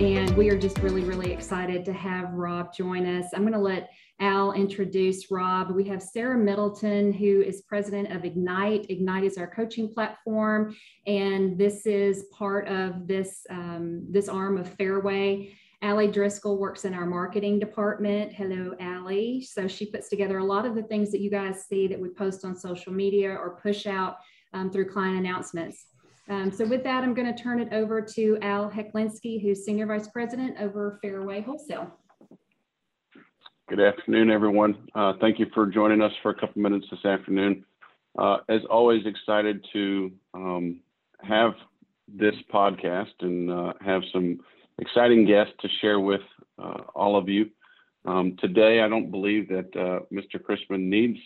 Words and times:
And 0.00 0.34
we 0.34 0.48
are 0.48 0.56
just 0.56 0.78
really, 0.78 1.04
really 1.04 1.30
excited 1.30 1.84
to 1.84 1.92
have 1.92 2.32
Rob 2.32 2.72
join 2.72 3.04
us. 3.04 3.26
I'm 3.34 3.42
going 3.42 3.52
to 3.52 3.58
let 3.58 3.90
Al 4.18 4.52
introduce 4.52 5.30
Rob. 5.30 5.72
We 5.72 5.84
have 5.88 6.02
Sarah 6.02 6.38
Middleton, 6.38 7.12
who 7.12 7.42
is 7.42 7.60
president 7.68 8.10
of 8.10 8.24
Ignite. 8.24 8.86
Ignite 8.88 9.24
is 9.24 9.36
our 9.36 9.46
coaching 9.46 9.92
platform, 9.92 10.74
and 11.06 11.58
this 11.58 11.84
is 11.84 12.24
part 12.32 12.66
of 12.66 13.06
this, 13.06 13.44
um, 13.50 14.06
this 14.08 14.30
arm 14.30 14.56
of 14.56 14.72
Fairway. 14.72 15.54
Allie 15.82 16.10
Driscoll 16.10 16.56
works 16.56 16.86
in 16.86 16.94
our 16.94 17.04
marketing 17.04 17.58
department. 17.58 18.32
Hello, 18.32 18.74
Allie. 18.80 19.42
So 19.42 19.68
she 19.68 19.84
puts 19.84 20.08
together 20.08 20.38
a 20.38 20.44
lot 20.44 20.64
of 20.64 20.74
the 20.74 20.84
things 20.84 21.10
that 21.10 21.20
you 21.20 21.28
guys 21.28 21.66
see 21.66 21.86
that 21.88 22.00
we 22.00 22.08
post 22.08 22.46
on 22.46 22.56
social 22.56 22.94
media 22.94 23.34
or 23.34 23.60
push 23.62 23.86
out 23.86 24.16
um, 24.54 24.70
through 24.70 24.88
client 24.88 25.18
announcements. 25.18 25.84
Um, 26.30 26.52
so 26.52 26.64
with 26.64 26.84
that, 26.84 27.02
I'm 27.02 27.12
going 27.12 27.34
to 27.34 27.42
turn 27.42 27.58
it 27.58 27.72
over 27.72 28.00
to 28.00 28.38
Al 28.40 28.70
Hecklinski, 28.70 29.42
who's 29.42 29.64
Senior 29.64 29.86
Vice 29.86 30.06
President 30.06 30.56
over 30.60 31.00
Fairway 31.02 31.40
Wholesale. 31.40 31.92
Good 33.68 33.80
afternoon, 33.80 34.30
everyone. 34.30 34.78
Uh, 34.94 35.14
thank 35.20 35.40
you 35.40 35.46
for 35.52 35.66
joining 35.66 36.00
us 36.00 36.12
for 36.22 36.30
a 36.30 36.34
couple 36.34 36.62
minutes 36.62 36.86
this 36.88 37.04
afternoon. 37.04 37.64
Uh, 38.16 38.38
as 38.48 38.60
always, 38.70 39.04
excited 39.06 39.66
to 39.72 40.12
um, 40.32 40.78
have 41.20 41.54
this 42.06 42.34
podcast 42.52 43.12
and 43.22 43.50
uh, 43.50 43.72
have 43.84 44.02
some 44.12 44.38
exciting 44.78 45.26
guests 45.26 45.54
to 45.62 45.68
share 45.80 45.98
with 45.98 46.22
uh, 46.62 46.82
all 46.94 47.16
of 47.16 47.28
you. 47.28 47.50
Um, 48.04 48.36
today, 48.38 48.82
I 48.82 48.88
don't 48.88 49.10
believe 49.10 49.48
that 49.48 49.76
uh, 49.76 50.04
Mr. 50.14 50.40
Chrisman 50.40 50.82
needs 50.82 51.18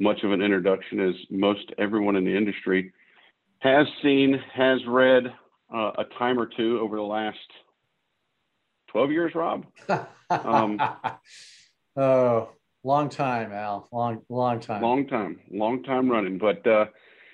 much 0.00 0.22
of 0.22 0.32
an 0.32 0.40
introduction 0.40 1.00
as 1.00 1.14
most 1.30 1.70
everyone 1.76 2.16
in 2.16 2.24
the 2.24 2.34
industry 2.34 2.94
has 3.60 3.86
seen, 4.02 4.40
has 4.54 4.78
read 4.86 5.24
uh, 5.74 5.92
a 5.98 6.04
time 6.18 6.38
or 6.38 6.46
two 6.46 6.78
over 6.80 6.96
the 6.96 7.02
last 7.02 7.38
12 8.88 9.10
years, 9.10 9.32
Rob. 9.34 9.66
um, 10.30 10.80
oh, 11.96 12.50
long 12.84 13.08
time, 13.08 13.52
Al. 13.52 13.88
Long, 13.92 14.22
long 14.28 14.60
time. 14.60 14.82
Long 14.82 15.06
time, 15.06 15.40
long 15.50 15.82
time 15.82 16.10
running. 16.10 16.38
But 16.38 16.66
uh, 16.66 16.86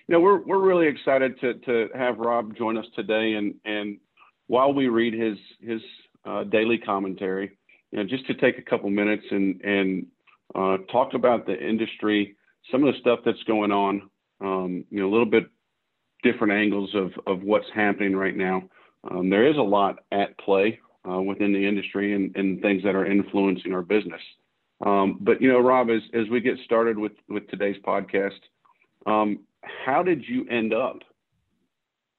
you 0.08 0.12
know, 0.12 0.20
we're 0.20 0.42
we're 0.44 0.61
really 0.61 0.89
excited 0.89 1.41
to 1.41 1.55
to 1.55 1.89
have 1.94 2.19
Rob 2.19 2.56
join 2.56 2.77
us 2.77 2.86
today, 2.94 3.34
and 3.34 3.55
and 3.64 3.98
while 4.47 4.72
we 4.72 4.88
read 4.88 5.14
his 5.14 5.38
his 5.61 5.81
uh, 6.25 6.44
daily 6.44 6.78
commentary, 6.78 7.56
you 7.91 7.98
know, 7.98 8.05
just 8.05 8.27
to 8.27 8.34
take 8.34 8.59
a 8.59 8.62
couple 8.62 8.91
minutes 8.91 9.25
and 9.31 9.61
and 9.62 10.06
uh, 10.55 10.78
talk 10.91 11.14
about 11.14 11.47
the 11.47 11.59
industry, 11.59 12.36
some 12.70 12.84
of 12.84 12.92
the 12.92 13.00
stuff 13.00 13.20
that's 13.25 13.42
going 13.44 13.72
on. 13.72 14.11
Um, 14.41 14.84
you 14.91 15.00
know, 15.00 15.09
a 15.09 15.12
little 15.12 15.31
bit 15.31 15.47
different 16.25 16.53
angles 16.53 16.92
of, 16.94 17.12
of 17.27 17.42
what's 17.42 17.67
happening 17.75 18.17
right 18.17 18.36
now. 18.36 18.62
Um, 19.08 19.30
there 19.30 19.47
is 19.47 19.56
a 19.56 19.62
lot 19.62 20.00
at 20.11 20.36
play 20.39 20.81
uh, 21.08 21.20
within 21.20 21.53
the 21.53 21.64
industry 21.64 22.14
and, 22.14 22.34
and 22.36 22.61
things 22.62 22.83
that 22.83 22.97
are 22.97 23.06
influencing 23.06 23.72
our 23.72 23.83
business. 23.83 24.20
Um, 24.84 25.19
but 25.20 25.41
you 25.41 25.53
know, 25.53 25.61
Rob, 25.61 25.91
as, 25.91 26.03
as 26.12 26.28
we 26.31 26.41
get 26.41 26.56
started 26.64 26.98
with, 26.98 27.12
with 27.28 27.47
today's 27.48 27.77
podcast, 27.86 28.41
um, 29.06 29.41
how 29.62 30.03
did 30.03 30.25
you 30.27 30.47
end 30.48 30.75
up 30.75 30.98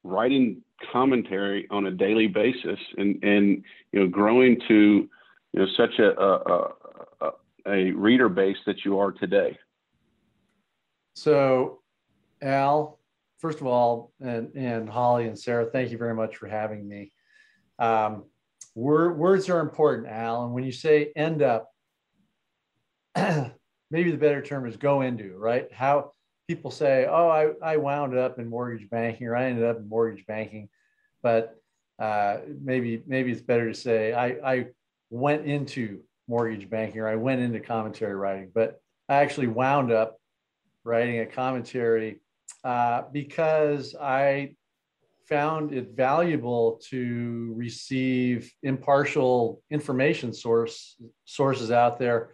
writing 0.04 0.62
commentary 0.92 1.68
on 1.70 1.88
a 1.88 1.92
daily 1.92 2.28
basis 2.28 2.80
and, 2.98 3.22
and 3.24 3.64
you 3.92 4.00
know, 4.00 4.08
growing 4.08 4.60
to 4.68 5.10
you 5.54 5.60
know 5.60 5.68
such 5.78 6.00
a, 6.00 6.20
a, 6.22 6.72
a, 7.22 7.32
a 7.68 7.92
reader 7.92 8.30
base 8.30 8.58
that 8.66 8.86
you 8.86 9.00
are 9.00 9.12
today? 9.12 9.58
So, 11.16 11.80
Al, 12.42 13.00
first 13.46 13.62
of 13.62 13.68
all, 13.68 14.12
and, 14.20 14.50
and 14.56 14.90
Holly 14.90 15.28
and 15.28 15.38
Sarah, 15.38 15.68
thank 15.72 15.92
you 15.92 16.00
very 16.00 16.16
much 16.16 16.38
for 16.38 16.48
having 16.48 16.88
me. 16.88 17.12
Um, 17.78 18.24
word, 18.74 19.20
words 19.20 19.48
are 19.52 19.60
important, 19.60 20.08
Al. 20.08 20.46
And 20.46 20.54
when 20.56 20.64
you 20.64 20.72
say 20.72 21.12
end 21.16 21.44
up, 21.44 21.70
maybe 23.16 24.10
the 24.10 24.18
better 24.18 24.42
term 24.42 24.66
is 24.66 24.78
go 24.78 25.02
into, 25.02 25.38
right? 25.38 25.72
How 25.72 26.14
people 26.48 26.72
say, 26.72 27.06
oh, 27.08 27.30
I, 27.30 27.74
I 27.74 27.78
wound 27.78 28.18
up 28.18 28.40
in 28.40 28.50
mortgage 28.50 28.90
banking 28.90 29.28
or 29.28 29.36
I 29.36 29.46
ended 29.46 29.64
up 29.64 29.78
in 29.78 29.88
mortgage 29.88 30.26
banking. 30.26 30.68
But 31.22 31.56
uh, 32.00 32.38
maybe 32.64 33.04
maybe 33.06 33.32
it's 33.32 33.42
better 33.42 33.72
to 33.72 33.78
say 33.78 34.12
I, 34.12 34.54
I 34.54 34.68
went 35.12 35.46
into 35.46 36.02
mortgage 36.28 36.68
banking 36.68 37.00
or 37.00 37.08
I 37.08 37.16
went 37.16 37.42
into 37.42 37.60
commentary 37.60 38.16
writing, 38.16 38.50
but 38.56 38.82
I 39.08 39.18
actually 39.18 39.48
wound 39.48 39.92
up 39.92 40.20
writing 40.84 41.20
a 41.20 41.28
commentary 41.28 42.22
uh, 42.64 43.04
because 43.12 43.96
I 43.96 44.56
found 45.28 45.74
it 45.74 45.92
valuable 45.96 46.80
to 46.90 47.54
receive 47.56 48.52
impartial 48.64 49.62
information 49.72 50.34
source 50.34 50.96
sources 51.26 51.72
out 51.72 52.00
there 52.00 52.32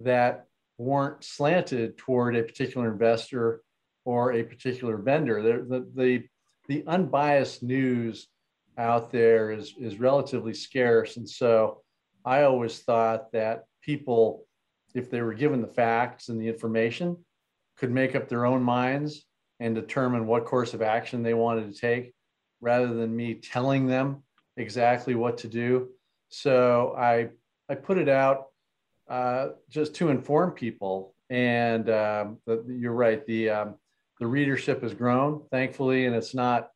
that 0.00 0.46
weren't 0.78 1.24
slanted 1.24 1.96
toward 1.96 2.36
a 2.36 2.42
particular 2.42 2.90
investor 2.90 3.62
or 4.04 4.32
a 4.32 4.42
particular 4.42 4.96
vendor. 4.96 5.42
The, 5.42 5.86
the, 5.94 6.24
the, 6.68 6.84
unbiased 6.86 7.62
news 7.62 8.28
out 8.76 9.12
there 9.12 9.50
is, 9.50 9.74
is 9.78 10.00
relatively 10.00 10.52
scarce. 10.52 11.16
And 11.16 11.28
so 11.28 11.82
I 12.24 12.42
always 12.42 12.80
thought 12.80 13.32
that 13.32 13.64
people, 13.82 14.46
if 14.94 15.10
they 15.10 15.22
were 15.22 15.34
given 15.34 15.62
the 15.62 15.68
facts 15.68 16.28
and 16.28 16.40
the 16.40 16.48
information, 16.48 17.16
could 17.76 17.90
make 17.90 18.14
up 18.14 18.28
their 18.28 18.46
own 18.46 18.62
minds 18.62 19.26
and 19.60 19.74
determine 19.74 20.26
what 20.26 20.44
course 20.44 20.74
of 20.74 20.82
action 20.82 21.22
they 21.22 21.34
wanted 21.34 21.72
to 21.72 21.80
take 21.80 22.12
rather 22.60 22.92
than 22.92 23.14
me 23.14 23.34
telling 23.34 23.86
them 23.86 24.22
exactly 24.56 25.14
what 25.14 25.38
to 25.38 25.48
do. 25.48 25.88
So 26.28 26.94
I, 26.96 27.28
I 27.68 27.74
put 27.74 27.98
it 27.98 28.08
out 28.08 28.46
uh, 29.08 29.48
just 29.68 29.94
to 29.96 30.08
inform 30.08 30.52
people. 30.52 31.14
And 31.30 31.88
um, 31.90 32.38
the, 32.46 32.64
you're 32.68 32.92
right, 32.92 33.24
the, 33.26 33.50
um, 33.50 33.74
the 34.20 34.26
readership 34.26 34.82
has 34.82 34.94
grown, 34.94 35.42
thankfully, 35.50 36.06
and 36.06 36.14
it's 36.14 36.34
not 36.34 36.70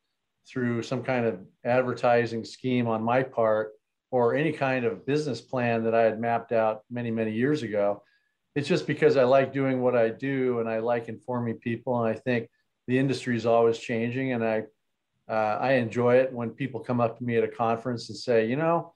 through 0.49 0.83
some 0.83 1.03
kind 1.03 1.27
of 1.27 1.41
advertising 1.65 2.45
scheme 2.45 2.87
on 2.87 3.03
my 3.03 3.23
part 3.23 3.73
or 4.11 4.35
any 4.35 4.53
kind 4.53 4.85
of 4.85 5.05
business 5.05 5.41
plan 5.41 5.85
that 5.85 5.95
I 5.95 6.03
had 6.03 6.19
mapped 6.19 6.53
out 6.53 6.83
many, 6.91 7.11
many 7.11 7.33
years 7.33 7.63
ago. 7.63 8.03
It's 8.55 8.69
just 8.69 8.87
because 8.87 9.17
I 9.17 9.25
like 9.25 9.53
doing 9.53 9.81
what 9.81 9.95
I 9.95 10.09
do 10.09 10.61
and 10.61 10.69
I 10.69 10.79
like 10.79 11.09
informing 11.09 11.57
people. 11.57 12.03
And 12.03 12.17
I 12.17 12.19
think 12.19 12.49
the 12.89 12.99
industry 12.99 13.37
is 13.37 13.47
always 13.47 13.79
changing, 13.79 14.33
and 14.33 14.43
I 14.43 14.65
uh, 15.29 15.59
I 15.61 15.73
enjoy 15.75 16.17
it 16.17 16.33
when 16.33 16.51
people 16.51 16.81
come 16.81 17.01
up 17.01 17.19
to 17.19 17.25
me 17.25 17.37
at 17.37 17.45
a 17.45 17.49
conference 17.49 18.09
and 18.09 18.17
say, 18.17 18.47
you 18.47 18.57
know, 18.57 18.95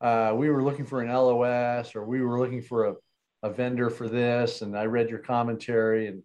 uh, 0.00 0.32
we 0.34 0.48
were 0.48 0.62
looking 0.62 0.86
for 0.86 1.02
an 1.02 1.08
LOS 1.08 1.96
or 1.96 2.04
we 2.04 2.22
were 2.22 2.38
looking 2.38 2.62
for 2.62 2.84
a, 2.86 2.94
a 3.42 3.50
vendor 3.50 3.90
for 3.90 4.08
this, 4.08 4.62
and 4.62 4.78
I 4.78 4.84
read 4.84 5.10
your 5.10 5.18
commentary, 5.18 6.06
and 6.06 6.22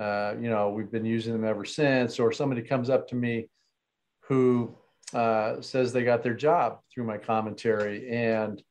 uh, 0.00 0.34
you 0.40 0.48
know 0.48 0.70
we've 0.70 0.90
been 0.90 1.04
using 1.04 1.34
them 1.34 1.44
ever 1.44 1.66
since. 1.66 2.18
Or 2.18 2.32
somebody 2.32 2.62
comes 2.62 2.88
up 2.88 3.06
to 3.08 3.14
me 3.14 3.50
who 4.20 4.74
uh, 5.12 5.60
says 5.60 5.92
they 5.92 6.02
got 6.02 6.22
their 6.22 6.34
job 6.34 6.78
through 6.92 7.04
my 7.04 7.18
commentary, 7.18 8.10
and 8.10 8.62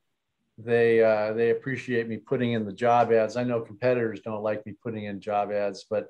they 0.58 1.04
uh, 1.04 1.34
they 1.34 1.52
appreciate 1.52 2.10
me 2.10 2.18
putting 2.18 2.54
in 2.54 2.66
the 2.66 2.74
job 2.74 3.14
ads. 3.14 3.38
I 3.38 3.44
know 3.44 3.62
competitors 3.62 4.22
don't 4.22 4.42
like 4.42 4.66
me 4.66 4.74
putting 4.82 5.04
in 5.04 5.22
job 5.22 5.52
ads, 5.52 5.86
but 5.88 6.08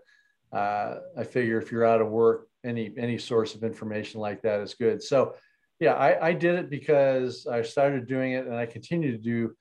uh, 0.54 1.00
I 1.18 1.24
figure 1.24 1.60
if 1.60 1.72
you're 1.72 1.86
out 1.86 2.02
of 2.02 2.10
work, 2.10 2.48
any 2.64 2.94
any 2.98 3.18
source 3.18 3.56
of 3.56 3.64
information 3.64 4.22
like 4.22 4.42
that 4.44 4.62
is 4.62 4.76
good. 4.76 5.02
So, 5.02 5.36
yeah, 5.80 5.94
I, 5.94 6.28
I 6.30 6.34
did 6.34 6.56
it 6.56 6.70
because 6.70 7.48
I 7.48 7.62
started 7.64 8.08
doing 8.08 8.34
it, 8.34 8.46
and 8.46 8.56
I 8.56 8.66
continue 8.66 9.12
to 9.12 9.18
do 9.18 9.56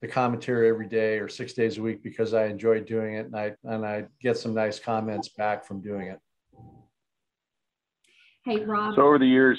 the 0.00 0.08
commentary 0.08 0.68
every 0.68 0.88
day 0.88 1.18
or 1.18 1.28
six 1.28 1.52
days 1.52 1.76
a 1.76 1.82
week 1.82 2.02
because 2.02 2.32
I 2.32 2.46
enjoy 2.46 2.80
doing 2.80 3.14
it, 3.14 3.26
and 3.26 3.36
I 3.36 3.54
and 3.64 3.84
I 3.84 4.04
get 4.22 4.38
some 4.38 4.54
nice 4.54 4.78
comments 4.78 5.28
back 5.30 5.64
from 5.66 5.80
doing 5.80 6.06
it. 6.06 6.20
Hey, 8.44 8.64
Rob. 8.64 8.94
So 8.94 9.02
over 9.02 9.18
the 9.18 9.26
years, 9.26 9.58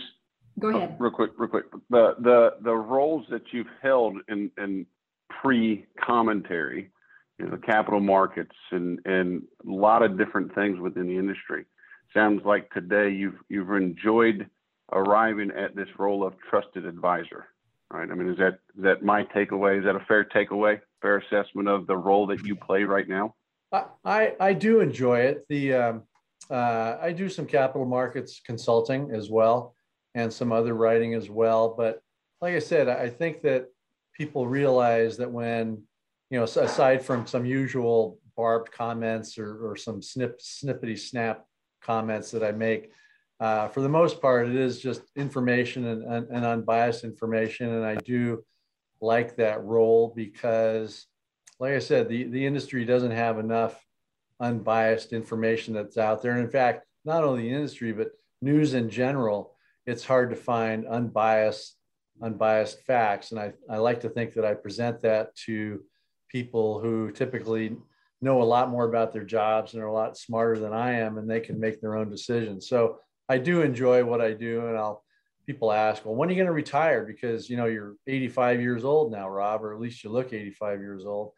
go 0.58 0.70
ahead. 0.70 0.92
Oh, 0.94 0.96
real 1.00 1.12
quick, 1.12 1.32
real 1.38 1.50
quick. 1.50 1.66
The 1.90 2.16
the 2.20 2.54
the 2.62 2.74
roles 2.74 3.26
that 3.30 3.44
you've 3.52 3.68
held 3.82 4.18
in 4.30 4.50
in 4.58 4.86
pre 5.42 5.86
commentary 6.00 6.92
you 7.42 7.50
know, 7.50 7.58
capital 7.58 8.00
markets 8.00 8.56
and, 8.72 9.00
and 9.06 9.42
a 9.68 9.72
lot 9.72 10.04
of 10.04 10.18
different 10.18 10.54
things 10.54 10.80
within 10.80 11.08
the 11.08 11.18
industry. 11.18 11.66
Sounds 12.14 12.42
like 12.46 12.70
today 12.72 13.10
you've, 13.10 13.40
you've 13.50 13.72
enjoyed 13.72 14.48
arriving 14.92 15.52
at 15.52 15.76
this 15.76 15.88
role 15.98 16.26
of 16.26 16.34
trusted 16.50 16.86
advisor, 16.86 17.48
right? 17.90 18.10
I 18.12 18.14
mean, 18.14 18.30
is 18.30 18.38
that, 18.38 18.60
is 18.78 18.84
that 18.84 19.04
my 19.04 19.24
takeaway? 19.24 19.80
Is 19.80 19.86
that 19.86 19.96
a 19.96 20.06
fair 20.08 20.24
takeaway, 20.24 20.80
fair 21.02 21.18
assessment 21.18 21.68
of 21.68 21.88
the 21.88 21.98
role 21.98 22.28
that 22.28 22.44
you 22.46 22.56
play 22.56 22.84
right 22.84 23.08
now? 23.08 23.34
I, 24.06 24.34
I 24.40 24.54
do 24.54 24.82
enjoy 24.82 25.22
it. 25.22 25.46
The, 25.50 25.74
um, 25.74 26.04
uh, 26.50 26.98
I 27.02 27.12
do 27.12 27.28
some 27.28 27.46
capital 27.46 27.86
markets 27.88 28.42
consulting 28.46 29.12
as 29.12 29.30
well 29.32 29.74
and 30.14 30.32
some 30.32 30.52
other 30.52 30.76
writing 30.76 31.16
as 31.16 31.30
well. 31.30 31.74
But 31.76 32.04
like 32.42 32.54
I 32.54 32.60
said, 32.60 32.88
I 32.90 33.10
think 33.10 33.42
that 33.44 33.68
people 34.16 34.46
realize 34.46 35.18
that 35.18 35.32
when 35.32 35.84
you 36.32 36.38
know, 36.38 36.46
aside 36.46 37.04
from 37.04 37.28
some 37.28 37.46
usual 37.46 38.18
barbed 38.38 38.72
comments 38.72 39.38
or, 39.38 39.70
or 39.70 39.76
some 39.76 40.02
snip, 40.02 40.40
snippety 40.40 40.98
snap 40.98 41.46
comments 41.82 42.32
that 42.32 42.42
I 42.42 42.54
make, 42.54 42.92
uh, 43.42 43.68
for 43.68 43.82
the 43.82 43.90
most 43.90 44.22
part, 44.22 44.48
it 44.48 44.56
is 44.56 44.80
just 44.80 45.02
information 45.18 45.86
and, 45.88 46.04
and, 46.04 46.28
and, 46.30 46.46
unbiased 46.46 47.04
information. 47.04 47.74
And 47.74 47.84
I 47.84 47.96
do 47.96 48.46
like 49.02 49.36
that 49.36 49.64
role 49.64 50.14
because, 50.16 51.08
like 51.60 51.74
I 51.74 51.80
said, 51.80 52.08
the, 52.08 52.26
the 52.26 52.46
industry 52.46 52.86
doesn't 52.86 53.12
have 53.12 53.38
enough 53.38 53.84
unbiased 54.40 55.12
information 55.12 55.74
that's 55.74 55.98
out 55.98 56.22
there. 56.22 56.34
And 56.34 56.42
in 56.42 56.50
fact, 56.50 56.86
not 57.04 57.24
only 57.24 57.44
the 57.44 57.56
industry, 57.56 57.92
but 57.92 58.12
news 58.42 58.74
in 58.74 58.90
general, 58.90 59.56
it's 59.86 60.06
hard 60.06 60.30
to 60.30 60.36
find 60.36 60.88
unbiased, 60.88 61.76
unbiased 62.22 62.80
facts. 62.84 63.32
And 63.32 63.40
I, 63.40 63.54
I 63.70 63.78
like 63.78 64.02
to 64.02 64.10
think 64.10 64.34
that 64.36 64.46
I 64.46 64.54
present 64.54 65.02
that 65.02 65.36
to 65.48 65.84
people 66.32 66.80
who 66.80 67.12
typically 67.12 67.76
know 68.22 68.42
a 68.42 68.44
lot 68.44 68.70
more 68.70 68.86
about 68.86 69.12
their 69.12 69.24
jobs 69.24 69.74
and 69.74 69.82
are 69.82 69.88
a 69.88 69.94
lot 69.94 70.18
smarter 70.18 70.60
than 70.60 70.74
I 70.74 70.94
am, 70.94 71.18
and 71.18 71.30
they 71.30 71.40
can 71.40 71.60
make 71.60 71.82
their 71.82 71.96
own 71.96 72.10
decisions. 72.10 72.68
So 72.68 73.00
I 73.28 73.38
do 73.38 73.62
enjoy 73.62 74.06
what 74.06 74.22
I 74.22 74.34
do, 74.34 74.68
and 74.68 74.78
I'll 74.78 75.04
people 75.48 75.72
ask, 75.72 76.06
well, 76.06 76.16
when 76.16 76.30
are 76.30 76.32
you 76.32 76.38
going 76.38 76.48
to 76.48 76.54
retire? 76.54 77.04
Because 77.04 77.50
you 77.50 77.58
know 77.58 77.66
you're 77.66 77.96
85 78.08 78.62
years 78.62 78.84
old 78.84 79.12
now, 79.12 79.28
Rob, 79.30 79.64
or 79.64 79.74
at 79.74 79.80
least 79.80 80.04
you 80.04 80.10
look 80.10 80.34
85 80.34 80.80
years 80.80 81.06
old. 81.06 81.32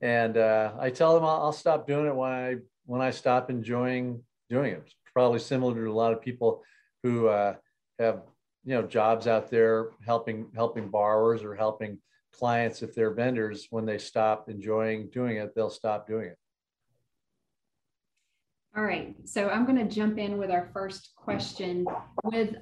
And 0.00 0.36
uh, 0.36 0.72
I 0.78 0.90
tell 0.90 1.14
them 1.14 1.24
I'll, 1.24 1.42
I'll, 1.42 1.52
stop 1.52 1.86
doing 1.86 2.06
it 2.06 2.14
when 2.14 2.30
I 2.30 2.56
when 2.86 3.02
I 3.02 3.10
stop 3.10 3.50
enjoying 3.50 4.22
doing 4.48 4.72
it. 4.72 4.82
It's 4.86 4.94
probably 5.12 5.40
similar 5.40 5.74
to 5.74 5.90
a 5.90 5.92
lot 5.92 6.12
of 6.12 6.22
people 6.22 6.62
who 7.02 7.28
uh, 7.28 7.56
have 7.98 8.22
you 8.64 8.74
know 8.74 8.82
jobs 8.82 9.26
out 9.26 9.50
there 9.50 9.90
helping 10.06 10.46
helping 10.54 10.88
borrowers 10.88 11.42
or 11.42 11.54
helping 11.54 11.98
clients 12.40 12.82
if 12.82 12.94
they're 12.94 13.14
vendors 13.14 13.68
when 13.70 13.86
they 13.86 13.98
stop 13.98 14.48
enjoying 14.48 15.08
doing 15.10 15.36
it 15.36 15.54
they'll 15.54 15.70
stop 15.70 16.06
doing 16.06 16.26
it 16.26 16.38
all 18.76 18.84
right, 18.84 19.16
so 19.24 19.48
I'm 19.48 19.66
going 19.66 19.78
to 19.78 19.92
jump 19.92 20.16
in 20.16 20.38
with 20.38 20.48
our 20.48 20.70
first 20.72 21.10
question. 21.16 21.84
With 22.22 22.54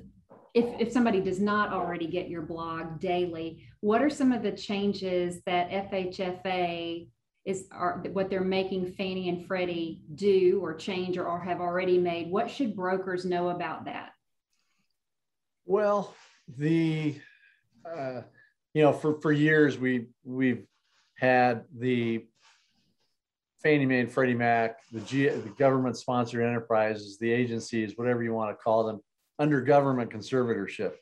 if, 0.55 0.81
if 0.81 0.93
somebody 0.93 1.21
does 1.21 1.39
not 1.39 1.73
already 1.73 2.07
get 2.07 2.31
your 2.31 2.43
blog 2.43 2.99
daily, 2.99 3.69
what 3.81 4.01
are 4.01 4.09
some 4.09 4.33
of 4.33 4.43
the 4.43 4.53
changes 4.53 5.43
that 5.45 5.71
FHFA 5.71 7.09
is 7.45 7.67
are 7.71 8.03
what 8.13 8.31
they're 8.31 8.41
making 8.41 8.93
Fannie 8.95 9.29
and 9.29 9.47
Freddie 9.47 10.03
do 10.15 10.61
or 10.63 10.75
change 10.75 11.19
or, 11.19 11.27
or 11.27 11.41
have 11.41 11.61
already 11.61 11.99
made? 11.99 12.31
What 12.31 12.51
should 12.51 12.75
brokers 12.75 13.27
know 13.27 13.51
about 13.51 13.85
that? 13.85 14.13
Well, 15.67 16.15
the 16.57 17.21
uh, 17.85 18.23
you 18.75 18.83
know 18.83 18.93
for 18.93 19.21
for 19.21 19.33
years 19.33 19.79
we 19.79 20.07
we've 20.25 20.67
had 21.17 21.65
the 21.77 22.25
Fannie 23.63 23.87
Mae 23.87 24.01
and 24.01 24.11
Freddie 24.11 24.35
Mac, 24.35 24.79
the, 24.93 25.01
G, 25.01 25.29
the 25.29 25.53
government 25.59 25.97
sponsored 25.97 26.45
enterprises, 26.45 27.19
the 27.19 27.31
agencies, 27.31 27.95
whatever 27.97 28.23
you 28.23 28.33
want 28.33 28.57
to 28.57 28.63
call 28.63 28.85
them, 28.85 29.01
under 29.39 29.61
government 29.61 30.11
conservatorship. 30.11 30.93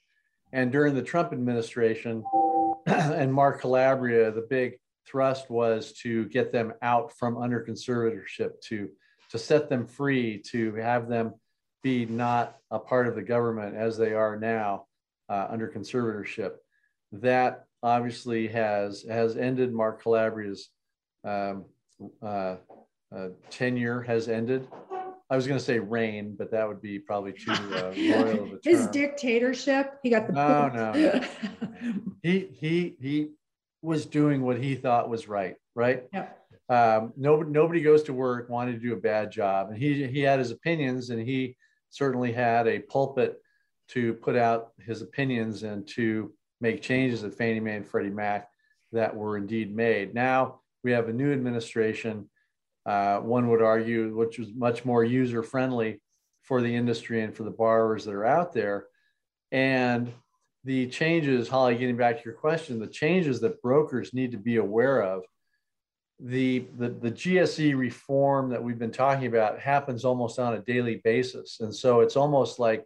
And 0.52 0.72
during 0.72 0.94
the 0.94 1.02
Trump 1.02 1.32
administration 1.32 2.24
and 2.86 3.32
Mark 3.32 3.60
Calabria, 3.60 4.30
the 4.30 4.46
big 4.48 4.78
thrust 5.06 5.50
was 5.50 5.92
to 6.02 6.24
get 6.26 6.50
them 6.50 6.72
out 6.80 7.12
from 7.12 7.36
under 7.36 7.62
conservatorship, 7.62 8.60
to, 8.68 8.88
to 9.30 9.38
set 9.38 9.68
them 9.68 9.86
free, 9.86 10.38
to 10.50 10.74
have 10.76 11.08
them 11.08 11.34
be 11.82 12.06
not 12.06 12.56
a 12.70 12.78
part 12.78 13.06
of 13.06 13.14
the 13.14 13.22
government 13.22 13.76
as 13.76 13.98
they 13.98 14.12
are 14.12 14.38
now 14.38 14.86
uh, 15.28 15.46
under 15.50 15.68
conservatorship. 15.68 16.54
That 17.20 17.64
obviously 17.82 18.48
has, 18.48 19.04
has 19.08 19.36
ended 19.36 19.72
Mark 19.72 20.02
Calabria's 20.02 20.70
um, 21.24 21.64
uh, 22.22 22.56
uh, 23.14 23.28
tenure 23.50 24.02
has 24.02 24.28
ended. 24.28 24.66
I 25.28 25.34
was 25.34 25.46
going 25.46 25.58
to 25.58 25.64
say 25.64 25.78
reign, 25.78 26.36
but 26.38 26.52
that 26.52 26.68
would 26.68 26.80
be 26.80 26.98
probably 26.98 27.32
too 27.32 27.52
uh, 27.52 27.92
royal 27.96 28.44
of 28.44 28.52
a 28.52 28.58
term. 28.58 28.60
His 28.62 28.86
dictatorship. 28.88 29.98
He 30.02 30.10
got 30.10 30.28
the 30.28 30.32
no, 30.34 30.68
no, 30.68 30.92
no. 30.92 32.00
he 32.22 32.48
he 32.52 32.96
he 33.00 33.30
was 33.82 34.06
doing 34.06 34.42
what 34.42 34.58
he 34.58 34.76
thought 34.76 35.08
was 35.08 35.28
right. 35.28 35.56
Right. 35.74 36.04
Yeah. 36.12 36.28
Um, 36.68 37.12
nobody 37.16 37.50
nobody 37.50 37.80
goes 37.80 38.04
to 38.04 38.12
work 38.12 38.48
wanting 38.48 38.74
to 38.74 38.80
do 38.80 38.92
a 38.92 39.00
bad 39.00 39.32
job, 39.32 39.70
and 39.70 39.78
he 39.78 40.06
he 40.06 40.20
had 40.20 40.38
his 40.38 40.52
opinions, 40.52 41.10
and 41.10 41.20
he 41.20 41.56
certainly 41.90 42.32
had 42.32 42.68
a 42.68 42.80
pulpit 42.80 43.40
to 43.88 44.14
put 44.14 44.36
out 44.36 44.72
his 44.84 45.02
opinions 45.02 45.62
and 45.62 45.86
to 45.86 46.32
make 46.60 46.82
changes 46.82 47.24
at 47.24 47.34
Fannie 47.34 47.60
Mae 47.60 47.76
and 47.76 47.86
Freddie 47.86 48.10
Mac 48.10 48.48
that 48.92 49.14
were 49.14 49.36
indeed 49.36 49.74
made. 49.74 50.14
Now 50.14 50.60
we 50.82 50.92
have 50.92 51.08
a 51.08 51.12
new 51.12 51.32
administration, 51.32 52.28
uh, 52.86 53.18
one 53.18 53.48
would 53.50 53.62
argue, 53.62 54.16
which 54.16 54.38
was 54.38 54.54
much 54.54 54.84
more 54.84 55.04
user 55.04 55.42
friendly 55.42 56.00
for 56.42 56.62
the 56.62 56.74
industry 56.74 57.22
and 57.22 57.34
for 57.34 57.42
the 57.42 57.50
borrowers 57.50 58.04
that 58.04 58.14
are 58.14 58.24
out 58.24 58.52
there. 58.52 58.86
And 59.50 60.12
the 60.64 60.86
changes, 60.88 61.48
Holly, 61.48 61.76
getting 61.76 61.96
back 61.96 62.18
to 62.18 62.24
your 62.24 62.34
question, 62.34 62.78
the 62.78 62.86
changes 62.86 63.40
that 63.40 63.62
brokers 63.62 64.14
need 64.14 64.32
to 64.32 64.38
be 64.38 64.56
aware 64.56 65.02
of. 65.02 65.24
The, 66.18 66.64
the, 66.78 66.88
the 66.88 67.10
GSE 67.10 67.76
reform 67.76 68.50
that 68.50 68.62
we've 68.62 68.78
been 68.78 68.90
talking 68.90 69.26
about 69.26 69.60
happens 69.60 70.04
almost 70.04 70.38
on 70.38 70.54
a 70.54 70.60
daily 70.60 71.00
basis. 71.04 71.58
And 71.60 71.74
so 71.74 72.00
it's 72.00 72.16
almost 72.16 72.58
like 72.58 72.84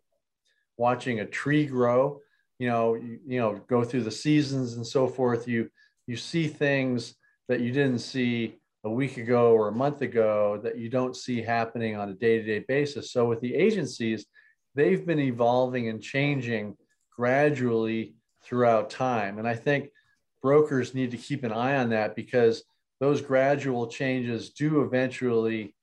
watching 0.76 1.20
a 1.20 1.26
tree 1.26 1.66
grow, 1.66 2.20
you 2.60 2.68
know, 2.68 2.94
you, 2.94 3.18
you 3.26 3.40
know, 3.40 3.58
go 3.68 3.82
through 3.82 4.02
the 4.02 4.10
seasons 4.10 4.74
and 4.74 4.86
so 4.86 5.08
forth. 5.08 5.48
You, 5.48 5.70
you 6.06 6.14
see 6.14 6.46
things 6.46 7.14
that 7.48 7.60
you 7.60 7.72
didn't 7.72 8.00
see 8.00 8.58
a 8.84 8.90
week 8.90 9.16
ago 9.16 9.52
or 9.52 9.68
a 9.68 9.72
month 9.72 10.02
ago 10.02 10.60
that 10.62 10.76
you 10.76 10.90
don't 10.90 11.16
see 11.16 11.40
happening 11.40 11.96
on 11.96 12.10
a 12.10 12.14
day-to-day 12.14 12.66
basis. 12.68 13.12
So 13.12 13.24
with 13.24 13.40
the 13.40 13.54
agencies, 13.54 14.26
they've 14.74 15.04
been 15.06 15.18
evolving 15.20 15.88
and 15.88 16.02
changing 16.02 16.76
gradually 17.16 18.14
throughout 18.44 18.90
time. 18.90 19.38
And 19.38 19.48
I 19.48 19.54
think 19.54 19.88
brokers 20.42 20.94
need 20.94 21.12
to 21.12 21.16
keep 21.16 21.44
an 21.44 21.52
eye 21.52 21.76
on 21.76 21.88
that 21.90 22.14
because 22.14 22.62
those 23.00 23.22
gradual 23.22 23.86
changes 23.86 24.50
do 24.50 24.82
eventually 24.82 25.74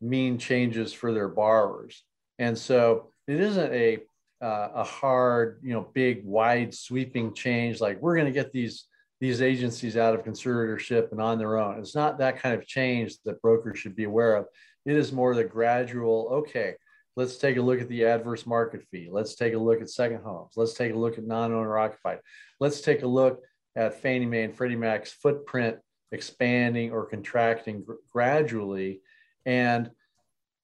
mean 0.00 0.38
changes 0.38 0.94
for 0.94 1.12
their 1.12 1.28
borrowers. 1.28 2.02
And 2.38 2.56
so 2.56 3.10
it 3.28 3.40
isn't 3.40 3.72
a 3.74 3.98
uh, 4.42 4.68
a 4.74 4.84
hard, 4.84 5.60
you 5.62 5.72
know, 5.72 5.88
big, 5.94 6.24
wide, 6.24 6.74
sweeping 6.74 7.34
change 7.34 7.80
like 7.80 8.00
we're 8.00 8.14
going 8.14 8.26
to 8.26 8.32
get 8.32 8.52
these 8.52 8.86
these 9.20 9.40
agencies 9.40 9.96
out 9.96 10.14
of 10.14 10.24
conservatorship 10.24 11.10
and 11.12 11.20
on 11.20 11.38
their 11.38 11.56
own. 11.56 11.78
It's 11.78 11.94
not 11.94 12.18
that 12.18 12.38
kind 12.38 12.54
of 12.54 12.66
change 12.66 13.16
that 13.24 13.40
brokers 13.40 13.78
should 13.78 13.96
be 13.96 14.04
aware 14.04 14.36
of. 14.36 14.46
It 14.84 14.96
is 14.96 15.12
more 15.12 15.34
the 15.34 15.44
gradual, 15.44 16.28
okay, 16.30 16.74
let's 17.16 17.38
take 17.38 17.56
a 17.56 17.62
look 17.62 17.80
at 17.80 17.88
the 17.88 18.04
adverse 18.04 18.44
market 18.44 18.82
fee. 18.90 19.08
Let's 19.10 19.34
take 19.34 19.54
a 19.54 19.58
look 19.58 19.80
at 19.80 19.88
second 19.88 20.22
homes. 20.22 20.54
Let's 20.56 20.74
take 20.74 20.92
a 20.92 20.98
look 20.98 21.16
at 21.16 21.24
non-owner 21.24 21.78
occupied. 21.78 22.18
Let's 22.60 22.80
take 22.80 23.02
a 23.02 23.06
look 23.06 23.40
at 23.76 24.00
Fannie 24.02 24.26
Mae 24.26 24.42
and 24.42 24.54
Freddie 24.54 24.76
Mac's 24.76 25.12
footprint 25.12 25.78
expanding 26.12 26.92
or 26.92 27.06
contracting 27.06 27.82
gr- 27.82 27.94
gradually. 28.12 29.00
And 29.46 29.90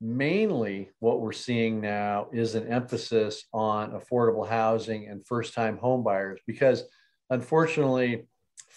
mainly 0.00 0.90
what 0.99 1.21
we're 1.21 1.33
seeing 1.33 1.80
now 1.80 2.28
is 2.33 2.54
an 2.54 2.66
emphasis 2.69 3.45
on 3.52 3.92
affordable 3.92 4.49
housing 4.49 5.09
and 5.09 5.26
first-time 5.26 5.76
home 5.76 6.02
buyers 6.02 6.40
because 6.47 6.85
unfortunately 7.28 8.26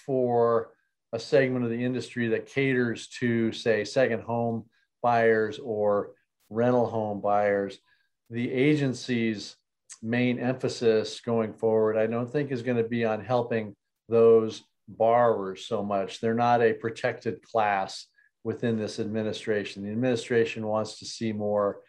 for 0.06 0.72
a 1.14 1.20
segment 1.20 1.64
of 1.64 1.72
the 1.72 1.84
industry 1.84 2.28
that 2.30 2.48
caters 2.48 3.08
to, 3.08 3.52
say, 3.52 3.86
second 3.86 4.22
home 4.22 4.66
buyers 5.02 5.60
or 5.60 6.12
rental 6.50 6.88
home 6.88 7.22
buyers, 7.22 7.78
the 8.30 8.52
agency's 8.52 9.56
main 10.02 10.40
emphasis 10.40 11.22
going 11.22 11.54
forward, 11.54 11.98
I 11.98 12.08
don't 12.08 12.30
think 12.30 12.52
is 12.52 12.64
going 12.64 12.78
to 12.78 12.84
be 12.84 13.06
on 13.06 13.24
helping 13.24 13.76
those 14.10 14.64
borrowers 14.88 15.66
so 15.66 15.84
much. 15.84 16.20
They're 16.20 16.34
not 16.34 16.62
a 16.62 16.74
protected 16.74 17.42
class 17.42 18.08
within 18.44 18.78
this 18.78 19.00
administration. 19.00 19.84
The 19.84 19.92
administration 19.92 20.68
wants 20.68 21.00
to 21.00 21.06
see 21.06 21.32
more 21.32 21.80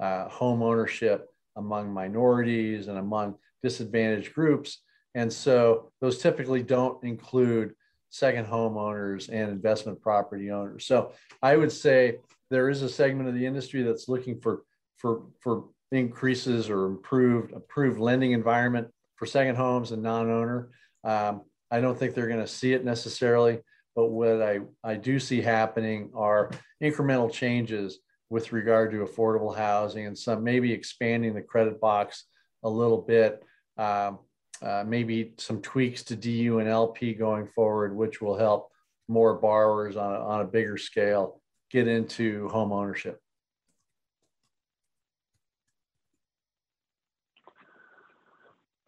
uh, 0.00 0.28
home 0.28 0.62
ownership 0.62 1.28
among 1.56 1.92
minorities 1.92 2.88
and 2.88 2.98
among 2.98 3.36
disadvantaged 3.62 4.34
groups. 4.34 4.80
And 5.14 5.32
so 5.32 5.90
those 6.00 6.18
typically 6.18 6.62
don't 6.62 7.02
include 7.04 7.74
second 8.10 8.46
homeowners 8.46 9.28
and 9.28 9.50
investment 9.50 10.00
property 10.00 10.50
owners. 10.50 10.86
So 10.86 11.12
I 11.42 11.56
would 11.56 11.72
say 11.72 12.18
there 12.50 12.70
is 12.70 12.82
a 12.82 12.88
segment 12.88 13.28
of 13.28 13.34
the 13.34 13.46
industry 13.46 13.82
that's 13.82 14.08
looking 14.08 14.40
for 14.40 14.62
for 14.98 15.22
for 15.40 15.64
increases 15.90 16.70
or 16.70 16.86
improved 16.86 17.52
approved 17.52 17.98
lending 17.98 18.32
environment 18.32 18.88
for 19.16 19.26
second 19.26 19.56
homes 19.56 19.92
and 19.92 20.02
non-owner. 20.02 20.70
Um, 21.02 21.42
I 21.70 21.80
don't 21.80 21.98
think 21.98 22.14
they're 22.14 22.28
going 22.28 22.40
to 22.40 22.46
see 22.46 22.72
it 22.72 22.84
necessarily, 22.84 23.58
but 23.94 24.06
what 24.06 24.42
I, 24.42 24.60
I 24.82 24.96
do 24.96 25.18
see 25.18 25.40
happening 25.40 26.10
are 26.14 26.50
incremental 26.82 27.32
changes 27.32 27.98
with 28.30 28.52
regard 28.52 28.90
to 28.90 28.98
affordable 28.98 29.56
housing 29.56 30.06
and 30.06 30.18
some 30.18 30.42
maybe 30.42 30.72
expanding 30.72 31.34
the 31.34 31.42
credit 31.42 31.80
box 31.80 32.24
a 32.62 32.68
little 32.68 33.00
bit. 33.00 33.42
Um, 33.76 34.18
uh, 34.62 34.84
maybe 34.86 35.34
some 35.38 35.60
tweaks 35.60 36.02
to 36.04 36.16
DU 36.16 36.58
and 36.58 36.68
LP 36.68 37.14
going 37.14 37.46
forward, 37.46 37.94
which 37.94 38.20
will 38.22 38.36
help 38.36 38.70
more 39.08 39.34
borrowers 39.34 39.96
on 39.96 40.14
a, 40.14 40.18
on 40.18 40.40
a 40.40 40.44
bigger 40.44 40.78
scale 40.78 41.40
get 41.70 41.86
into 41.88 42.48
home 42.48 42.72
ownership. 42.72 43.20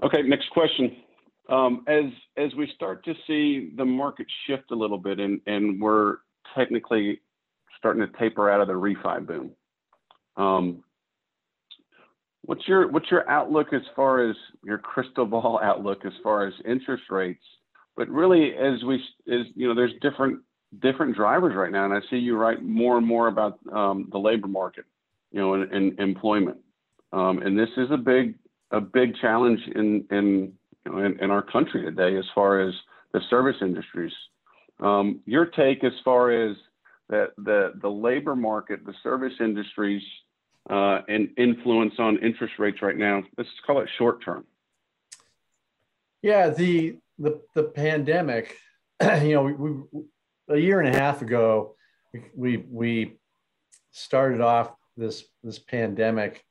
Okay, 0.02 0.22
next 0.22 0.50
question. 0.50 0.96
Um, 1.48 1.84
as 1.86 2.04
as 2.36 2.52
we 2.54 2.70
start 2.74 3.04
to 3.04 3.14
see 3.26 3.70
the 3.76 3.84
market 3.84 4.26
shift 4.46 4.72
a 4.72 4.74
little 4.74 4.98
bit, 4.98 5.20
and 5.20 5.40
and 5.46 5.80
we're 5.80 6.16
technically 6.56 7.20
starting 7.78 8.04
to 8.04 8.18
taper 8.18 8.50
out 8.50 8.60
of 8.60 8.66
the 8.66 8.74
refi 8.74 9.24
boom. 9.24 9.50
Um, 10.36 10.82
what's 12.42 12.66
your 12.66 12.90
what's 12.90 13.10
your 13.10 13.28
outlook 13.30 13.72
as 13.72 13.82
far 13.94 14.28
as 14.28 14.36
your 14.64 14.78
crystal 14.78 15.24
ball 15.24 15.60
outlook 15.62 16.04
as 16.04 16.12
far 16.22 16.46
as 16.46 16.54
interest 16.64 17.04
rates? 17.10 17.44
But 17.96 18.08
really, 18.08 18.54
as 18.54 18.82
we 18.84 18.96
as 19.32 19.46
you 19.54 19.68
know, 19.68 19.74
there's 19.74 19.94
different 20.02 20.40
different 20.80 21.14
drivers 21.14 21.54
right 21.54 21.70
now, 21.70 21.84
and 21.84 21.94
I 21.94 22.00
see 22.10 22.16
you 22.16 22.36
write 22.36 22.62
more 22.62 22.98
and 22.98 23.06
more 23.06 23.28
about 23.28 23.58
um, 23.72 24.08
the 24.10 24.18
labor 24.18 24.48
market, 24.48 24.84
you 25.30 25.40
know, 25.40 25.54
and, 25.54 25.70
and 25.72 25.98
employment. 26.00 26.58
And 27.12 27.58
this 27.58 27.70
is 27.76 27.88
a 27.90 27.96
big 27.96 28.34
a 28.72 28.80
big 28.80 29.16
challenge 29.20 29.60
in 29.74 30.04
in 30.10 30.52
know 30.88 30.98
in, 30.98 31.18
in 31.20 31.30
our 31.30 31.42
country 31.42 31.82
today 31.82 32.16
as 32.16 32.24
far 32.34 32.60
as 32.60 32.74
the 33.12 33.20
service 33.30 33.56
industries. 33.60 34.12
Um, 34.80 35.20
your 35.24 35.46
take 35.46 35.84
as 35.84 35.92
far 36.04 36.30
as 36.30 36.56
that 37.08 37.30
the 37.38 37.72
the 37.80 37.90
labor 37.90 38.36
market, 38.36 38.84
the 38.84 38.94
service 39.02 39.34
industries, 39.40 40.02
uh, 40.68 41.00
and 41.08 41.30
influence 41.36 41.94
on 41.98 42.18
interest 42.18 42.54
rates 42.58 42.82
right 42.82 42.96
now. 42.96 43.22
Let's 43.38 43.50
call 43.66 43.80
it 43.80 43.88
short 43.98 44.24
term. 44.24 44.44
Yeah, 46.22 46.50
the 46.50 46.98
the 47.18 47.40
the 47.54 47.64
pandemic. 47.64 48.56
You 49.22 49.34
know, 49.34 49.42
we, 49.42 49.52
we 49.52 50.04
a 50.48 50.56
year 50.56 50.80
and 50.80 50.94
a 50.94 50.98
half 50.98 51.20
ago, 51.22 51.76
we 52.12 52.22
we, 52.34 52.56
we 52.70 53.18
started 53.92 54.40
off 54.40 54.72
this 54.96 55.24
this 55.42 55.58
pandemic 55.58 56.44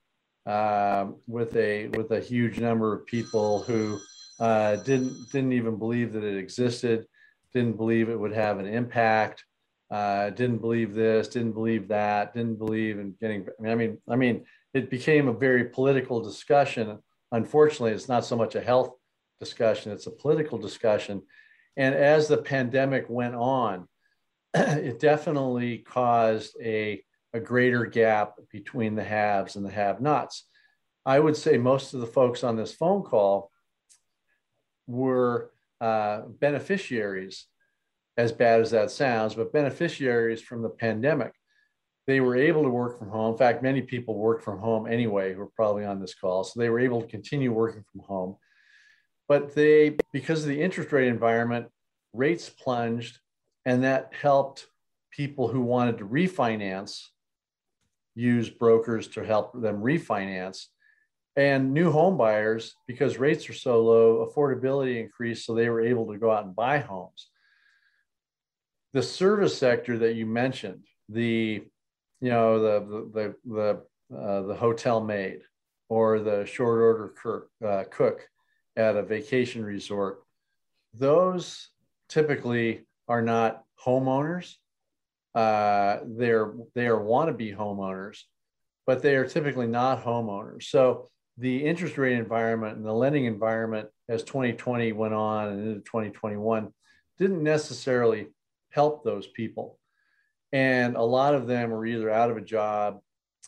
uh, 0.45 1.07
with 1.27 1.55
a 1.55 1.87
with 1.89 2.11
a 2.11 2.19
huge 2.19 2.59
number 2.59 2.93
of 2.93 3.05
people 3.05 3.63
who 3.63 3.99
uh, 4.39 4.77
didn't 4.77 5.31
didn't 5.31 5.53
even 5.53 5.77
believe 5.77 6.13
that 6.13 6.23
it 6.23 6.37
existed, 6.37 7.05
didn't 7.53 7.77
believe 7.77 8.09
it 8.09 8.19
would 8.19 8.33
have 8.33 8.59
an 8.59 8.65
impact, 8.65 9.45
uh, 9.91 10.29
didn't 10.31 10.57
believe 10.57 10.93
this, 10.93 11.27
didn't 11.27 11.53
believe 11.53 11.87
that, 11.87 12.33
didn't 12.33 12.57
believe 12.57 12.99
in 12.99 13.15
getting. 13.21 13.47
I 13.65 13.75
mean, 13.75 13.97
I 14.09 14.15
mean, 14.15 14.45
it 14.73 14.89
became 14.89 15.27
a 15.27 15.33
very 15.33 15.65
political 15.65 16.21
discussion. 16.21 16.99
Unfortunately, 17.31 17.91
it's 17.91 18.09
not 18.09 18.25
so 18.25 18.35
much 18.35 18.55
a 18.55 18.61
health 18.61 18.91
discussion; 19.39 19.91
it's 19.91 20.07
a 20.07 20.11
political 20.11 20.57
discussion. 20.57 21.21
And 21.77 21.93
as 21.95 22.27
the 22.27 22.37
pandemic 22.37 23.05
went 23.09 23.35
on, 23.35 23.87
it 24.53 24.99
definitely 24.99 25.79
caused 25.79 26.55
a 26.61 27.03
a 27.33 27.39
greater 27.39 27.85
gap 27.85 28.35
between 28.49 28.95
the 28.95 29.03
haves 29.03 29.57
and 29.57 29.65
the 29.65 29.71
have-nots. 29.71 30.45
I 31.05 31.19
would 31.19 31.35
say 31.35 31.57
most 31.57 31.93
of 31.93 31.99
the 31.99 32.07
folks 32.07 32.45
on 32.45 32.55
this 32.55 32.73
phone 32.73 33.03
call 33.03 33.51
were 34.87 35.51
uh, 35.81 36.21
beneficiaries, 36.39 37.47
as 38.17 38.31
bad 38.31 38.61
as 38.61 38.71
that 38.71 38.91
sounds, 38.91 39.35
but 39.35 39.53
beneficiaries 39.53 40.41
from 40.41 40.61
the 40.61 40.69
pandemic. 40.69 41.33
They 42.07 42.21
were 42.21 42.35
able 42.35 42.63
to 42.63 42.69
work 42.69 42.99
from 42.99 43.09
home. 43.09 43.31
In 43.33 43.37
fact, 43.37 43.63
many 43.63 43.81
people 43.81 44.15
work 44.15 44.43
from 44.43 44.59
home 44.59 44.87
anyway 44.87 45.33
who 45.33 45.41
are 45.41 45.49
probably 45.55 45.85
on 45.85 45.99
this 45.99 46.13
call. 46.13 46.43
So 46.43 46.59
they 46.59 46.69
were 46.69 46.79
able 46.79 47.01
to 47.01 47.07
continue 47.07 47.51
working 47.51 47.83
from 47.91 48.01
home. 48.01 48.37
But 49.27 49.55
they, 49.55 49.97
because 50.13 50.43
of 50.43 50.49
the 50.49 50.61
interest 50.61 50.91
rate 50.91 51.07
environment, 51.07 51.67
rates 52.13 52.47
plunged, 52.47 53.19
and 53.65 53.83
that 53.83 54.11
helped 54.19 54.67
people 55.11 55.47
who 55.47 55.61
wanted 55.61 55.97
to 55.97 56.05
refinance 56.05 57.01
use 58.15 58.49
brokers 58.49 59.07
to 59.09 59.25
help 59.25 59.59
them 59.59 59.81
refinance. 59.81 60.67
And 61.37 61.73
new 61.73 61.91
home 61.91 62.17
buyers, 62.17 62.75
because 62.87 63.17
rates 63.17 63.49
are 63.49 63.53
so 63.53 63.83
low, 63.83 64.25
affordability 64.25 65.01
increased, 65.01 65.45
so 65.45 65.53
they 65.53 65.69
were 65.69 65.81
able 65.81 66.11
to 66.11 66.17
go 66.17 66.31
out 66.31 66.45
and 66.45 66.55
buy 66.55 66.79
homes. 66.79 67.29
The 68.93 69.03
service 69.03 69.57
sector 69.57 69.97
that 69.99 70.15
you 70.15 70.25
mentioned, 70.25 70.85
the 71.09 71.63
you 72.21 72.29
know 72.29 72.59
the 72.59 73.09
the 73.13 73.35
the 73.53 74.17
uh, 74.17 74.41
the 74.43 74.55
hotel 74.55 75.01
maid 75.01 75.41
or 75.89 76.19
the 76.19 76.45
short 76.45 76.79
order 76.79 77.13
cook, 77.21 77.49
uh, 77.65 77.83
cook 77.91 78.25
at 78.77 78.95
a 78.95 79.03
vacation 79.03 79.65
resort, 79.65 80.23
those 80.93 81.69
typically 82.07 82.87
are 83.09 83.21
not 83.21 83.63
homeowners 83.85 84.55
uh, 85.35 85.99
they're 86.05 86.53
they 86.73 86.87
are 86.87 86.99
wannabe 86.99 87.55
homeowners, 87.55 88.19
but 88.87 89.01
they 89.01 89.17
are 89.17 89.27
typically 89.27 89.67
not 89.67 90.03
homeowners. 90.03 90.63
So 90.63 91.09
the 91.37 91.65
interest 91.65 91.97
rate 91.97 92.17
environment 92.17 92.77
and 92.77 92.85
the 92.85 92.93
lending 92.93 93.25
environment 93.25 93.89
as 94.07 94.23
2020 94.23 94.93
went 94.93 95.13
on 95.13 95.49
and 95.49 95.67
into 95.67 95.81
2021 95.81 96.71
didn't 97.17 97.43
necessarily 97.43 98.27
help 98.69 99.03
those 99.03 99.27
people. 99.27 99.77
And 100.53 100.95
a 100.95 101.01
lot 101.01 101.35
of 101.35 101.47
them 101.47 101.71
were 101.71 101.85
either 101.85 102.09
out 102.09 102.31
of 102.31 102.37
a 102.37 102.41
job 102.41 102.99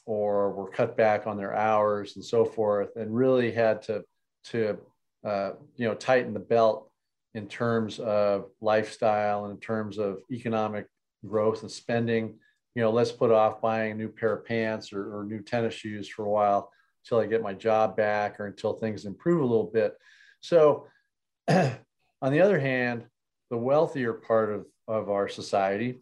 or 0.06 0.52
were 0.52 0.70
cut 0.70 0.98
back 0.98 1.28
on 1.28 1.38
their 1.38 1.54
hours 1.54 2.16
and 2.16 2.24
so 2.24 2.46
forth, 2.46 2.96
and 2.96 3.16
really 3.16 3.52
had 3.52 3.82
to 3.84 4.04
to 4.46 4.78
uh, 5.26 5.52
you 5.76 5.88
know 5.88 5.94
tighten 5.94 6.34
the 6.34 6.40
belt 6.40 6.90
in 7.34 7.48
terms 7.48 8.00
of 8.00 8.50
lifestyle 8.62 9.46
and 9.46 9.54
in 9.54 9.60
terms 9.60 9.98
of 9.98 10.20
economic 10.32 10.88
growth 11.26 11.62
and 11.62 11.72
spending. 11.72 12.36
You 12.74 12.84
know, 12.84 12.92
let's 12.92 13.12
put 13.12 13.32
off 13.32 13.62
buying 13.62 13.92
a 13.92 13.96
new 13.96 14.08
pair 14.08 14.34
of 14.34 14.46
pants 14.46 14.94
or, 14.94 15.20
or 15.20 15.24
new 15.26 15.42
tennis 15.42 15.74
shoes 15.74 16.08
for 16.08 16.26
a 16.26 16.30
while 16.30 16.72
until 17.08 17.24
I 17.24 17.28
get 17.28 17.42
my 17.42 17.54
job 17.54 17.96
back 17.96 18.40
or 18.40 18.48
until 18.48 18.74
things 18.74 19.06
improve 19.06 19.42
a 19.42 19.46
little 19.46 19.72
bit. 19.72 19.96
So, 20.42 20.88
on 21.48 22.32
the 22.32 22.42
other 22.42 22.60
hand, 22.60 23.06
the 23.50 23.58
wealthier 23.58 24.14
part 24.14 24.52
of, 24.52 24.66
of 24.88 25.10
our 25.10 25.28
society, 25.30 26.00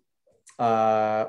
uh, 0.57 1.25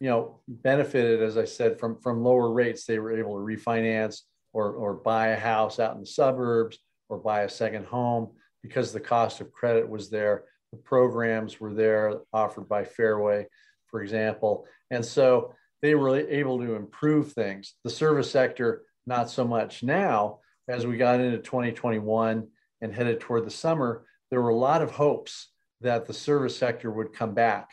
you 0.00 0.08
know, 0.08 0.40
benefited, 0.46 1.22
as 1.22 1.36
I 1.38 1.44
said, 1.44 1.80
from, 1.80 1.98
from 2.00 2.22
lower 2.22 2.52
rates. 2.52 2.84
They 2.84 2.98
were 2.98 3.18
able 3.18 3.34
to 3.36 3.44
refinance 3.44 4.20
or, 4.52 4.72
or 4.72 4.94
buy 4.94 5.28
a 5.28 5.40
house 5.40 5.80
out 5.80 5.94
in 5.94 6.00
the 6.00 6.06
suburbs 6.06 6.78
or 7.08 7.18
buy 7.18 7.42
a 7.42 7.48
second 7.48 7.86
home 7.86 8.30
because 8.62 8.92
the 8.92 9.00
cost 9.00 9.40
of 9.40 9.52
credit 9.52 9.88
was 9.88 10.10
there 10.10 10.44
the 10.72 10.78
programs 10.78 11.60
were 11.60 11.72
there 11.72 12.20
offered 12.32 12.68
by 12.68 12.84
Fairway, 12.84 13.46
for 13.86 14.02
example. 14.02 14.66
And 14.90 15.04
so 15.04 15.54
they 15.80 15.94
were 15.94 16.16
able 16.16 16.58
to 16.58 16.74
improve 16.74 17.32
things. 17.32 17.74
The 17.84 17.90
service 17.90 18.30
sector, 18.30 18.82
not 19.08 19.30
so 19.30 19.44
much 19.44 19.82
now. 19.82 20.38
As 20.68 20.86
we 20.86 20.98
got 20.98 21.20
into 21.20 21.38
2021 21.38 22.46
and 22.82 22.94
headed 22.94 23.20
toward 23.20 23.46
the 23.46 23.50
summer, 23.50 24.04
there 24.30 24.42
were 24.42 24.50
a 24.50 24.56
lot 24.56 24.82
of 24.82 24.90
hopes 24.90 25.48
that 25.80 26.06
the 26.06 26.12
service 26.12 26.56
sector 26.56 26.90
would 26.90 27.12
come 27.12 27.34
back. 27.34 27.70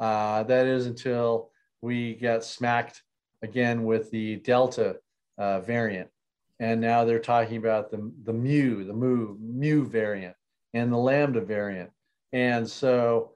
Uh, 0.00 0.42
that 0.44 0.66
is 0.66 0.86
until 0.86 1.50
we 1.82 2.14
got 2.14 2.42
smacked 2.42 3.02
again 3.42 3.84
with 3.84 4.10
the 4.10 4.36
Delta 4.36 4.96
uh, 5.38 5.60
variant. 5.60 6.08
And 6.58 6.80
now 6.80 7.04
they're 7.04 7.18
talking 7.18 7.58
about 7.58 7.90
the, 7.90 8.10
the 8.24 8.32
Mu, 8.32 8.84
the 8.84 8.92
Mu, 8.92 9.36
Mu 9.38 9.84
variant 9.84 10.36
and 10.74 10.92
the 10.92 10.96
Lambda 10.96 11.40
variant. 11.40 11.90
And 12.32 12.68
so 12.68 13.32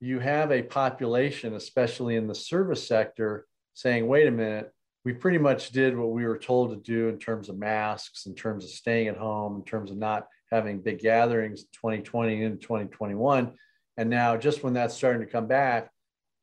you 0.00 0.20
have 0.20 0.52
a 0.52 0.62
population, 0.62 1.54
especially 1.54 2.16
in 2.16 2.26
the 2.26 2.34
service 2.34 2.86
sector, 2.86 3.46
saying, 3.74 4.06
wait 4.06 4.26
a 4.26 4.30
minute, 4.30 4.72
we 5.08 5.14
pretty 5.14 5.38
much 5.38 5.70
did 5.70 5.96
what 5.96 6.10
we 6.10 6.26
were 6.26 6.36
told 6.36 6.68
to 6.68 6.76
do 6.76 7.08
in 7.08 7.18
terms 7.18 7.48
of 7.48 7.56
masks, 7.56 8.26
in 8.26 8.34
terms 8.34 8.62
of 8.62 8.68
staying 8.68 9.08
at 9.08 9.16
home, 9.16 9.56
in 9.56 9.64
terms 9.64 9.90
of 9.90 9.96
not 9.96 10.28
having 10.52 10.82
big 10.82 10.98
gatherings 10.98 11.64
2020 11.72 12.44
and 12.44 12.60
2021. 12.60 13.54
And 13.96 14.10
now, 14.10 14.36
just 14.36 14.62
when 14.62 14.74
that's 14.74 14.94
starting 14.94 15.22
to 15.22 15.32
come 15.32 15.46
back, 15.46 15.90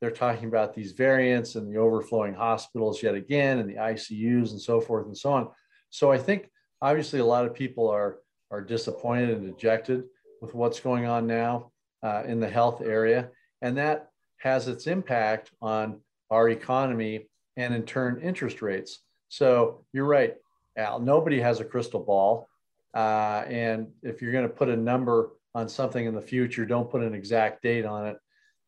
they're 0.02 0.10
talking 0.10 0.48
about 0.48 0.74
these 0.74 0.94
variants 0.94 1.54
and 1.54 1.72
the 1.72 1.78
overflowing 1.78 2.34
hospitals 2.34 3.04
yet 3.04 3.14
again, 3.14 3.60
and 3.60 3.70
the 3.70 3.76
ICUs 3.76 4.50
and 4.50 4.60
so 4.60 4.82
forth 4.82 5.06
and 5.06 5.16
so 5.16 5.34
on. 5.34 5.50
So 5.92 6.12
I 6.12 6.18
think 6.18 6.50
obviously 6.82 7.20
a 7.20 7.26
lot 7.26 7.46
of 7.46 7.54
people 7.54 7.88
are 7.88 8.18
are 8.50 8.62
disappointed 8.62 9.30
and 9.30 9.46
dejected 9.46 10.06
with 10.42 10.56
what's 10.56 10.80
going 10.80 11.06
on 11.06 11.28
now 11.28 11.72
uh, 12.02 12.24
in 12.26 12.40
the 12.40 12.50
health 12.50 12.82
area. 12.82 13.30
And 13.62 13.78
that 13.78 14.10
has 14.38 14.68
its 14.68 14.88
impact 14.88 15.52
on 15.62 16.02
our 16.32 16.50
economy 16.50 17.28
and 17.58 17.74
in 17.74 17.84
turn 17.84 18.22
interest 18.22 18.62
rates. 18.62 19.00
So 19.30 19.86
you're 19.94 20.06
right, 20.06 20.36
Al, 20.78 21.00
nobody 21.00 21.40
has 21.40 21.60
a 21.60 21.66
crystal 21.66 22.00
ball. 22.00 22.48
Uh, 22.94 23.44
and 23.48 23.88
if 24.04 24.22
you're 24.22 24.32
going 24.32 24.48
to 24.48 24.54
put 24.54 24.70
a 24.70 24.76
number 24.76 25.32
on 25.54 25.68
something 25.68 26.06
in 26.06 26.16
the 26.16 26.22
future, 26.22 26.66
don't 26.66 26.90
put 26.90 27.02
an 27.02 27.14
exact 27.14 27.62
date 27.62 27.86
on 27.86 28.08
it. 28.08 28.18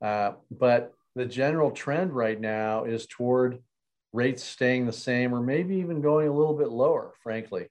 Uh, 0.01 0.33
but 0.51 0.93
the 1.15 1.25
general 1.25 1.71
trend 1.71 2.13
right 2.13 2.39
now 2.39 2.83
is 2.83 3.07
toward 3.07 3.59
rates 4.13 4.43
staying 4.43 4.85
the 4.85 4.93
same 4.93 5.33
or 5.33 5.41
maybe 5.41 5.75
even 5.77 6.01
going 6.01 6.27
a 6.27 6.33
little 6.33 6.53
bit 6.53 6.69
lower, 6.69 7.13
frankly, 7.21 7.67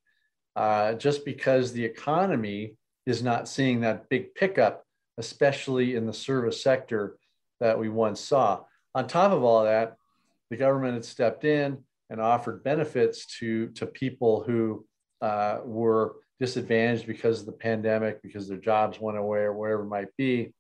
uh, 0.54 0.94
just 0.94 1.25
because 1.25 1.73
the 1.73 1.85
economy 1.85 2.76
is 3.06 3.23
not 3.23 3.49
seeing 3.49 3.80
that 3.80 4.08
big 4.08 4.35
pickup 4.35 4.87
especially 5.18 5.94
in 5.94 6.06
the 6.06 6.12
service 6.12 6.62
sector 6.62 7.16
that 7.61 7.78
we 7.78 7.88
once 7.88 8.20
saw. 8.20 8.61
On 8.94 9.06
top 9.06 9.32
of 9.32 9.42
all 9.42 9.64
that, 9.64 9.96
the 10.50 10.56
government 10.56 10.94
had 10.94 11.04
stepped 11.04 11.44
in 11.44 11.78
and 12.10 12.20
offered 12.20 12.62
benefits 12.62 13.26
to, 13.38 13.68
to 13.70 13.86
people 13.86 14.42
who 14.42 14.86
uh, 15.20 15.58
were 15.64 16.16
disadvantaged 16.38 17.06
because 17.06 17.40
of 17.40 17.46
the 17.46 17.52
pandemic, 17.52 18.22
because 18.22 18.48
their 18.48 18.58
jobs 18.58 19.00
went 19.00 19.18
away 19.18 19.40
or 19.40 19.54
whatever 19.54 19.82
it 19.82 19.88
might 19.88 20.14
be, 20.16 20.52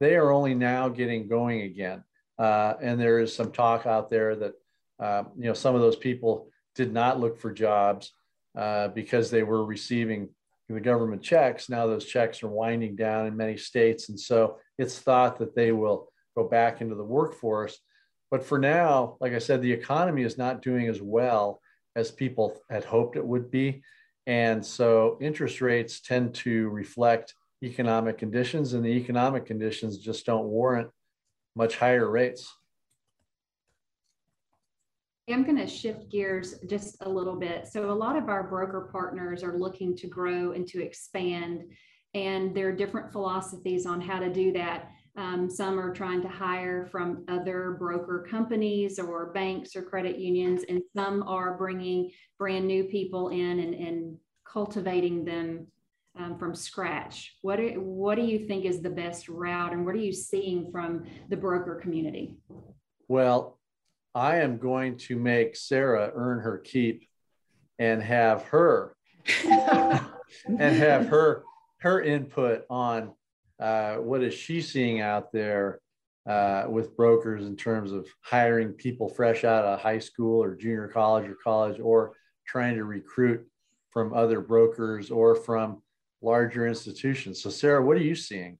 they 0.00 0.14
are 0.16 0.30
only 0.30 0.54
now 0.54 0.88
getting 0.88 1.28
going 1.28 1.62
again. 1.62 2.02
Uh, 2.38 2.74
and 2.82 3.00
there 3.00 3.18
is 3.18 3.34
some 3.34 3.50
talk 3.50 3.86
out 3.86 4.10
there 4.10 4.36
that 4.36 4.52
uh, 4.98 5.24
you 5.36 5.44
know 5.44 5.54
some 5.54 5.74
of 5.74 5.80
those 5.80 5.96
people 5.96 6.48
did 6.74 6.92
not 6.92 7.18
look 7.18 7.38
for 7.38 7.52
jobs 7.52 8.12
uh, 8.56 8.88
because 8.88 9.30
they 9.30 9.42
were 9.42 9.64
receiving 9.64 10.28
the 10.68 10.80
government 10.80 11.22
checks. 11.22 11.68
Now 11.68 11.86
those 11.86 12.04
checks 12.04 12.42
are 12.42 12.48
winding 12.48 12.96
down 12.96 13.26
in 13.26 13.36
many 13.36 13.56
states, 13.56 14.08
and 14.08 14.18
so 14.18 14.58
it's 14.78 14.98
thought 14.98 15.38
that 15.38 15.54
they 15.54 15.72
will 15.72 16.10
go 16.36 16.46
back 16.46 16.80
into 16.80 16.94
the 16.94 17.04
workforce. 17.04 17.78
But 18.30 18.44
for 18.44 18.58
now, 18.58 19.16
like 19.20 19.32
I 19.32 19.38
said, 19.38 19.62
the 19.62 19.72
economy 19.72 20.22
is 20.22 20.36
not 20.36 20.62
doing 20.62 20.88
as 20.88 21.00
well 21.00 21.60
as 21.94 22.10
people 22.10 22.60
had 22.68 22.84
hoped 22.84 23.16
it 23.16 23.26
would 23.26 23.50
be. 23.50 23.82
And 24.26 24.64
so 24.64 25.18
interest 25.20 25.60
rates 25.60 26.00
tend 26.00 26.34
to 26.36 26.68
reflect 26.70 27.34
economic 27.62 28.18
conditions, 28.18 28.74
and 28.74 28.84
the 28.84 28.90
economic 28.90 29.46
conditions 29.46 29.98
just 29.98 30.26
don't 30.26 30.46
warrant 30.46 30.90
much 31.54 31.76
higher 31.76 32.08
rates. 32.10 32.52
I'm 35.28 35.42
going 35.42 35.56
to 35.56 35.66
shift 35.66 36.08
gears 36.08 36.54
just 36.68 36.96
a 37.00 37.08
little 37.08 37.34
bit. 37.34 37.66
So, 37.66 37.90
a 37.90 37.92
lot 37.92 38.16
of 38.16 38.28
our 38.28 38.44
broker 38.44 38.88
partners 38.92 39.42
are 39.42 39.58
looking 39.58 39.96
to 39.96 40.06
grow 40.06 40.52
and 40.52 40.66
to 40.68 40.82
expand, 40.82 41.64
and 42.14 42.54
there 42.54 42.68
are 42.68 42.76
different 42.76 43.10
philosophies 43.10 43.86
on 43.86 44.00
how 44.00 44.20
to 44.20 44.32
do 44.32 44.52
that. 44.52 44.90
Um, 45.16 45.48
some 45.48 45.78
are 45.80 45.94
trying 45.94 46.20
to 46.22 46.28
hire 46.28 46.86
from 46.92 47.24
other 47.28 47.76
broker 47.78 48.26
companies 48.28 48.98
or 48.98 49.32
banks 49.32 49.74
or 49.74 49.82
credit 49.82 50.18
unions, 50.18 50.64
and 50.68 50.82
some 50.94 51.22
are 51.26 51.56
bringing 51.56 52.10
brand 52.38 52.66
new 52.66 52.84
people 52.84 53.30
in 53.30 53.60
and, 53.60 53.74
and 53.74 54.16
cultivating 54.44 55.24
them 55.24 55.68
um, 56.18 56.38
from 56.38 56.54
scratch. 56.54 57.36
What 57.40 57.56
do, 57.56 57.80
what 57.80 58.16
do 58.16 58.22
you 58.22 58.46
think 58.46 58.66
is 58.66 58.82
the 58.82 58.90
best 58.90 59.28
route, 59.28 59.72
and 59.72 59.86
what 59.86 59.94
are 59.94 59.98
you 59.98 60.12
seeing 60.12 60.70
from 60.70 61.04
the 61.30 61.36
broker 61.36 61.76
community? 61.76 62.36
Well, 63.08 63.58
I 64.14 64.38
am 64.38 64.58
going 64.58 64.98
to 64.98 65.16
make 65.16 65.56
Sarah 65.56 66.10
earn 66.14 66.40
her 66.40 66.58
keep 66.58 67.08
and 67.78 68.02
have 68.02 68.42
her 68.44 68.96
and 69.46 70.76
have 70.76 71.08
her 71.08 71.44
her 71.78 72.02
input 72.02 72.64
on 72.68 73.12
uh, 73.60 73.96
what 73.96 74.22
is 74.22 74.34
she 74.34 74.60
seeing 74.60 75.00
out 75.00 75.32
there 75.32 75.80
uh, 76.28 76.66
with 76.68 76.96
brokers 76.96 77.46
in 77.46 77.56
terms 77.56 77.92
of 77.92 78.06
hiring 78.20 78.72
people 78.72 79.08
fresh 79.08 79.44
out 79.44 79.64
of 79.64 79.80
high 79.80 79.98
school 79.98 80.42
or 80.42 80.54
junior 80.54 80.88
college 80.88 81.28
or 81.28 81.36
college 81.42 81.80
or 81.80 82.12
trying 82.46 82.74
to 82.74 82.84
recruit 82.84 83.46
from 83.90 84.12
other 84.12 84.40
brokers 84.40 85.10
or 85.10 85.34
from 85.34 85.82
larger 86.22 86.66
institutions 86.66 87.42
so 87.42 87.50
sarah 87.50 87.84
what 87.84 87.96
are 87.96 88.02
you 88.02 88.14
seeing 88.14 88.58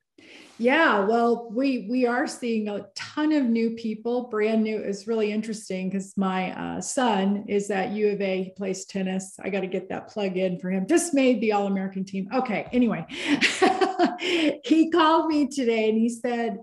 yeah, 0.58 1.00
well, 1.00 1.50
we 1.52 1.86
we 1.90 2.06
are 2.06 2.26
seeing 2.26 2.68
a 2.68 2.86
ton 2.94 3.32
of 3.32 3.44
new 3.44 3.72
people, 3.72 4.28
brand 4.28 4.64
new. 4.64 4.78
It's 4.78 5.06
really 5.06 5.30
interesting 5.30 5.90
because 5.90 6.16
my 6.16 6.52
uh, 6.52 6.80
son 6.80 7.44
is 7.46 7.70
at 7.70 7.90
U 7.90 8.12
of 8.12 8.22
A. 8.22 8.44
He 8.44 8.50
plays 8.50 8.86
tennis. 8.86 9.36
I 9.42 9.50
got 9.50 9.60
to 9.60 9.66
get 9.66 9.90
that 9.90 10.08
plug 10.08 10.38
in 10.38 10.58
for 10.58 10.70
him. 10.70 10.86
Just 10.86 11.12
made 11.12 11.42
the 11.42 11.52
All 11.52 11.66
American 11.66 12.06
team. 12.06 12.28
Okay, 12.32 12.66
anyway, 12.72 13.04
he 14.64 14.90
called 14.90 15.28
me 15.28 15.48
today 15.48 15.88
and 15.88 15.98
he 15.98 16.08
said, 16.08 16.58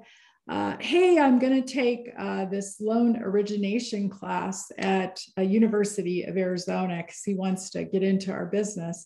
uh, 0.49 0.75
"Hey, 0.79 1.19
I'm 1.19 1.39
going 1.39 1.63
to 1.63 1.73
take 1.73 2.09
uh, 2.17 2.45
this 2.45 2.79
loan 2.79 3.17
origination 3.21 4.09
class 4.09 4.71
at 4.77 5.19
a 5.37 5.43
University 5.43 6.23
of 6.23 6.37
Arizona 6.37 7.03
because 7.05 7.23
he 7.23 7.33
wants 7.33 7.69
to 7.71 7.83
get 7.83 8.03
into 8.03 8.31
our 8.31 8.45
business." 8.45 9.05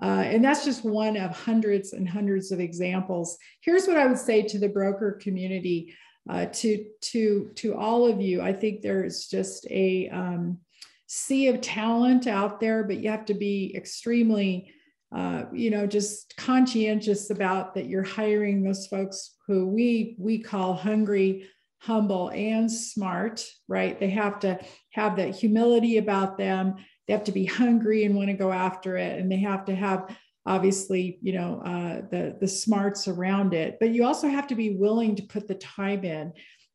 Uh, 0.00 0.22
and 0.24 0.44
that's 0.44 0.64
just 0.64 0.84
one 0.84 1.16
of 1.16 1.32
hundreds 1.32 1.92
and 1.92 2.08
hundreds 2.08 2.52
of 2.52 2.60
examples. 2.60 3.36
Here's 3.60 3.86
what 3.86 3.96
I 3.96 4.06
would 4.06 4.18
say 4.18 4.42
to 4.42 4.58
the 4.58 4.68
broker 4.68 5.18
community, 5.20 5.94
uh, 6.30 6.46
to, 6.46 6.84
to, 7.00 7.50
to 7.56 7.74
all 7.74 8.06
of 8.06 8.20
you. 8.20 8.40
I 8.40 8.52
think 8.52 8.80
there's 8.80 9.26
just 9.26 9.66
a 9.70 10.08
um, 10.10 10.58
sea 11.06 11.48
of 11.48 11.60
talent 11.60 12.26
out 12.26 12.60
there, 12.60 12.84
but 12.84 12.98
you 12.98 13.10
have 13.10 13.24
to 13.26 13.34
be 13.34 13.74
extremely, 13.74 14.72
uh, 15.14 15.44
you 15.52 15.70
know, 15.70 15.86
just 15.86 16.36
conscientious 16.36 17.30
about 17.30 17.74
that 17.74 17.86
you're 17.86 18.02
hiring 18.02 18.62
those 18.62 18.86
folks 18.86 19.36
who 19.46 19.66
we, 19.66 20.14
we 20.18 20.38
call 20.38 20.74
hungry, 20.74 21.48
humble, 21.78 22.30
and 22.30 22.70
smart, 22.70 23.44
right? 23.68 23.98
They 23.98 24.10
have 24.10 24.38
to 24.40 24.58
have 24.92 25.16
that 25.16 25.34
humility 25.34 25.96
about 25.96 26.36
them. 26.36 26.76
They 27.06 27.14
have 27.14 27.24
to 27.24 27.32
be 27.32 27.46
hungry 27.46 28.04
and 28.04 28.14
want 28.14 28.28
to 28.28 28.34
go 28.34 28.52
after 28.52 28.96
it. 28.96 29.18
And 29.18 29.32
they 29.32 29.38
have 29.38 29.64
to 29.66 29.74
have 29.74 30.14
obviously 30.48 31.18
you 31.20 31.34
know 31.34 31.60
uh, 31.64 32.08
the 32.10 32.36
the 32.40 32.48
smarts 32.48 33.06
around 33.06 33.54
it. 33.54 33.76
But 33.78 33.90
you 33.90 34.04
also 34.04 34.28
have 34.28 34.46
to 34.48 34.54
be 34.54 34.76
willing 34.76 35.14
to 35.16 35.22
put 35.22 35.46
the 35.46 35.54
time 35.54 36.04
in. 36.04 36.32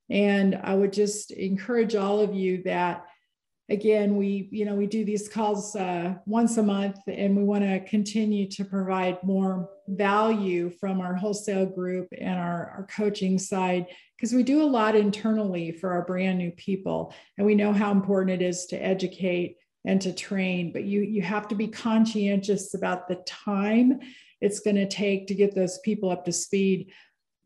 And 0.10 0.60
i 0.64 0.76
would 0.76 0.94
just 0.94 1.32
encourage 1.32 1.96
all 1.96 2.20
of 2.20 2.36
you 2.36 2.62
that 2.64 3.06
again 3.74 4.16
we 4.16 4.48
you 4.52 4.66
know 4.66 4.76
we 4.76 4.86
do 4.86 5.04
these 5.04 5.28
calls 5.28 5.76
uh, 5.76 6.14
once 6.26 6.58
a 6.58 6.64
month 6.64 7.00
and 7.08 7.36
we 7.36 7.44
want 7.44 7.64
to 7.64 7.80
continue 7.82 8.48
to 8.48 8.64
provide 8.64 9.22
more 9.24 9.70
value 9.88 10.70
from 10.70 11.02
our 11.02 11.16
wholesale 11.16 11.66
group 11.66 12.08
and 12.18 12.40
our, 12.40 12.72
our 12.78 12.88
coaching 12.96 13.38
side 13.38 13.88
because 14.16 14.32
we 14.32 14.44
do 14.44 14.62
a 14.62 14.74
lot 14.80 14.96
internally 14.96 15.72
for 15.72 15.92
our 15.92 16.06
brand 16.06 16.38
new 16.38 16.52
people 16.52 17.14
and 17.38 17.46
we 17.46 17.56
know 17.56 17.74
how 17.74 17.92
important 17.92 18.42
it 18.42 18.46
is 18.46 18.68
to 18.68 18.78
educate 18.78 19.58
and 19.86 20.00
to 20.00 20.14
train 20.14 20.72
but 20.72 20.84
you 20.84 21.02
you 21.02 21.22
have 21.22 21.48
to 21.48 21.56
be 21.56 21.68
conscientious 21.68 22.76
about 22.76 23.08
the 23.08 23.16
time 23.26 24.00
it's 24.40 24.60
going 24.60 24.76
to 24.76 24.88
take 24.88 25.26
to 25.26 25.34
get 25.34 25.56
those 25.56 25.80
people 25.80 26.10
up 26.10 26.24
to 26.24 26.32
speed 26.32 26.92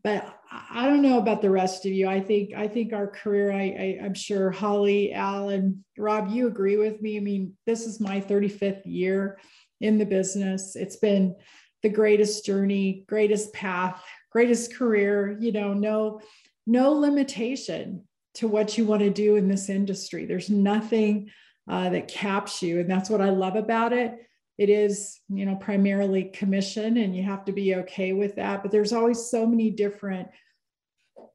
but 0.07 0.39
i 0.71 0.85
don't 0.85 1.01
know 1.01 1.17
about 1.17 1.41
the 1.41 1.49
rest 1.49 1.85
of 1.85 1.91
you 1.91 2.07
i 2.07 2.19
think 2.19 2.53
i 2.55 2.67
think 2.67 2.93
our 2.93 3.07
career 3.07 3.51
i, 3.51 3.63
I 3.63 3.99
i'm 4.05 4.13
sure 4.13 4.51
holly 4.51 5.11
al 5.11 5.49
and 5.49 5.83
rob 5.97 6.29
you 6.29 6.47
agree 6.47 6.77
with 6.77 7.01
me 7.01 7.17
i 7.17 7.19
mean 7.19 7.53
this 7.65 7.85
is 7.85 7.99
my 7.99 8.21
35th 8.21 8.83
year 8.85 9.37
in 9.81 9.97
the 9.97 10.05
business 10.05 10.75
it's 10.75 10.95
been 10.95 11.35
the 11.83 11.89
greatest 11.89 12.45
journey 12.45 13.03
greatest 13.07 13.53
path 13.53 14.01
greatest 14.31 14.73
career 14.73 15.37
you 15.39 15.51
know 15.51 15.73
no 15.73 16.21
no 16.65 16.93
limitation 16.93 18.03
to 18.33 18.47
what 18.47 18.77
you 18.77 18.85
want 18.85 19.01
to 19.01 19.09
do 19.09 19.35
in 19.35 19.49
this 19.49 19.67
industry 19.67 20.25
there's 20.25 20.49
nothing 20.49 21.29
uh, 21.69 21.89
that 21.89 22.07
caps 22.07 22.61
you. 22.61 22.79
And 22.79 22.89
that's 22.89 23.09
what 23.09 23.21
I 23.21 23.29
love 23.29 23.55
about 23.55 23.93
it. 23.93 24.15
It 24.57 24.69
is, 24.69 25.19
you 25.29 25.45
know, 25.45 25.55
primarily 25.55 26.25
commission 26.25 26.97
and 26.97 27.15
you 27.15 27.23
have 27.23 27.45
to 27.45 27.51
be 27.51 27.75
okay 27.75 28.13
with 28.13 28.35
that. 28.35 28.63
But 28.63 28.71
there's 28.71 28.93
always 28.93 29.29
so 29.29 29.45
many 29.45 29.69
different 29.69 30.29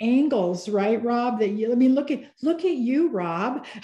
angles 0.00 0.68
right 0.68 1.02
rob 1.04 1.38
that 1.38 1.50
you 1.50 1.70
i 1.70 1.76
mean 1.76 1.94
look 1.94 2.10
at 2.10 2.24
look 2.42 2.64
at 2.64 2.76
you 2.76 3.10
rob. 3.10 3.64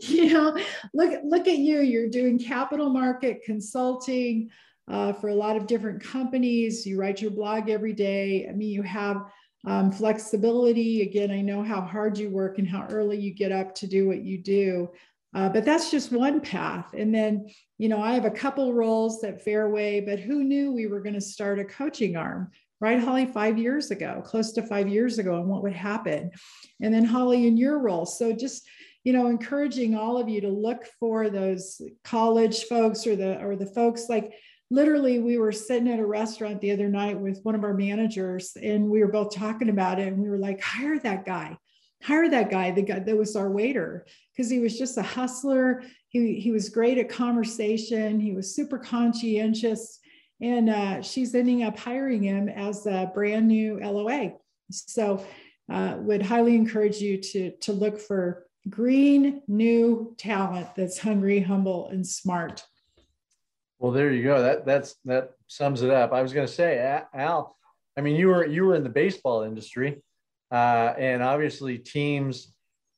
You 0.00 0.32
know 0.32 0.56
look 0.94 1.20
look 1.24 1.48
at 1.48 1.58
you. 1.58 1.80
You're 1.80 2.08
doing 2.08 2.38
capital 2.38 2.90
market 2.90 3.42
consulting 3.44 4.50
uh, 4.88 5.12
for 5.14 5.28
a 5.28 5.34
lot 5.34 5.56
of 5.56 5.66
different 5.66 6.02
companies. 6.02 6.86
You 6.86 7.00
write 7.00 7.20
your 7.20 7.30
blog 7.30 7.68
every 7.68 7.92
day. 7.92 8.46
I 8.48 8.52
mean 8.52 8.70
you 8.70 8.82
have 8.82 9.22
um, 9.66 9.90
flexibility. 9.90 11.02
Again 11.02 11.30
i 11.30 11.40
know 11.40 11.62
how 11.62 11.80
hard 11.80 12.18
you 12.18 12.30
work 12.30 12.58
and 12.58 12.68
how 12.68 12.86
early 12.90 13.18
you 13.18 13.34
get 13.34 13.52
up 13.52 13.74
to 13.76 13.86
do 13.86 14.06
what 14.06 14.22
you 14.22 14.38
do 14.38 14.90
uh, 15.34 15.48
but 15.48 15.64
that's 15.64 15.90
just 15.90 16.12
one 16.12 16.40
path. 16.40 16.94
And 16.94 17.14
then, 17.14 17.48
you 17.78 17.88
know, 17.88 18.00
I 18.00 18.14
have 18.14 18.24
a 18.24 18.30
couple 18.30 18.72
roles 18.72 19.22
at 19.24 19.42
Fairway, 19.42 20.00
but 20.00 20.18
who 20.18 20.44
knew 20.44 20.72
we 20.72 20.86
were 20.86 21.00
going 21.00 21.14
to 21.14 21.20
start 21.20 21.58
a 21.58 21.64
coaching 21.64 22.16
arm, 22.16 22.50
right, 22.80 22.98
Holly, 22.98 23.26
five 23.26 23.58
years 23.58 23.90
ago, 23.90 24.22
close 24.24 24.52
to 24.52 24.62
five 24.62 24.88
years 24.88 25.18
ago, 25.18 25.40
and 25.40 25.48
what 25.48 25.62
would 25.62 25.74
happen. 25.74 26.30
And 26.80 26.92
then, 26.92 27.04
Holly, 27.04 27.46
in 27.46 27.56
your 27.56 27.78
role. 27.80 28.06
So 28.06 28.32
just, 28.32 28.66
you 29.04 29.12
know, 29.12 29.26
encouraging 29.26 29.94
all 29.94 30.18
of 30.18 30.28
you 30.28 30.40
to 30.40 30.48
look 30.48 30.86
for 30.98 31.28
those 31.28 31.82
college 32.02 32.64
folks 32.64 33.06
or 33.06 33.14
the 33.14 33.40
or 33.40 33.56
the 33.56 33.66
folks 33.66 34.06
like 34.08 34.32
literally 34.70 35.20
we 35.20 35.38
were 35.38 35.52
sitting 35.52 35.88
at 35.88 36.00
a 36.00 36.06
restaurant 36.06 36.60
the 36.60 36.72
other 36.72 36.88
night 36.88 37.18
with 37.18 37.40
one 37.44 37.54
of 37.54 37.62
our 37.62 37.74
managers 37.74 38.56
and 38.60 38.88
we 38.88 39.00
were 39.00 39.12
both 39.12 39.32
talking 39.32 39.68
about 39.68 40.00
it 40.00 40.08
and 40.08 40.18
we 40.18 40.28
were 40.28 40.38
like 40.38 40.60
hire 40.60 40.98
that 40.98 41.24
guy 41.24 41.56
hire 42.02 42.28
that 42.30 42.50
guy 42.50 42.70
the 42.70 42.82
guy 42.82 42.98
that 42.98 43.16
was 43.16 43.36
our 43.36 43.50
waiter 43.50 44.06
because 44.34 44.50
he 44.50 44.58
was 44.58 44.78
just 44.78 44.98
a 44.98 45.02
hustler. 45.02 45.82
He, 46.08 46.40
he 46.40 46.50
was 46.50 46.68
great 46.68 46.98
at 46.98 47.08
conversation. 47.08 48.20
He 48.20 48.32
was 48.32 48.54
super 48.54 48.78
conscientious. 48.78 49.98
And 50.40 50.68
uh, 50.68 51.02
she's 51.02 51.34
ending 51.34 51.62
up 51.62 51.78
hiring 51.78 52.22
him 52.22 52.48
as 52.48 52.86
a 52.86 53.10
brand 53.14 53.48
new 53.48 53.80
LOA. 53.80 54.32
So 54.70 55.24
uh, 55.70 55.96
would 55.98 56.22
highly 56.22 56.54
encourage 56.54 56.98
you 56.98 57.18
to, 57.18 57.50
to 57.62 57.72
look 57.72 57.98
for 57.98 58.46
green 58.68 59.42
new 59.48 60.14
talent 60.18 60.68
that's 60.76 60.98
hungry, 60.98 61.40
humble, 61.40 61.88
and 61.88 62.06
smart. 62.06 62.64
Well, 63.78 63.92
there 63.92 64.10
you 64.10 64.22
go. 64.22 64.42
That 64.42 64.64
that's 64.64 64.96
that 65.04 65.32
sums 65.48 65.82
it 65.82 65.90
up. 65.90 66.12
I 66.12 66.22
was 66.22 66.32
going 66.32 66.46
to 66.46 66.52
say, 66.52 67.02
Al. 67.14 67.56
I 67.96 68.00
mean, 68.00 68.16
you 68.16 68.28
were 68.28 68.46
you 68.46 68.64
were 68.66 68.74
in 68.74 68.82
the 68.82 68.88
baseball 68.88 69.42
industry, 69.42 70.02
uh, 70.50 70.94
and 70.98 71.22
obviously 71.22 71.78
teams 71.78 72.52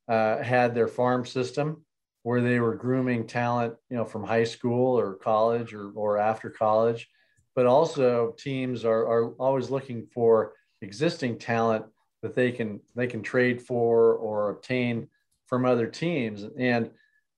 uh, 0.08 0.42
had 0.42 0.74
their 0.74 0.88
farm 0.88 1.24
system 1.24 1.84
where 2.22 2.40
they 2.40 2.60
were 2.60 2.74
grooming 2.74 3.26
talent, 3.26 3.74
you 3.90 3.96
know, 3.96 4.04
from 4.04 4.24
high 4.24 4.44
school 4.44 4.98
or 4.98 5.14
college 5.14 5.72
or, 5.72 5.90
or 5.92 6.18
after 6.18 6.50
college. 6.50 7.08
But 7.54 7.66
also 7.66 8.34
teams 8.38 8.84
are, 8.84 9.06
are 9.06 9.30
always 9.32 9.70
looking 9.70 10.06
for 10.06 10.52
existing 10.82 11.38
talent 11.38 11.86
that 12.22 12.34
they 12.34 12.52
can 12.52 12.80
they 12.94 13.06
can 13.06 13.22
trade 13.22 13.62
for 13.62 14.14
or 14.14 14.50
obtain 14.50 15.08
from 15.46 15.64
other 15.64 15.86
teams. 15.86 16.44
And 16.58 16.90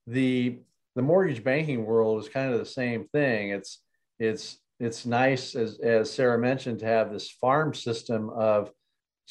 the 0.07 0.59
the 0.95 1.01
mortgage 1.01 1.43
banking 1.43 1.85
world 1.85 2.21
is 2.21 2.29
kind 2.29 2.51
of 2.51 2.59
the 2.59 2.65
same 2.65 3.05
thing. 3.05 3.49
It's 3.49 3.79
it's 4.19 4.59
it's 4.79 5.05
nice 5.05 5.55
as 5.55 5.79
as 5.79 6.11
Sarah 6.11 6.39
mentioned 6.39 6.79
to 6.79 6.85
have 6.85 7.11
this 7.11 7.29
farm 7.29 7.73
system 7.73 8.29
of 8.29 8.71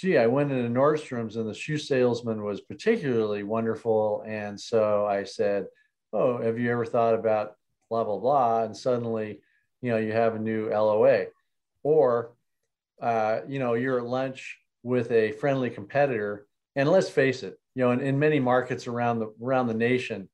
gee, 0.01 0.17
I 0.17 0.27
went 0.27 0.51
into 0.51 0.71
Nordstrom's 0.71 1.37
and 1.37 1.47
the 1.47 1.55
shoe 1.55 1.77
salesman 1.77 2.43
was 2.43 2.63
particularly 2.63 3.43
wonderful. 3.43 4.25
And 4.27 4.59
so 4.59 5.07
I 5.07 5.25
said, 5.25 5.67
Oh, 6.13 6.41
have 6.41 6.59
you 6.59 6.73
ever 6.73 6.87
thought 6.87 7.15
about 7.15 7.53
blah, 7.91 8.05
blah, 8.05 8.19
blah? 8.19 8.65
And 8.65 8.75
suddenly, 8.75 9.43
you 9.83 9.91
know, 9.91 9.99
you 9.99 10.13
have 10.13 10.35
a 10.35 10.39
new 10.39 10.71
LOA. 10.71 11.27
Or, 11.83 12.33
uh, 13.01 13.41
you 13.47 13.59
know, 13.59 13.75
you're 13.75 13.99
at 13.99 14.07
lunch 14.07 14.59
with 14.83 15.11
a 15.13 15.33
friendly 15.33 15.69
competitor. 15.69 16.47
And 16.77 16.89
let's 16.89 17.11
face 17.11 17.43
it, 17.43 17.61
you 17.75 17.85
know, 17.85 17.91
in, 17.91 18.01
in 18.01 18.19
many 18.19 18.41
markets 18.41 18.87
around 18.87 19.19
the 19.19 19.33
around 19.43 19.67
the 19.67 19.75
nation, 19.75 20.29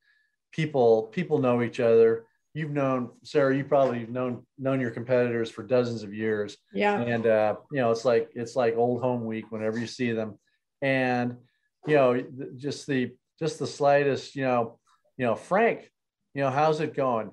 people 0.52 1.04
people 1.08 1.38
know 1.38 1.62
each 1.62 1.80
other 1.80 2.24
you've 2.56 2.70
known 2.70 3.10
Sarah, 3.22 3.54
you 3.54 3.64
probably 3.64 4.00
have 4.00 4.08
known 4.08 4.46
known 4.58 4.80
your 4.80 4.90
competitors 4.90 5.50
for 5.50 5.62
dozens 5.62 6.02
of 6.02 6.14
years. 6.14 6.56
Yeah. 6.72 6.98
And 6.98 7.26
uh, 7.26 7.56
you 7.70 7.82
know, 7.82 7.90
it's 7.90 8.06
like 8.06 8.30
it's 8.34 8.56
like 8.56 8.76
old 8.76 9.02
home 9.02 9.26
week 9.26 9.52
whenever 9.52 9.78
you 9.78 9.86
see 9.86 10.12
them. 10.12 10.38
And 10.80 11.36
you 11.86 11.96
know, 11.96 12.24
just 12.56 12.86
the 12.86 13.12
just 13.38 13.58
the 13.58 13.66
slightest, 13.66 14.34
you 14.34 14.44
know, 14.44 14.78
you 15.18 15.26
know, 15.26 15.34
Frank, 15.34 15.90
you 16.32 16.42
know, 16.42 16.50
how's 16.50 16.80
it 16.80 16.94
going? 16.94 17.30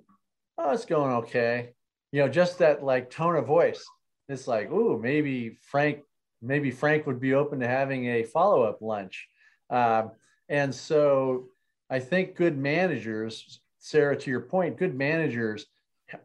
Oh, 0.57 0.71
it's 0.71 0.83
going 0.83 1.13
okay. 1.13 1.69
You 2.11 2.19
know, 2.19 2.27
just 2.27 2.59
that 2.59 2.83
like 2.83 3.09
tone 3.09 3.37
of 3.37 3.47
voice. 3.47 3.83
It's 4.27 4.45
like, 4.45 4.69
ooh, 4.71 4.99
maybe 5.01 5.57
Frank, 5.61 5.99
maybe 6.41 6.69
Frank 6.69 7.07
would 7.07 7.21
be 7.21 7.33
open 7.33 7.61
to 7.61 7.67
having 7.67 8.07
a 8.07 8.23
follow-up 8.23 8.81
lunch. 8.81 9.27
Um, 9.69 10.11
and 10.49 10.75
so 10.75 11.47
I 11.89 11.99
think 11.99 12.35
good 12.35 12.57
managers 12.57 13.61
Sarah, 13.83 14.15
to 14.15 14.29
your 14.31 14.39
point, 14.39 14.77
good 14.77 14.95
managers 14.95 15.65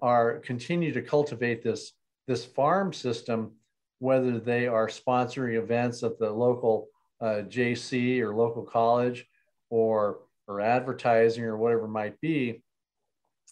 are 0.01 0.39
continue 0.39 0.93
to 0.93 1.03
cultivate 1.03 1.61
this 1.61 1.93
this 2.29 2.45
farm 2.45 2.93
system, 2.93 3.51
whether 3.99 4.39
they 4.39 4.69
are 4.69 4.87
sponsoring 4.87 5.59
events 5.59 6.05
at 6.05 6.21
the 6.21 6.31
local 6.31 6.87
uh, 7.21 7.43
JC 7.49 8.21
or 8.21 8.33
local 8.33 8.63
college, 8.63 9.27
or 9.71 10.21
or 10.47 10.61
advertising 10.61 11.43
or 11.43 11.57
whatever 11.57 11.89
might 11.89 12.21
be, 12.21 12.63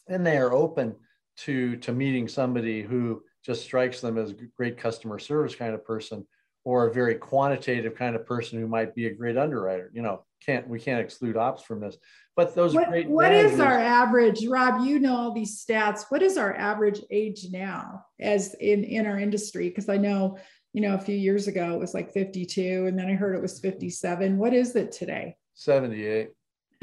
and 0.07 0.25
they 0.25 0.37
are 0.37 0.53
open 0.53 0.95
to 1.39 1.77
to 1.79 1.93
meeting 1.93 2.29
somebody 2.29 2.83
who 2.83 3.25
just 3.45 3.65
strikes 3.65 4.01
them 4.01 4.19
as 4.19 4.31
a 4.31 4.37
great 4.57 4.79
customer 4.79 5.19
service 5.19 5.57
kind 5.57 5.75
of 5.75 5.85
person 5.85 6.25
or 6.67 6.89
a 6.89 6.93
very 6.93 7.15
quantitative 7.15 7.95
kind 7.95 8.17
of 8.17 8.27
person 8.27 8.59
who 8.59 8.67
might 8.67 8.93
be 8.93 9.07
a 9.07 9.15
great 9.15 9.39
underwriter. 9.39 9.89
You 9.95 10.03
know, 10.03 10.25
can't 10.45 10.69
we 10.69 10.81
can't 10.81 11.01
exclude 11.01 11.37
ops 11.37 11.63
from 11.63 11.79
this. 11.79 11.97
But 12.35 12.57
those 12.57 12.75
what, 12.75 12.89
great 12.89 13.09
what 13.09 13.33
is 13.33 13.61
our 13.61 13.79
average, 13.79 14.45
Rob? 14.45 14.85
You 14.85 14.99
know 14.99 15.17
all 15.17 15.33
these 15.33 15.65
stats. 15.65 16.07
What 16.09 16.23
is 16.23 16.37
our 16.37 16.57
average 16.57 17.01
age 17.09 17.47
now 17.53 18.05
as 18.21 18.55
in 18.55 18.83
in 18.83 19.07
our 19.07 19.17
industry? 19.17 19.69
Because 19.69 19.89
I 19.89 19.97
know, 19.97 20.39
you 20.73 20.81
know, 20.83 20.95
a 20.95 20.99
few 20.99 21.15
years 21.15 21.47
ago 21.47 21.73
it 21.73 21.79
was 21.79 21.95
like 21.95 22.13
52, 22.13 22.87
and 22.87 22.99
then 22.99 23.07
I 23.07 23.15
heard 23.15 23.37
it 23.37 23.43
was 23.43 23.61
57. 23.61 24.37
What 24.37 24.53
is 24.53 24.75
it 24.75 24.91
today? 24.91 25.37
78. 25.55 26.31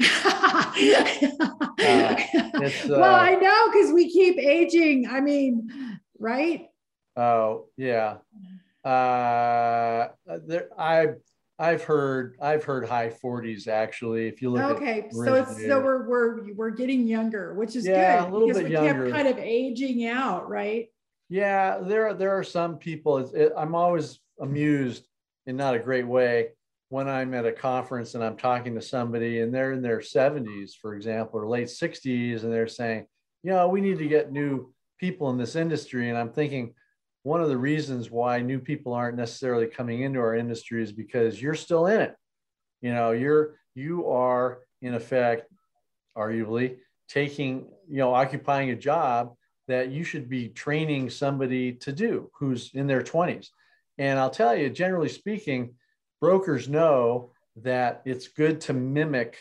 uh, 0.00 0.72
well, 2.88 3.14
I 3.14 3.36
know 3.38 3.70
because 3.70 3.92
we 3.92 4.10
keep 4.10 4.38
aging. 4.38 5.08
I 5.10 5.20
mean, 5.20 5.68
right? 6.18 6.68
Oh 7.16 7.66
yeah 7.76 8.16
uh, 8.84 10.08
there, 10.46 10.68
I 10.78 11.08
I've 11.58 11.84
heard 11.84 12.36
I've 12.40 12.64
heard 12.64 12.88
high 12.88 13.10
40s 13.10 13.68
actually. 13.68 14.26
If 14.26 14.42
you 14.42 14.50
look 14.50 14.76
okay, 14.76 15.08
so 15.12 15.34
it's 15.34 15.62
so 15.62 15.80
we're 15.80 16.08
we're 16.08 16.52
we're 16.54 16.70
getting 16.70 17.06
younger, 17.06 17.54
which 17.54 17.76
is 17.76 17.86
yeah, 17.86 18.20
good 18.20 18.28
a 18.28 18.32
little 18.32 18.48
because 18.48 18.62
bit 18.62 18.68
we 18.68 18.74
younger. 18.74 19.04
kept 19.06 19.16
kind 19.16 19.28
of 19.28 19.38
aging 19.38 20.06
out, 20.06 20.48
right? 20.48 20.88
Yeah, 21.28 21.78
there 21.78 22.12
there 22.14 22.36
are 22.36 22.44
some 22.44 22.78
people. 22.78 23.18
It, 23.18 23.52
I'm 23.56 23.74
always 23.74 24.20
amused 24.40 25.06
in 25.46 25.56
not 25.56 25.74
a 25.74 25.78
great 25.78 26.06
way 26.06 26.48
when 26.88 27.08
I'm 27.08 27.34
at 27.34 27.46
a 27.46 27.52
conference 27.52 28.14
and 28.14 28.22
I'm 28.22 28.36
talking 28.36 28.74
to 28.74 28.82
somebody 28.82 29.40
and 29.40 29.52
they're 29.52 29.72
in 29.72 29.82
their 29.82 29.98
70s, 29.98 30.72
for 30.80 30.94
example, 30.94 31.40
or 31.40 31.48
late 31.48 31.66
60s, 31.66 32.42
and 32.42 32.52
they're 32.52 32.68
saying, 32.68 33.06
you 33.42 33.50
know, 33.50 33.68
we 33.68 33.80
need 33.80 33.98
to 33.98 34.06
get 34.06 34.32
new 34.32 34.72
people 34.98 35.30
in 35.30 35.38
this 35.38 35.56
industry, 35.56 36.08
and 36.08 36.18
I'm 36.18 36.30
thinking 36.30 36.74
one 37.24 37.40
of 37.40 37.48
the 37.48 37.56
reasons 37.56 38.10
why 38.10 38.40
new 38.40 38.60
people 38.60 38.92
aren't 38.92 39.16
necessarily 39.16 39.66
coming 39.66 40.02
into 40.02 40.20
our 40.20 40.36
industry 40.36 40.82
is 40.82 40.92
because 40.92 41.40
you're 41.40 41.54
still 41.54 41.86
in 41.86 42.00
it. 42.00 42.14
You 42.82 42.92
know, 42.92 43.12
you're 43.12 43.56
you 43.74 44.08
are 44.08 44.60
in 44.82 44.94
effect, 44.94 45.50
arguably 46.16 46.76
taking, 47.08 47.66
you 47.88 47.98
know, 47.98 48.14
occupying 48.14 48.70
a 48.70 48.76
job 48.76 49.34
that 49.66 49.90
you 49.90 50.04
should 50.04 50.28
be 50.28 50.50
training 50.50 51.08
somebody 51.08 51.72
to 51.72 51.92
do 51.92 52.30
who's 52.38 52.70
in 52.74 52.86
their 52.86 53.02
20s. 53.02 53.48
And 53.96 54.18
I'll 54.18 54.30
tell 54.30 54.54
you, 54.54 54.68
generally 54.68 55.08
speaking, 55.08 55.74
brokers 56.20 56.68
know 56.68 57.32
that 57.56 58.02
it's 58.04 58.28
good 58.28 58.60
to 58.62 58.74
mimic 58.74 59.38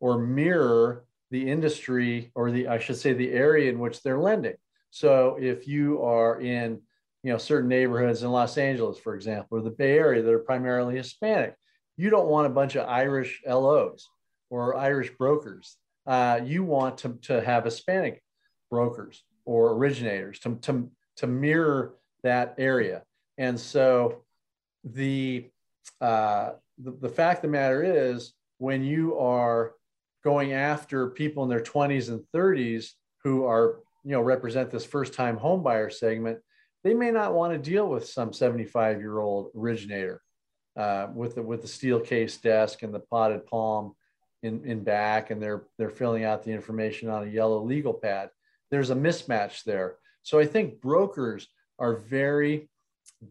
or 0.00 0.18
mirror 0.18 1.04
the 1.30 1.50
industry 1.50 2.30
or 2.34 2.50
the, 2.50 2.68
I 2.68 2.78
should 2.78 2.96
say, 2.96 3.12
the 3.12 3.32
area 3.32 3.70
in 3.70 3.78
which 3.78 4.02
they're 4.02 4.18
lending. 4.18 4.56
So 4.90 5.36
if 5.38 5.68
you 5.68 6.02
are 6.02 6.40
in 6.40 6.80
you 7.22 7.32
know 7.32 7.38
certain 7.38 7.68
neighborhoods 7.68 8.22
in 8.22 8.30
Los 8.30 8.56
Angeles, 8.58 8.98
for 8.98 9.14
example, 9.14 9.58
or 9.58 9.62
the 9.62 9.70
Bay 9.70 9.98
Area 9.98 10.22
that 10.22 10.32
are 10.32 10.38
primarily 10.38 10.96
Hispanic. 10.96 11.54
You 11.96 12.10
don't 12.10 12.28
want 12.28 12.46
a 12.46 12.50
bunch 12.50 12.76
of 12.76 12.88
Irish 12.88 13.42
LOs 13.46 14.08
or 14.50 14.76
Irish 14.76 15.10
brokers. 15.18 15.76
Uh, 16.06 16.40
you 16.44 16.62
want 16.64 16.98
to, 16.98 17.18
to 17.22 17.40
have 17.40 17.64
Hispanic 17.64 18.22
brokers 18.70 19.24
or 19.44 19.72
originators 19.72 20.38
to, 20.40 20.56
to, 20.62 20.90
to 21.16 21.26
mirror 21.26 21.94
that 22.22 22.54
area. 22.58 23.02
And 23.36 23.58
so 23.58 24.22
the, 24.84 25.50
uh, 26.00 26.52
the, 26.78 26.92
the 26.92 27.08
fact 27.08 27.38
of 27.38 27.42
the 27.42 27.48
matter 27.48 27.82
is 27.82 28.32
when 28.58 28.82
you 28.82 29.18
are 29.18 29.74
going 30.24 30.52
after 30.52 31.08
people 31.08 31.42
in 31.44 31.48
their 31.48 31.60
20s 31.60 32.08
and 32.08 32.20
30s 32.34 32.90
who 33.24 33.44
are, 33.44 33.80
you 34.04 34.12
know, 34.12 34.20
represent 34.20 34.70
this 34.70 34.84
first 34.84 35.14
time 35.14 35.38
homebuyer 35.38 35.92
segment, 35.92 36.38
they 36.84 36.94
may 36.94 37.10
not 37.10 37.34
want 37.34 37.52
to 37.52 37.70
deal 37.70 37.88
with 37.88 38.08
some 38.08 38.32
75 38.32 39.00
year 39.00 39.18
old 39.18 39.50
originator 39.56 40.22
uh, 40.76 41.08
with 41.14 41.34
the 41.34 41.42
with 41.42 41.62
the 41.62 41.68
steel 41.68 42.00
case 42.00 42.36
desk 42.36 42.82
and 42.82 42.94
the 42.94 43.00
potted 43.00 43.46
palm 43.46 43.94
in, 44.42 44.64
in 44.64 44.84
back 44.84 45.30
and 45.30 45.42
they're 45.42 45.64
they're 45.76 45.90
filling 45.90 46.24
out 46.24 46.44
the 46.44 46.52
information 46.52 47.08
on 47.08 47.26
a 47.26 47.30
yellow 47.30 47.62
legal 47.62 47.94
pad. 47.94 48.30
There's 48.70 48.90
a 48.90 48.94
mismatch 48.94 49.64
there. 49.64 49.96
So 50.22 50.38
i 50.38 50.46
think 50.46 50.80
brokers 50.80 51.48
are 51.78 51.96
very 51.96 52.68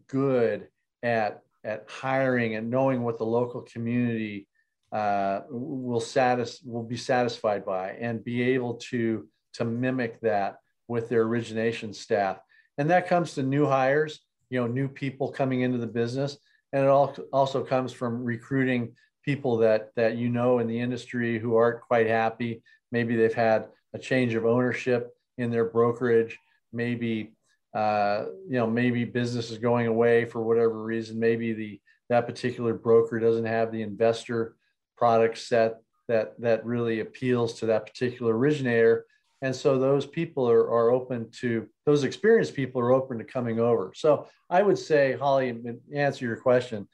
good 0.08 0.68
at 1.02 1.42
at 1.64 1.86
hiring 1.88 2.54
and 2.54 2.70
knowing 2.70 3.02
what 3.02 3.18
the 3.18 3.24
local 3.24 3.62
community 3.62 4.46
uh, 4.92 5.40
will 5.50 6.00
satis- 6.00 6.62
will 6.64 6.82
be 6.82 6.96
satisfied 6.96 7.64
by 7.64 7.90
and 7.90 8.24
be 8.24 8.42
able 8.42 8.74
to 8.74 9.28
to 9.54 9.64
mimic 9.64 10.20
that 10.20 10.56
with 10.86 11.08
their 11.08 11.22
origination 11.22 11.92
staff 11.92 12.38
and 12.78 12.90
that 12.90 13.08
comes 13.08 13.34
to 13.34 13.42
new 13.42 13.66
hires 13.66 14.20
you 14.50 14.60
know 14.60 14.66
new 14.66 14.88
people 14.88 15.30
coming 15.30 15.62
into 15.62 15.78
the 15.78 15.86
business. 15.86 16.38
And 16.72 16.84
it 16.84 16.88
also 17.32 17.64
comes 17.64 17.92
from 17.92 18.24
recruiting 18.24 18.94
people 19.24 19.58
that 19.58 19.90
that 19.96 20.16
you 20.16 20.28
know 20.28 20.58
in 20.58 20.66
the 20.66 20.78
industry 20.78 21.38
who 21.38 21.56
aren't 21.56 21.80
quite 21.80 22.06
happy. 22.06 22.62
Maybe 22.92 23.16
they've 23.16 23.32
had 23.32 23.68
a 23.94 23.98
change 23.98 24.34
of 24.34 24.44
ownership 24.44 25.14
in 25.38 25.50
their 25.50 25.64
brokerage. 25.64 26.38
Maybe 26.72 27.32
uh, 27.74 28.26
you 28.46 28.58
know 28.58 28.66
maybe 28.66 29.04
business 29.04 29.50
is 29.50 29.58
going 29.58 29.86
away 29.86 30.24
for 30.24 30.42
whatever 30.42 30.82
reason. 30.82 31.18
Maybe 31.18 31.52
the 31.52 31.80
that 32.10 32.26
particular 32.26 32.74
broker 32.74 33.18
doesn't 33.18 33.44
have 33.44 33.70
the 33.70 33.82
investor 33.82 34.56
product 34.96 35.38
set 35.38 35.76
that 36.08 36.40
that 36.40 36.64
really 36.64 37.00
appeals 37.00 37.54
to 37.60 37.66
that 37.66 37.86
particular 37.86 38.36
originator 38.36 39.06
and 39.40 39.54
so 39.54 39.78
those 39.78 40.04
people 40.04 40.50
are, 40.50 40.68
are 40.70 40.90
open 40.90 41.30
to 41.30 41.68
those 41.86 42.04
experienced 42.04 42.54
people 42.54 42.80
are 42.80 42.92
open 42.92 43.18
to 43.18 43.24
coming 43.24 43.60
over. 43.60 43.92
So 43.94 44.26
i 44.50 44.62
would 44.62 44.78
say 44.78 45.12
holly 45.12 45.60
answer 45.94 46.24
your 46.24 46.36
question 46.36 46.88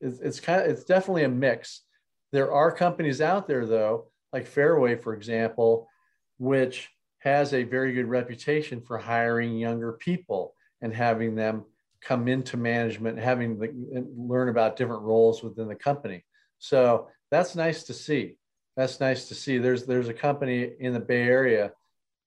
it's, 0.00 0.20
it's 0.20 0.40
kind 0.40 0.62
of 0.62 0.68
it's 0.68 0.84
definitely 0.84 1.24
a 1.24 1.28
mix. 1.28 1.82
There 2.32 2.52
are 2.52 2.72
companies 2.72 3.20
out 3.20 3.46
there 3.46 3.66
though 3.66 4.10
like 4.32 4.46
fairway 4.46 4.96
for 4.96 5.14
example 5.14 5.88
which 6.38 6.88
has 7.18 7.52
a 7.52 7.64
very 7.64 7.92
good 7.92 8.06
reputation 8.06 8.80
for 8.80 8.96
hiring 8.96 9.58
younger 9.58 9.92
people 9.92 10.54
and 10.80 10.94
having 10.94 11.34
them 11.34 11.64
come 12.00 12.28
into 12.28 12.56
management 12.56 13.18
having 13.18 13.58
the, 13.58 14.06
learn 14.16 14.48
about 14.48 14.76
different 14.76 15.02
roles 15.02 15.42
within 15.42 15.66
the 15.66 15.74
company. 15.74 16.24
So 16.58 17.08
that's 17.30 17.56
nice 17.56 17.84
to 17.84 17.94
see 17.94 18.36
that's 18.78 19.00
nice 19.00 19.26
to 19.26 19.34
see. 19.34 19.58
There's 19.58 19.86
there's 19.86 20.08
a 20.08 20.14
company 20.14 20.70
in 20.78 20.92
the 20.92 21.00
Bay 21.00 21.22
Area 21.22 21.72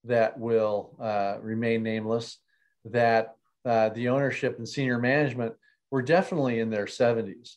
that 0.03 0.37
will 0.37 0.97
uh, 0.99 1.37
remain 1.41 1.81
nameless. 1.81 2.39
That 2.83 3.35
uh, 3.63 3.89
the 3.89 4.09
ownership 4.09 4.57
and 4.57 4.67
senior 4.67 4.97
management 4.97 5.53
were 5.91 6.01
definitely 6.01 6.59
in 6.59 6.69
their 6.69 6.87
70s. 6.87 7.55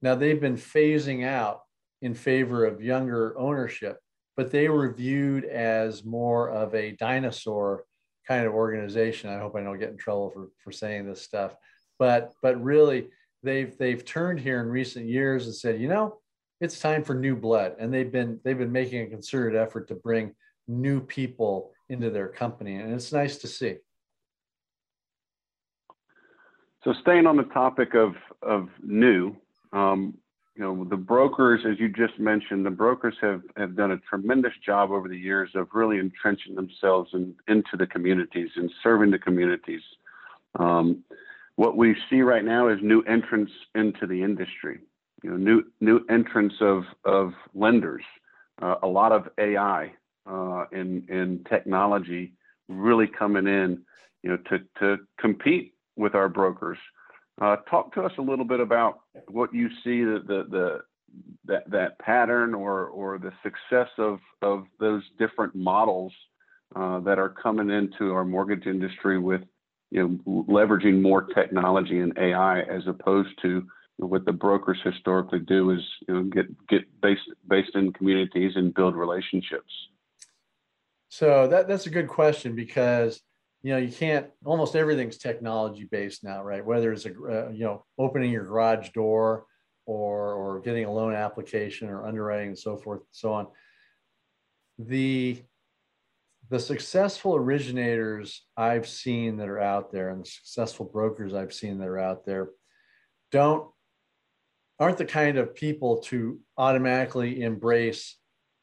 Now 0.00 0.14
they've 0.14 0.40
been 0.40 0.56
phasing 0.56 1.22
out 1.26 1.60
in 2.00 2.14
favor 2.14 2.64
of 2.64 2.82
younger 2.82 3.38
ownership, 3.38 3.98
but 4.38 4.50
they 4.50 4.70
were 4.70 4.90
viewed 4.90 5.44
as 5.44 6.02
more 6.02 6.48
of 6.48 6.74
a 6.74 6.92
dinosaur 6.92 7.84
kind 8.26 8.46
of 8.46 8.54
organization. 8.54 9.28
I 9.28 9.38
hope 9.38 9.54
I 9.54 9.62
don't 9.62 9.78
get 9.78 9.90
in 9.90 9.98
trouble 9.98 10.30
for, 10.30 10.48
for 10.64 10.72
saying 10.72 11.04
this 11.04 11.20
stuff, 11.20 11.54
but 11.98 12.32
but 12.42 12.62
really 12.62 13.08
they've 13.42 13.76
they've 13.76 14.02
turned 14.02 14.40
here 14.40 14.62
in 14.62 14.68
recent 14.68 15.04
years 15.04 15.44
and 15.44 15.54
said, 15.54 15.78
you 15.78 15.88
know, 15.88 16.20
it's 16.60 16.78
time 16.78 17.02
for 17.02 17.14
new 17.14 17.34
blood, 17.34 17.76
and 17.78 17.92
they've 17.92 18.12
been 18.12 18.40
they've 18.44 18.58
been 18.58 18.72
making 18.72 19.02
a 19.02 19.06
concerted 19.06 19.58
effort 19.58 19.88
to 19.88 19.94
bring 19.94 20.34
new 20.68 21.00
people 21.00 21.72
into 21.88 22.10
their 22.10 22.28
company, 22.28 22.76
and 22.76 22.92
it's 22.92 23.12
nice 23.12 23.38
to 23.38 23.48
see. 23.48 23.76
So 26.84 26.94
staying 27.02 27.26
on 27.26 27.36
the 27.36 27.44
topic 27.44 27.94
of 27.94 28.14
of 28.42 28.68
new, 28.82 29.36
um, 29.72 30.14
you 30.60 30.62
know, 30.62 30.84
the 30.84 30.96
brokers, 30.96 31.62
as 31.66 31.78
you 31.78 31.88
just 31.88 32.18
mentioned, 32.18 32.66
the 32.66 32.70
brokers 32.70 33.14
have, 33.22 33.42
have 33.56 33.76
done 33.76 33.92
a 33.92 33.98
tremendous 33.98 34.52
job 34.64 34.90
over 34.90 35.08
the 35.08 35.16
years 35.16 35.50
of 35.54 35.68
really 35.72 35.98
entrenching 35.98 36.54
themselves 36.54 37.10
in, 37.14 37.34
into 37.48 37.76
the 37.78 37.86
communities 37.86 38.50
and 38.56 38.70
serving 38.82 39.10
the 39.10 39.18
communities. 39.18 39.80
Um, 40.58 41.02
what 41.56 41.76
we 41.76 41.96
see 42.10 42.20
right 42.20 42.44
now 42.44 42.68
is 42.68 42.78
new 42.82 43.02
entrants 43.02 43.52
into 43.74 44.06
the 44.06 44.22
industry. 44.22 44.80
You 45.22 45.30
know, 45.30 45.36
new 45.36 45.62
new 45.80 46.04
entrants 46.08 46.56
of 46.60 46.84
of 47.04 47.32
lenders, 47.54 48.04
uh, 48.62 48.76
a 48.82 48.86
lot 48.86 49.12
of 49.12 49.28
AI 49.38 49.92
uh, 50.26 50.64
and 50.72 51.08
and 51.08 51.46
technology 51.46 52.32
really 52.68 53.06
coming 53.06 53.46
in, 53.46 53.82
you 54.22 54.30
know, 54.30 54.38
to 54.48 54.58
to 54.78 54.96
compete 55.18 55.74
with 55.96 56.14
our 56.14 56.28
brokers. 56.28 56.78
Uh, 57.40 57.56
talk 57.68 57.92
to 57.94 58.02
us 58.02 58.12
a 58.18 58.22
little 58.22 58.44
bit 58.44 58.60
about 58.60 59.00
what 59.28 59.52
you 59.54 59.68
see 59.82 60.04
the, 60.04 60.22
the, 60.26 60.44
the 60.50 60.80
that 61.46 61.70
that 61.70 61.98
pattern 61.98 62.54
or 62.54 62.86
or 62.86 63.18
the 63.18 63.32
success 63.42 63.88
of 63.98 64.20
of 64.42 64.64
those 64.78 65.02
different 65.18 65.54
models 65.54 66.12
uh, 66.76 67.00
that 67.00 67.18
are 67.18 67.30
coming 67.30 67.70
into 67.70 68.12
our 68.12 68.24
mortgage 68.24 68.66
industry 68.66 69.18
with 69.18 69.42
you 69.90 70.20
know 70.26 70.44
leveraging 70.44 71.00
more 71.00 71.22
technology 71.22 72.00
and 72.00 72.16
AI 72.18 72.60
as 72.60 72.86
opposed 72.86 73.30
to 73.42 73.66
what 74.00 74.24
the 74.24 74.32
brokers 74.32 74.78
historically 74.82 75.40
do 75.40 75.70
is 75.70 75.80
you 76.08 76.14
know 76.14 76.22
get 76.24 76.46
get 76.68 76.82
based 77.00 77.28
based 77.48 77.74
in 77.74 77.92
communities 77.92 78.52
and 78.56 78.74
build 78.74 78.94
relationships. 78.96 79.72
So 81.08 81.48
that 81.48 81.68
that's 81.68 81.86
a 81.86 81.90
good 81.90 82.08
question 82.08 82.54
because 82.54 83.20
you 83.62 83.72
know 83.72 83.78
you 83.78 83.92
can't 83.92 84.26
almost 84.44 84.74
everything's 84.74 85.18
technology 85.18 85.84
based 85.90 86.24
now 86.24 86.42
right 86.42 86.64
whether 86.64 86.92
it's 86.92 87.06
a 87.06 87.10
uh, 87.10 87.50
you 87.50 87.64
know 87.64 87.84
opening 87.98 88.30
your 88.30 88.44
garage 88.44 88.90
door 88.90 89.44
or 89.86 90.34
or 90.34 90.60
getting 90.60 90.84
a 90.84 90.92
loan 90.92 91.14
application 91.14 91.88
or 91.88 92.06
underwriting 92.06 92.48
and 92.48 92.58
so 92.58 92.76
forth 92.76 93.00
and 93.00 93.08
so 93.10 93.32
on 93.32 93.46
the 94.78 95.42
the 96.48 96.58
successful 96.58 97.34
originators 97.34 98.46
i've 98.56 98.88
seen 98.88 99.36
that 99.36 99.48
are 99.48 99.60
out 99.60 99.92
there 99.92 100.08
and 100.08 100.24
the 100.24 100.28
successful 100.28 100.86
brokers 100.86 101.34
i've 101.34 101.52
seen 101.52 101.78
that 101.78 101.88
are 101.88 101.98
out 101.98 102.24
there 102.24 102.48
don't 103.30 103.70
aren't 104.80 104.98
the 104.98 105.04
kind 105.04 105.38
of 105.38 105.54
people 105.54 105.98
to 105.98 106.40
automatically 106.58 107.42
embrace 107.42 108.16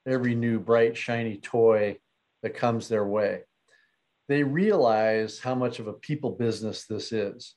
every 0.05 0.35
new 0.35 0.59
bright 0.59 0.97
shiny 0.97 1.37
toy 1.37 1.97
that 2.43 2.53
comes 2.53 2.89
their 2.89 3.05
way 3.05 3.43
they 4.27 4.43
realize 4.43 5.39
how 5.39 5.55
much 5.55 5.79
of 5.79 5.87
a 5.87 5.93
people 5.93 6.31
business 6.31 6.85
this 6.85 7.11
is. 7.11 7.55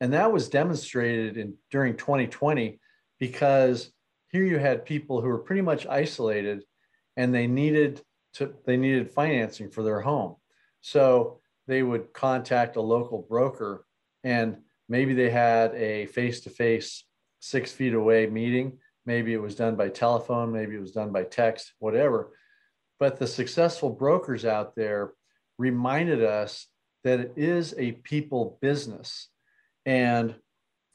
And 0.00 0.12
that 0.12 0.32
was 0.32 0.48
demonstrated 0.48 1.36
in 1.36 1.54
during 1.70 1.96
2020 1.96 2.78
because 3.18 3.90
here 4.28 4.44
you 4.44 4.58
had 4.58 4.84
people 4.84 5.20
who 5.20 5.28
were 5.28 5.38
pretty 5.38 5.62
much 5.62 5.86
isolated 5.86 6.62
and 7.16 7.32
they 7.32 7.46
needed 7.46 8.02
to 8.34 8.52
they 8.66 8.76
needed 8.76 9.12
financing 9.12 9.70
for 9.70 9.82
their 9.82 10.00
home. 10.00 10.36
So 10.80 11.40
they 11.66 11.82
would 11.82 12.12
contact 12.12 12.76
a 12.76 12.82
local 12.82 13.22
broker 13.22 13.86
and 14.24 14.58
maybe 14.88 15.14
they 15.14 15.30
had 15.30 15.74
a 15.74 16.06
face-to-face 16.06 17.04
six 17.44 17.72
feet 17.72 17.92
away 17.92 18.26
meeting. 18.26 18.78
Maybe 19.04 19.34
it 19.34 19.42
was 19.42 19.54
done 19.54 19.76
by 19.76 19.90
telephone, 19.90 20.50
maybe 20.50 20.76
it 20.76 20.80
was 20.80 20.92
done 20.92 21.12
by 21.12 21.24
text, 21.24 21.74
whatever. 21.78 22.32
But 22.98 23.18
the 23.18 23.26
successful 23.26 23.90
brokers 23.90 24.46
out 24.46 24.74
there 24.74 25.12
reminded 25.58 26.24
us 26.24 26.66
that 27.04 27.20
it 27.20 27.32
is 27.36 27.74
a 27.76 27.92
people 27.92 28.58
business. 28.62 29.28
And 29.84 30.34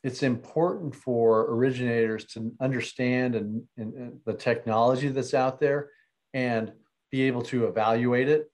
it's 0.04 0.24
important 0.24 0.96
for 0.96 1.54
originators 1.54 2.26
to 2.34 2.52
understand 2.60 3.36
and, 3.36 3.64
and, 3.78 3.94
and, 3.94 4.20
the 4.26 4.34
technology 4.34 5.10
that's 5.10 5.36
out 5.36 5.60
there 5.60 5.90
and 6.34 6.72
be 7.12 7.24
able 7.24 7.44
to 7.44 7.68
evaluate 7.68 8.28
it. 8.28 8.50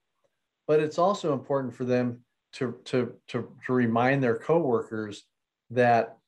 But 0.66 0.80
it's 0.80 0.98
also 0.98 1.32
important 1.32 1.74
for 1.74 1.84
them 1.84 2.24
to, 2.54 2.76
to, 2.86 3.14
to, 3.28 3.48
to 3.66 3.72
remind 3.72 4.22
their 4.22 4.36
coworkers 4.36 5.24
that 5.70 6.18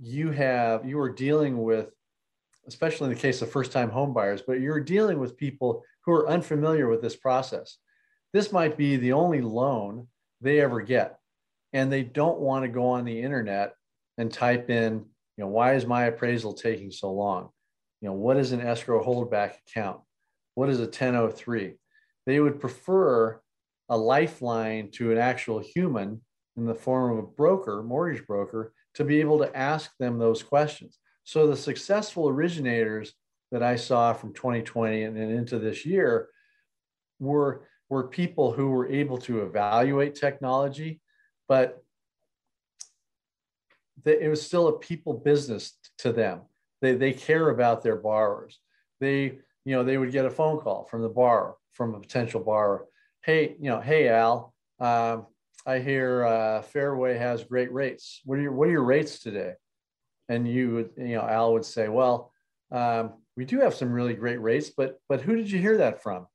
you 0.00 0.30
have 0.30 0.84
you 0.84 0.98
are 1.00 1.10
dealing 1.10 1.62
with, 1.62 1.90
especially 2.66 3.08
in 3.08 3.14
the 3.14 3.20
case 3.20 3.42
of 3.42 3.50
first-time 3.50 3.90
homebuyers, 3.90 4.42
but 4.46 4.60
you're 4.60 4.80
dealing 4.80 5.18
with 5.18 5.36
people 5.36 5.82
who 6.04 6.12
are 6.12 6.28
unfamiliar 6.28 6.88
with 6.88 7.02
this 7.02 7.16
process 7.16 7.78
this 8.36 8.52
might 8.52 8.76
be 8.76 8.96
the 8.96 9.12
only 9.12 9.40
loan 9.40 10.08
they 10.42 10.60
ever 10.60 10.82
get. 10.82 11.18
And 11.72 11.90
they 11.90 12.02
don't 12.02 12.38
want 12.38 12.64
to 12.64 12.68
go 12.68 12.88
on 12.88 13.06
the 13.06 13.22
internet 13.22 13.74
and 14.18 14.30
type 14.30 14.68
in, 14.68 15.06
you 15.36 15.44
know, 15.44 15.48
why 15.48 15.74
is 15.74 15.86
my 15.86 16.04
appraisal 16.04 16.52
taking 16.52 16.90
so 16.90 17.10
long? 17.12 17.48
You 18.02 18.08
know, 18.08 18.14
what 18.14 18.36
is 18.36 18.52
an 18.52 18.60
escrow 18.60 19.02
holdback 19.02 19.54
account? 19.66 20.00
What 20.54 20.68
is 20.68 20.80
a 20.80 20.82
1003? 20.82 21.76
They 22.26 22.40
would 22.40 22.60
prefer 22.60 23.40
a 23.88 23.96
lifeline 23.96 24.90
to 24.92 25.12
an 25.12 25.18
actual 25.18 25.58
human 25.58 26.20
in 26.58 26.66
the 26.66 26.74
form 26.74 27.12
of 27.12 27.24
a 27.24 27.26
broker, 27.26 27.82
mortgage 27.82 28.26
broker, 28.26 28.74
to 28.96 29.04
be 29.04 29.20
able 29.20 29.38
to 29.38 29.56
ask 29.56 29.92
them 29.98 30.18
those 30.18 30.42
questions. 30.42 30.98
So 31.24 31.46
the 31.46 31.56
successful 31.56 32.28
originators 32.28 33.12
that 33.52 33.62
I 33.62 33.76
saw 33.76 34.12
from 34.12 34.32
2020 34.32 35.02
and, 35.02 35.16
and 35.16 35.30
into 35.30 35.58
this 35.58 35.86
year 35.86 36.28
were 37.20 37.66
were 37.88 38.08
people 38.08 38.52
who 38.52 38.70
were 38.70 38.88
able 38.88 39.16
to 39.16 39.42
evaluate 39.42 40.16
technology, 40.16 41.00
but 41.48 41.84
they, 44.02 44.20
it 44.22 44.28
was 44.28 44.44
still 44.44 44.66
a 44.66 44.78
people 44.78 45.14
business 45.14 45.78
to 45.98 46.12
them. 46.12 46.40
They, 46.82 46.94
they 46.94 47.12
care 47.12 47.50
about 47.50 47.82
their 47.82 47.94
borrowers. 47.94 48.58
They, 48.98 49.38
you 49.64 49.76
know, 49.76 49.84
they 49.84 49.98
would 49.98 50.10
get 50.10 50.24
a 50.24 50.30
phone 50.30 50.58
call 50.58 50.84
from 50.90 51.02
the 51.02 51.08
borrower, 51.08 51.54
from 51.74 51.94
a 51.94 52.00
potential 52.00 52.40
borrower. 52.40 52.86
Hey, 53.22 53.54
you 53.60 53.70
know, 53.70 53.80
hey 53.80 54.08
Al, 54.08 54.52
um, 54.80 55.26
I 55.66 55.80
hear 55.80 56.24
uh, 56.24 56.62
Fairway 56.62 57.18
has 57.18 57.44
great 57.44 57.72
rates. 57.72 58.20
What 58.24 58.38
are 58.38 58.42
your 58.42 58.52
What 58.52 58.68
are 58.68 58.72
your 58.72 58.84
rates 58.84 59.18
today? 59.18 59.54
And 60.28 60.48
you 60.48 60.74
would, 60.74 60.90
you 60.96 61.16
know, 61.16 61.22
Al 61.22 61.52
would 61.52 61.64
say, 61.64 61.88
well, 61.88 62.32
um, 62.72 63.14
we 63.36 63.44
do 63.44 63.60
have 63.60 63.74
some 63.74 63.92
really 63.92 64.14
great 64.14 64.40
rates, 64.40 64.70
but 64.76 65.00
but 65.08 65.20
who 65.20 65.36
did 65.36 65.50
you 65.50 65.58
hear 65.58 65.78
that 65.78 66.02
from? 66.02 66.26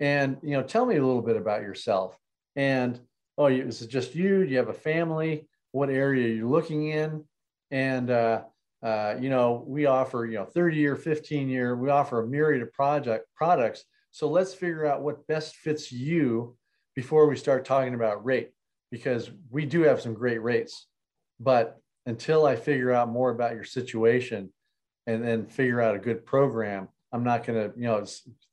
and 0.00 0.36
you 0.42 0.50
know 0.50 0.62
tell 0.62 0.86
me 0.86 0.96
a 0.96 1.04
little 1.04 1.22
bit 1.22 1.36
about 1.36 1.62
yourself 1.62 2.18
and 2.56 3.00
oh 3.38 3.46
is 3.46 3.82
it 3.82 3.88
just 3.88 4.14
you 4.14 4.44
do 4.44 4.50
you 4.50 4.56
have 4.56 4.68
a 4.68 4.72
family 4.72 5.48
what 5.72 5.90
area 5.90 6.26
are 6.26 6.36
you 6.36 6.48
looking 6.48 6.88
in 6.88 7.24
and 7.70 8.10
uh, 8.10 8.42
uh, 8.82 9.14
you 9.20 9.30
know 9.30 9.64
we 9.66 9.86
offer 9.86 10.26
you 10.26 10.34
know 10.34 10.44
30 10.44 10.76
year 10.76 10.96
15 10.96 11.48
year 11.48 11.76
we 11.76 11.90
offer 11.90 12.22
a 12.22 12.26
myriad 12.26 12.62
of 12.62 12.72
project 12.72 13.26
products 13.36 13.84
so 14.10 14.28
let's 14.28 14.54
figure 14.54 14.86
out 14.86 15.02
what 15.02 15.26
best 15.26 15.56
fits 15.56 15.90
you 15.90 16.56
before 16.94 17.26
we 17.26 17.36
start 17.36 17.64
talking 17.64 17.94
about 17.94 18.24
rate 18.24 18.50
because 18.94 19.30
we 19.50 19.66
do 19.66 19.82
have 19.82 20.00
some 20.00 20.14
great 20.14 20.40
rates 20.40 20.86
but 21.40 21.80
until 22.06 22.46
i 22.46 22.54
figure 22.54 22.92
out 22.92 23.08
more 23.08 23.30
about 23.30 23.54
your 23.54 23.64
situation 23.64 24.50
and 25.06 25.22
then 25.22 25.46
figure 25.46 25.80
out 25.80 25.96
a 25.96 25.98
good 25.98 26.24
program 26.24 26.88
I'm 27.14 27.22
not 27.22 27.46
going 27.46 27.70
to, 27.70 27.78
you 27.78 27.86
know, 27.86 28.04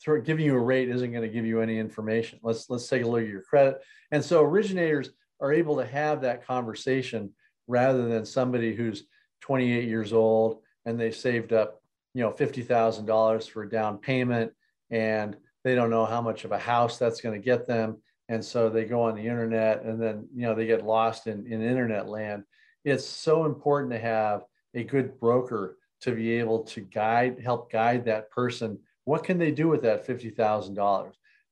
throw, 0.03 0.21
giving 0.21 0.45
you 0.45 0.53
a 0.55 0.59
rate 0.59 0.87
isn't 0.87 1.11
going 1.11 1.23
to 1.23 1.33
give 1.33 1.47
you 1.47 1.61
any 1.61 1.79
information. 1.79 2.39
Let's 2.43 2.69
let's 2.69 2.87
take 2.87 3.01
a 3.01 3.07
look 3.07 3.23
at 3.23 3.27
your 3.27 3.41
credit. 3.41 3.81
And 4.11 4.23
so 4.23 4.43
originators 4.43 5.09
are 5.41 5.51
able 5.51 5.77
to 5.77 5.85
have 5.85 6.21
that 6.21 6.45
conversation 6.45 7.31
rather 7.67 8.07
than 8.07 8.23
somebody 8.23 8.75
who's 8.75 9.05
28 9.41 9.87
years 9.87 10.13
old 10.13 10.59
and 10.85 10.99
they 10.99 11.09
saved 11.09 11.53
up, 11.53 11.81
you 12.13 12.21
know, 12.21 12.31
$50,000 12.31 13.49
for 13.49 13.63
a 13.63 13.69
down 13.69 13.97
payment 13.97 14.51
and 14.91 15.35
they 15.63 15.73
don't 15.73 15.89
know 15.89 16.05
how 16.05 16.21
much 16.21 16.45
of 16.45 16.51
a 16.51 16.59
house 16.59 16.99
that's 16.99 17.21
going 17.21 17.33
to 17.33 17.43
get 17.43 17.65
them. 17.65 17.97
And 18.31 18.43
so 18.43 18.69
they 18.69 18.85
go 18.85 19.01
on 19.01 19.15
the 19.15 19.27
internet 19.27 19.83
and 19.83 20.01
then, 20.01 20.25
you 20.33 20.43
know, 20.43 20.55
they 20.55 20.65
get 20.65 20.85
lost 20.85 21.27
in, 21.27 21.45
in 21.45 21.61
internet 21.61 22.07
land. 22.07 22.45
It's 22.85 23.05
so 23.05 23.43
important 23.43 23.91
to 23.91 23.99
have 23.99 24.45
a 24.73 24.85
good 24.85 25.19
broker 25.19 25.77
to 26.03 26.15
be 26.15 26.31
able 26.39 26.63
to 26.63 26.79
guide, 26.79 27.41
help 27.43 27.69
guide 27.69 28.05
that 28.05 28.31
person 28.31 28.79
What 29.03 29.25
can 29.25 29.37
they 29.37 29.51
do 29.51 29.67
with 29.67 29.81
that 29.81 30.07
$50,000? 30.07 31.11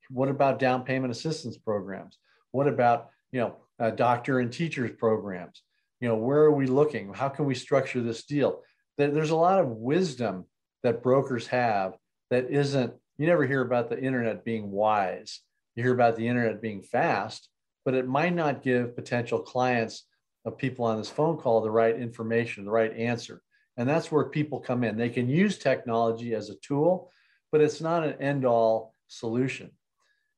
What 0.09 0.29
about 0.29 0.57
down 0.57 0.85
payment 0.85 1.11
assistance 1.11 1.57
programs? 1.57 2.17
What 2.51 2.67
about, 2.67 3.09
you 3.33 3.41
know, 3.41 3.55
uh, 3.77 3.89
doctor 3.89 4.39
and 4.39 4.51
teachers 4.51 4.91
programs? 4.97 5.61
You 5.99 6.07
know, 6.07 6.15
where 6.15 6.43
are 6.43 6.53
we 6.53 6.65
looking? 6.65 7.13
How 7.13 7.27
can 7.27 7.43
we 7.43 7.55
structure 7.55 8.01
this 8.01 8.23
deal? 8.23 8.61
There's 8.97 9.31
a 9.31 9.35
lot 9.35 9.59
of 9.59 9.67
wisdom 9.67 10.45
that 10.83 11.03
brokers 11.03 11.47
have 11.47 11.97
that 12.29 12.49
isn't, 12.49 12.93
you 13.17 13.27
never 13.27 13.45
hear 13.45 13.61
about 13.61 13.89
the 13.89 14.01
internet 14.01 14.45
being 14.45 14.71
wise. 14.71 15.41
You 15.79 15.83
hear 15.83 15.93
about 15.93 16.17
the 16.17 16.27
internet 16.27 16.61
being 16.61 16.81
fast, 16.81 17.47
but 17.85 17.93
it 17.93 18.05
might 18.05 18.35
not 18.35 18.61
give 18.61 18.97
potential 18.97 19.39
clients 19.39 20.03
of 20.43 20.57
people 20.57 20.83
on 20.83 20.97
this 20.97 21.09
phone 21.09 21.37
call 21.37 21.61
the 21.61 21.71
right 21.71 21.97
information, 21.97 22.65
the 22.65 22.71
right 22.71 22.91
answer. 22.97 23.41
And 23.77 23.87
that's 23.87 24.11
where 24.11 24.25
people 24.25 24.59
come 24.59 24.83
in. 24.83 24.97
They 24.97 25.07
can 25.07 25.29
use 25.29 25.57
technology 25.57 26.35
as 26.35 26.49
a 26.49 26.55
tool, 26.55 27.09
but 27.49 27.61
it's 27.61 27.79
not 27.79 28.03
an 28.03 28.21
end 28.21 28.43
all 28.43 28.93
solution. 29.07 29.71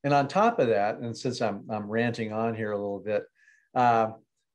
And 0.04 0.14
on 0.14 0.28
top 0.28 0.60
of 0.60 0.68
that, 0.68 0.98
and 0.98 1.16
since 1.16 1.42
I'm, 1.42 1.64
I'm 1.68 1.90
ranting 1.90 2.32
on 2.32 2.54
here 2.54 2.70
a 2.70 2.78
little 2.78 3.00
bit, 3.00 3.24
uh, 3.74 4.12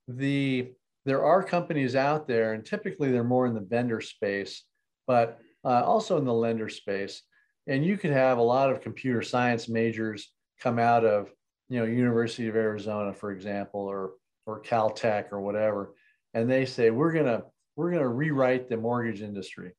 the 0.08 0.72
there 1.04 1.26
are 1.26 1.44
companies 1.44 1.98
out 1.98 2.30
there, 2.30 2.54
and 2.54 2.64
typically 2.66 3.12
they're 3.12 3.26
more 3.26 3.46
in 3.46 3.54
the 3.54 3.60
vendor 3.60 4.00
space, 4.00 4.64
but 5.06 5.38
uh, 5.66 5.84
also 5.84 6.18
in 6.18 6.24
the 6.24 6.34
lender 6.34 6.70
space. 6.70 7.24
And 7.68 7.86
you 7.86 7.98
could 7.98 8.12
have 8.12 8.38
a 8.38 8.42
lot 8.42 8.72
of 8.72 8.80
computer 8.80 9.22
science 9.22 9.68
majors 9.68 10.32
come 10.60 10.80
out 10.80 11.06
of, 11.06 11.32
you 11.70 11.80
know, 11.80 11.86
University 11.86 12.48
of 12.48 12.56
Arizona, 12.56 13.14
for 13.14 13.32
example, 13.32 13.82
or 13.82 14.12
or 14.46 14.62
Caltech 14.62 15.32
or 15.32 15.42
whatever, 15.42 15.94
and 16.34 16.50
they 16.50 16.66
say 16.66 16.90
we're 16.90 17.12
gonna 17.12 17.44
we're 17.76 17.92
gonna 17.92 18.08
rewrite 18.08 18.70
the 18.70 18.78
mortgage 18.78 19.22
industry. 19.22 19.74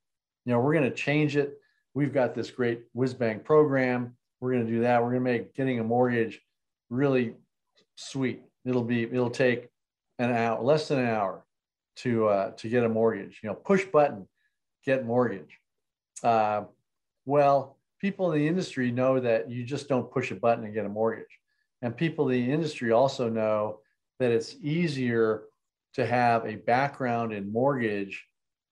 You 0.45 0.53
know, 0.53 0.61
we're 0.61 0.75
gonna 0.75 0.91
change 0.91 1.37
it. 1.37 1.59
We've 1.95 2.13
got 2.13 2.35
this 2.35 2.51
great 2.51 2.83
WizBank 2.95 3.45
program. 3.45 4.17
We're 4.41 4.53
gonna 4.53 4.67
do 4.67 4.83
that. 4.83 5.03
We're 5.03 5.11
gonna 5.11 5.21
make 5.21 5.55
getting 5.55 5.81
a 5.81 5.85
mortgage 5.85 6.41
really 6.91 7.35
sweet. 7.97 8.43
It'll 8.65 8.85
be 8.85 9.05
it'll 9.05 9.31
take 9.31 9.69
an 10.19 10.31
hour, 10.33 10.63
less 10.63 10.89
than 10.89 10.99
an 10.99 11.07
hour 11.07 11.45
to 11.97 12.29
uh, 12.29 12.51
to 12.53 12.69
get 12.69 12.85
a 12.85 12.89
mortgage. 12.89 13.41
You 13.43 13.49
know, 13.49 13.55
push 13.55 13.85
button, 13.87 14.29
get 14.85 15.07
mortgage. 15.07 15.59
Uh, 16.23 16.65
well, 17.25 17.78
people 18.01 18.33
in 18.33 18.41
the 18.41 18.49
industry 18.49 18.91
know 18.91 19.21
that 19.21 19.51
you 19.51 19.65
just 19.65 19.89
don't 19.89 20.11
push 20.11 20.31
a 20.31 20.35
button 20.37 20.65
and 20.65 20.75
get 20.75 20.87
a 20.87 20.89
mortgage, 20.89 21.39
and 21.83 21.97
people 21.97 22.29
in 22.29 22.45
the 22.45 22.53
industry 22.53 22.93
also 22.93 23.29
know 23.29 23.81
that 24.19 24.33
it's 24.33 24.57
easier 24.63 25.45
to 25.95 26.07
have 26.07 26.45
a 26.47 26.57
background 26.57 27.33
in 27.33 27.53
mortgage 27.53 28.25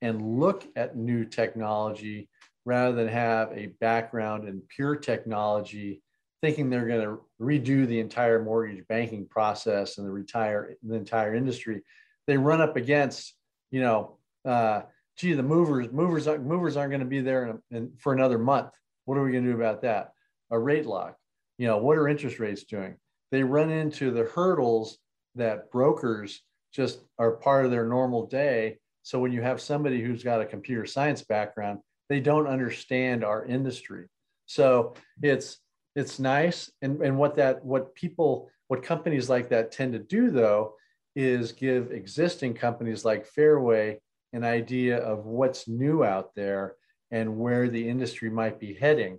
and 0.03 0.39
look 0.39 0.67
at 0.77 0.97
new 0.97 1.25
technology 1.25 2.29
rather 2.65 2.95
than 2.95 3.09
have 3.09 3.51
a 3.53 3.69
background 3.81 4.49
in 4.49 4.61
pure 4.69 4.97
technology 4.97 6.03
thinking 6.43 6.69
they're 6.69 6.87
going 6.87 7.01
to 7.01 7.19
redo 7.41 7.87
the 7.87 7.99
entire 7.99 8.43
mortgage 8.43 8.87
banking 8.89 9.27
process 9.27 9.99
and 9.99 10.07
the 10.07 10.11
retire 10.11 10.77
the 10.83 10.95
entire 10.95 11.35
industry, 11.35 11.83
they 12.27 12.37
run 12.37 12.61
up 12.61 12.77
against, 12.77 13.35
you 13.71 13.81
know, 13.81 14.19
uh, 14.45 14.83
gee, 15.17 15.33
the 15.33 15.43
movers 15.43 15.91
movers 15.93 16.27
movers 16.27 16.77
aren't 16.77 16.91
going 16.91 17.01
to 17.01 17.07
be 17.07 17.21
there 17.21 17.61
in, 17.71 17.77
in, 17.77 17.93
for 17.99 18.13
another 18.13 18.39
month. 18.39 18.71
What 19.07 19.17
are 19.17 19.25
we 19.25 19.33
going 19.33 19.45
to 19.45 19.51
do 19.51 19.57
about 19.57 19.83
that? 19.83 20.13
A 20.51 20.59
rate 20.59 20.87
lock. 20.87 21.17
You 21.59 21.67
know, 21.67 21.79
what 21.79 21.97
are 21.97 22.07
interest 22.07 22.39
rates 22.39 22.65
doing? 22.65 22.97
They 23.33 23.43
run 23.43 23.71
into 23.71 24.11
the 24.11 24.25
hurdles 24.25 24.99
that 25.35 25.71
brokers 25.71 26.43
just 26.73 27.01
are 27.19 27.33
part 27.33 27.65
of 27.65 27.71
their 27.71 27.87
normal 27.87 28.27
day. 28.27 28.79
So 29.03 29.19
when 29.19 29.33
you 29.33 29.41
have 29.43 29.61
somebody 29.61 30.03
who's 30.03 30.23
got 30.23 30.43
a 30.43 30.47
computer 30.47 30.85
science 30.85 31.23
background, 31.23 31.79
they 32.09 32.21
don't 32.21 32.47
understand 32.47 33.25
our 33.25 33.45
industry. 33.47 34.07
So 34.47 34.95
it's 35.23 35.59
it's 35.97 36.19
nice. 36.19 36.71
And, 36.83 37.01
and 37.01 37.17
what 37.17 37.37
that, 37.37 37.65
what 37.65 37.95
people, 37.95 38.51
what 38.69 38.83
companies 38.83 39.31
like 39.31 39.49
that 39.49 39.73
tend 39.73 39.95
to 39.95 39.99
do 39.99 40.31
though, 40.31 40.75
is 41.17 41.53
give 41.53 41.91
existing 41.91 42.53
companies 42.53 43.03
like 43.03 43.25
Fairway 43.25 43.99
an 44.35 44.45
idea 44.45 44.99
of 44.99 45.25
what's 45.25 45.67
new 45.67 46.05
out 46.05 46.35
there 46.35 46.75
and 47.17 47.39
where 47.39 47.69
the 47.69 47.89
industry 47.89 48.29
might 48.29 48.61
be 48.61 48.75
heading, 48.75 49.19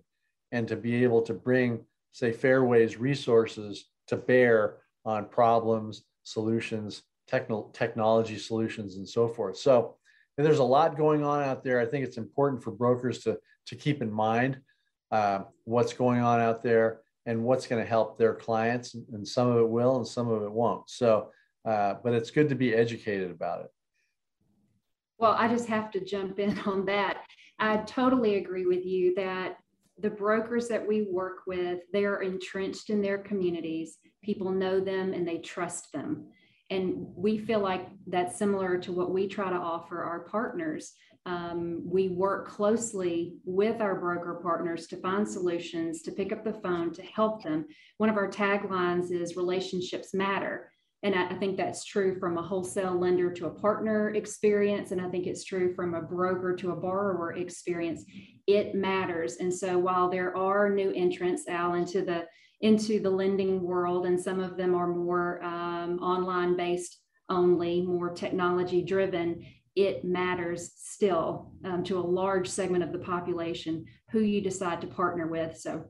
and 0.52 0.68
to 0.68 0.76
be 0.76 1.04
able 1.04 1.22
to 1.24 1.34
bring, 1.34 1.84
say, 2.12 2.32
Fairway's 2.32 2.98
resources 2.98 3.86
to 4.08 4.16
bear 4.16 4.78
on 5.04 5.26
problems, 5.26 6.04
solutions, 6.24 7.02
techno- 7.28 7.70
technology 7.74 8.38
solutions, 8.38 8.98
and 8.98 9.10
so 9.10 9.28
forth. 9.28 9.58
So 9.58 9.98
there's 10.38 10.60
a 10.60 10.64
lot 10.64 10.96
going 10.96 11.24
on 11.24 11.42
out 11.42 11.64
there. 11.64 11.80
I 11.80 11.88
think 11.88 12.06
it's 12.06 12.18
important 12.18 12.64
for 12.64 12.72
brokers 12.72 13.20
to, 13.24 13.40
to 13.66 13.76
keep 13.76 14.04
in 14.04 14.12
mind 14.12 14.60
uh, 15.12 15.40
what's 15.64 15.94
going 15.94 16.22
on 16.22 16.40
out 16.40 16.62
there 16.62 17.02
and 17.26 17.44
what's 17.44 17.66
going 17.66 17.82
to 17.82 17.90
help 17.90 18.18
their 18.18 18.36
clients. 18.36 18.94
And 18.94 19.28
some 19.28 19.48
of 19.50 19.58
it 19.58 19.68
will 19.68 19.98
and 19.98 20.08
some 20.08 20.30
of 20.30 20.44
it 20.44 20.52
won't. 20.52 20.88
So, 20.90 21.32
uh, 21.66 21.96
but 22.04 22.14
it's 22.14 22.30
good 22.30 22.50
to 22.50 22.56
be 22.56 22.76
educated 22.76 23.32
about 23.32 23.62
it. 23.66 23.72
Well, 25.18 25.32
I 25.32 25.48
just 25.48 25.68
have 25.68 25.90
to 25.92 26.00
jump 26.00 26.38
in 26.38 26.60
on 26.60 26.86
that. 26.86 27.18
I 27.60 27.78
totally 27.78 28.36
agree 28.36 28.66
with 28.66 28.86
you 28.86 29.16
that 29.16 29.58
the 30.00 30.10
brokers 30.10 30.68
that 30.68 30.86
we 30.86 31.08
work 31.12 31.40
with, 31.48 31.80
they 31.92 32.06
are 32.06 32.22
entrenched 32.22 32.90
in 32.90 33.02
their 33.02 33.18
communities. 33.18 33.98
People 34.24 34.52
know 34.52 34.80
them 34.80 35.14
and 35.14 35.28
they 35.28 35.40
trust 35.40 35.92
them. 35.92 36.28
And 36.70 37.08
we 37.16 37.38
feel 37.38 37.60
like 37.60 37.88
that's 38.06 38.38
similar 38.38 38.78
to 38.80 38.92
what 38.92 39.12
we 39.12 39.28
try 39.28 39.50
to 39.50 39.56
offer 39.56 40.04
our 40.04 40.22
partners. 40.22 40.94
Um, 41.26 41.82
we 41.86 42.10
work 42.10 42.48
closely 42.48 43.38
with 43.44 43.82
our 43.82 44.00
broker 44.00 44.40
partners 44.42 44.88
to 44.88 44.98
find 44.98 45.28
solutions, 45.28 46.02
to 46.04 46.12
pick 46.12 46.32
up 46.32 46.44
the 46.44 46.54
phone, 46.54 46.94
to 46.94 47.02
help 47.02 47.44
them. 47.44 47.66
One 47.98 48.10
of 48.10 48.18
our 48.18 48.30
taglines 48.30 49.12
is 49.12 49.36
relationships 49.36 50.14
matter. 50.14 50.72
And 51.04 51.14
I, 51.14 51.30
I, 51.30 51.34
think 51.36 51.58
that's 51.58 51.86
true 51.86 52.18
from 52.20 52.38
a 52.38 52.42
wholesale 52.42 53.00
lender 53.00 53.32
to 53.32 53.46
a 53.46 53.52
partner 53.52 54.10
experience. 54.16 54.92
And 54.92 55.00
I 55.00 55.10
think 55.10 55.28
it's 55.28 55.44
true 55.44 55.74
from 55.76 55.94
a 55.94 56.02
broker 56.02 56.56
to 56.56 56.72
a 56.72 56.76
borrower 56.76 57.34
experience. 57.34 58.04
It 58.48 58.74
matters. 58.74 59.38
And 59.38 59.54
so 59.54 59.78
while 59.78 60.10
there 60.10 60.36
are 60.36 60.70
new 60.70 60.92
entrants, 60.92 61.48
Al, 61.48 61.76
into 61.76 62.02
the 62.02 62.26
into 62.62 63.00
the 63.00 63.10
lending 63.10 63.62
world, 63.62 64.08
and 64.08 64.20
some 64.20 64.40
of 64.40 64.58
them 64.58 64.74
are 64.74 64.88
more 64.88 65.44
um, 65.44 66.00
online 66.00 66.58
based 66.58 67.00
only, 67.30 67.82
more 67.82 68.10
technology 68.10 68.82
driven, 68.82 69.46
it 69.76 70.04
matters 70.04 70.72
still 70.76 71.52
um, 71.64 71.84
to 71.84 72.00
a 72.00 72.02
large 72.02 72.48
segment 72.50 72.84
of 72.84 72.92
the 72.92 72.98
population 72.98 73.86
who 74.10 74.22
you 74.22 74.42
decide 74.42 74.82
to 74.82 74.88
partner 74.88 75.28
with. 75.28 75.56
So, 75.56 75.86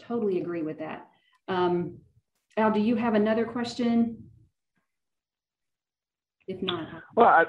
totally 0.00 0.40
agree 0.40 0.62
with 0.62 0.80
that. 0.80 1.06
Um, 1.46 1.98
Al, 2.56 2.72
do 2.72 2.80
you 2.80 2.96
have 2.96 3.14
another 3.14 3.44
question? 3.44 4.27
If 6.48 6.62
not, 6.62 6.88
well, 7.14 7.26
I, 7.26 7.44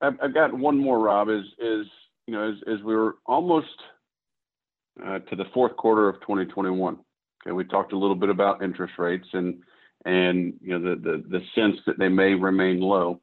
I've 0.00 0.34
got 0.34 0.52
one 0.52 0.76
more. 0.76 0.98
Rob 0.98 1.28
is 1.30 1.44
is 1.58 1.86
you 2.26 2.34
know 2.34 2.50
as 2.50 2.56
as 2.66 2.82
we 2.82 2.94
were 2.94 3.16
almost 3.24 3.66
uh, 5.04 5.20
to 5.20 5.36
the 5.36 5.44
fourth 5.54 5.76
quarter 5.76 6.08
of 6.08 6.20
2021. 6.22 6.98
Okay, 7.46 7.52
we 7.52 7.64
talked 7.64 7.92
a 7.92 7.98
little 7.98 8.16
bit 8.16 8.30
about 8.30 8.62
interest 8.62 8.94
rates 8.98 9.28
and 9.32 9.62
and 10.04 10.54
you 10.60 10.76
know 10.76 10.96
the 10.96 11.00
the, 11.00 11.24
the 11.28 11.40
sense 11.54 11.76
that 11.86 11.98
they 11.98 12.08
may 12.08 12.34
remain 12.34 12.80
low. 12.80 13.20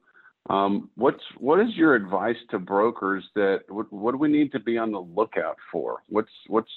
Um, 0.48 0.90
what's 0.94 1.22
what 1.38 1.60
is 1.60 1.74
your 1.74 1.94
advice 1.94 2.36
to 2.50 2.58
brokers 2.58 3.24
that 3.34 3.60
what, 3.68 3.92
what 3.92 4.12
do 4.12 4.18
we 4.18 4.28
need 4.28 4.52
to 4.52 4.60
be 4.60 4.78
on 4.78 4.92
the 4.92 5.00
lookout 5.00 5.56
for? 5.70 6.02
What's 6.08 6.30
what's 6.46 6.70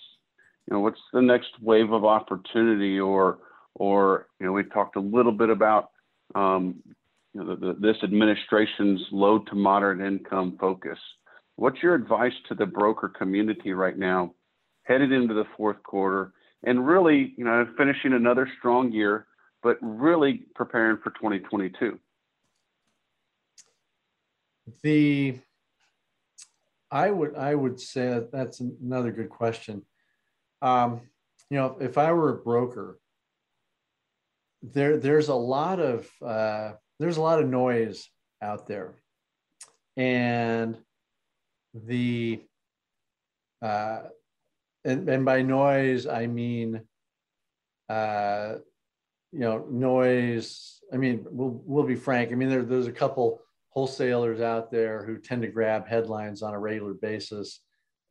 you 0.67 0.73
know 0.73 0.81
what's 0.81 0.99
the 1.13 1.21
next 1.21 1.51
wave 1.61 1.91
of 1.91 2.03
opportunity 2.03 2.99
or 2.99 3.39
or 3.75 4.27
you 4.39 4.45
know 4.45 4.51
we 4.51 4.63
talked 4.63 4.95
a 4.95 5.01
little 5.01 5.31
bit 5.31 5.49
about 5.49 5.91
um, 6.35 6.75
you 7.33 7.43
know 7.43 7.55
the, 7.55 7.67
the, 7.67 7.73
this 7.79 7.97
administration's 8.03 9.01
low 9.11 9.39
to 9.39 9.55
moderate 9.55 10.01
income 10.01 10.57
focus. 10.59 10.97
What's 11.55 11.83
your 11.83 11.95
advice 11.95 12.33
to 12.47 12.55
the 12.55 12.65
broker 12.65 13.09
community 13.09 13.73
right 13.73 13.97
now, 13.97 14.33
headed 14.83 15.11
into 15.11 15.33
the 15.33 15.45
fourth 15.57 15.81
quarter, 15.83 16.33
and 16.63 16.85
really 16.85 17.33
you 17.37 17.45
know 17.45 17.67
finishing 17.77 18.13
another 18.13 18.49
strong 18.59 18.91
year, 18.91 19.27
but 19.61 19.77
really 19.81 20.43
preparing 20.55 20.97
for 20.97 21.11
2022? 21.11 21.99
the 24.83 25.37
I 26.91 27.11
would 27.11 27.35
I 27.35 27.53
would 27.53 27.79
say 27.79 28.07
that 28.09 28.31
that's 28.31 28.61
another 28.61 29.11
good 29.11 29.29
question. 29.29 29.83
Um, 30.61 31.01
you 31.49 31.57
know, 31.57 31.77
if 31.79 31.97
I 31.97 32.11
were 32.11 32.29
a 32.29 32.43
broker, 32.43 32.99
there 34.61 34.97
there's 34.97 35.27
a 35.27 35.35
lot 35.35 35.79
of 35.79 36.09
uh, 36.21 36.73
there's 36.99 37.17
a 37.17 37.21
lot 37.21 37.41
of 37.41 37.47
noise 37.47 38.09
out 38.41 38.67
there, 38.67 38.95
and 39.97 40.77
the 41.73 42.41
uh, 43.61 44.01
and, 44.85 45.09
and 45.09 45.25
by 45.25 45.41
noise 45.41 46.07
I 46.07 46.27
mean 46.27 46.81
uh, 47.89 48.55
you 49.31 49.39
know 49.39 49.65
noise. 49.69 50.79
I 50.93 50.97
mean 50.97 51.25
we'll 51.29 51.61
we'll 51.65 51.85
be 51.85 51.95
frank. 51.95 52.31
I 52.31 52.35
mean 52.35 52.49
there, 52.49 52.63
there's 52.63 52.87
a 52.87 52.91
couple 52.91 53.41
wholesalers 53.69 54.41
out 54.41 54.71
there 54.71 55.05
who 55.05 55.17
tend 55.17 55.41
to 55.43 55.47
grab 55.47 55.87
headlines 55.87 56.41
on 56.41 56.53
a 56.53 56.59
regular 56.59 56.93
basis. 56.93 57.61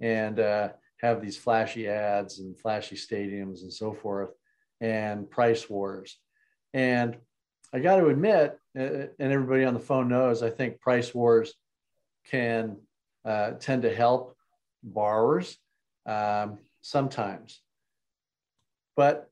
And, 0.01 0.39
uh, 0.39 0.69
have 1.01 1.21
these 1.21 1.37
flashy 1.37 1.89
ads 1.89 2.41
and 2.41 2.59
flashy 2.59 2.97
stadiums 2.97 3.63
and 3.63 3.73
so 3.73 3.93
forth 3.93 4.31
and 4.81 5.31
price 5.31 5.69
wars. 5.69 6.19
And 6.75 7.17
I 7.73 7.81
got 7.81 7.97
to 7.97 8.07
admit, 8.07 8.59
and 8.75 9.11
everybody 9.19 9.65
on 9.65 9.75
the 9.75 9.81
phone 9.81 10.09
knows, 10.09 10.43
I 10.43 10.51
think 10.51 10.81
price 10.81 11.15
wars 11.15 11.55
can 12.31 12.79
uh, 13.25 13.53
tend 13.53 13.83
to 13.83 13.95
help 13.95 14.37
borrowers 14.83 15.59
um, 16.07 16.59
sometimes. 16.81 17.61
But 18.97 19.31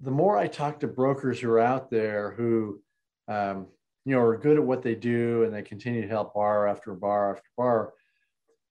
the 0.00 0.10
more 0.10 0.36
I 0.36 0.48
talk 0.48 0.80
to 0.80 0.88
brokers 0.88 1.38
who 1.40 1.50
are 1.50 1.60
out 1.60 1.90
there 1.90 2.32
who, 2.32 2.80
um, 3.28 3.66
you 4.04 4.16
know, 4.16 4.20
are 4.20 4.36
good 4.36 4.56
at 4.56 4.64
what 4.64 4.82
they 4.82 4.96
do 4.96 5.44
and 5.44 5.54
they 5.54 5.62
continue 5.62 6.02
to 6.02 6.08
help 6.08 6.34
bar 6.34 6.66
after 6.66 6.92
bar 6.94 7.36
after 7.36 7.48
bar, 7.56 7.92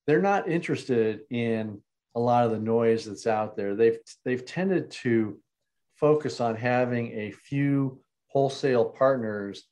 they're 0.05 0.21
not 0.21 0.49
interested 0.49 1.21
in 1.29 1.81
a 2.15 2.19
lot 2.19 2.45
of 2.45 2.51
the 2.51 2.59
noise 2.59 3.05
that's 3.05 3.27
out 3.27 3.55
there. 3.55 3.75
They've 3.75 3.97
they've 4.25 4.45
tended 4.45 4.91
to 4.91 5.39
focus 5.95 6.41
on 6.41 6.55
having 6.55 7.13
a 7.13 7.31
few 7.31 8.01
wholesale 8.31 8.85
partners 8.85 9.65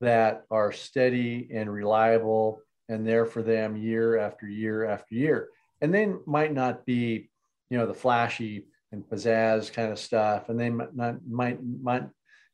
that 0.00 0.44
are 0.50 0.72
steady 0.72 1.48
and 1.52 1.72
reliable 1.72 2.60
and 2.88 3.06
there 3.06 3.26
for 3.26 3.42
them 3.42 3.76
year 3.76 4.18
after 4.18 4.48
year 4.48 4.84
after 4.84 5.14
year. 5.14 5.48
And 5.80 5.92
they 5.92 6.12
might 6.26 6.54
not 6.54 6.86
be, 6.86 7.28
you 7.68 7.78
know, 7.78 7.86
the 7.86 7.94
flashy 7.94 8.66
and 8.92 9.04
pizzazz 9.04 9.72
kind 9.72 9.92
of 9.92 9.98
stuff. 9.98 10.48
And 10.48 10.58
they 10.58 10.70
might 10.70 10.94
not 10.94 11.16
might 11.28 11.62
might, 11.62 12.04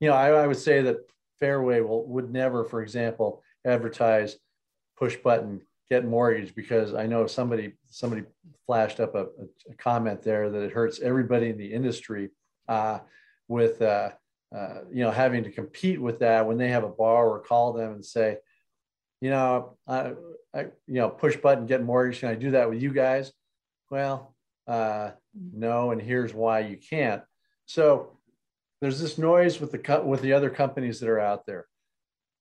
you 0.00 0.08
know, 0.08 0.14
I, 0.14 0.30
I 0.30 0.46
would 0.46 0.56
say 0.56 0.82
that 0.82 0.96
Fairway 1.38 1.80
will 1.80 2.06
would 2.06 2.32
never, 2.32 2.64
for 2.64 2.82
example, 2.82 3.42
advertise 3.64 4.36
push 4.96 5.16
button 5.16 5.60
get 5.90 6.04
mortgage 6.04 6.54
because 6.54 6.94
I 6.94 7.06
know 7.06 7.26
somebody 7.26 7.74
somebody 7.88 8.24
flashed 8.66 8.98
up 8.98 9.14
a, 9.14 9.26
a 9.70 9.74
comment 9.78 10.22
there 10.22 10.50
that 10.50 10.62
it 10.62 10.72
hurts 10.72 11.00
everybody 11.00 11.50
in 11.50 11.58
the 11.58 11.72
industry 11.72 12.30
uh, 12.68 13.00
with 13.48 13.82
uh, 13.82 14.10
uh, 14.54 14.80
you 14.92 15.02
know 15.02 15.10
having 15.10 15.44
to 15.44 15.50
compete 15.50 16.00
with 16.00 16.18
that 16.20 16.46
when 16.46 16.58
they 16.58 16.68
have 16.68 16.84
a 16.84 16.88
borrower 16.88 17.38
call 17.40 17.72
them 17.72 17.92
and 17.92 18.04
say, 18.04 18.36
you 19.20 19.30
know, 19.30 19.76
I, 19.86 20.12
I 20.54 20.60
you 20.86 21.00
know 21.00 21.08
push 21.08 21.36
button 21.36 21.66
get 21.66 21.82
mortgage. 21.82 22.20
Can 22.20 22.28
I 22.28 22.34
do 22.34 22.52
that 22.52 22.68
with 22.68 22.82
you 22.82 22.92
guys? 22.92 23.32
Well, 23.90 24.34
uh, 24.66 25.10
no, 25.34 25.90
and 25.90 26.00
here's 26.00 26.34
why 26.34 26.60
you 26.60 26.76
can't. 26.76 27.22
So 27.66 28.18
there's 28.80 29.00
this 29.00 29.18
noise 29.18 29.60
with 29.60 29.72
the 29.72 30.02
with 30.04 30.22
the 30.22 30.32
other 30.32 30.50
companies 30.50 31.00
that 31.00 31.08
are 31.08 31.20
out 31.20 31.46
there, 31.46 31.66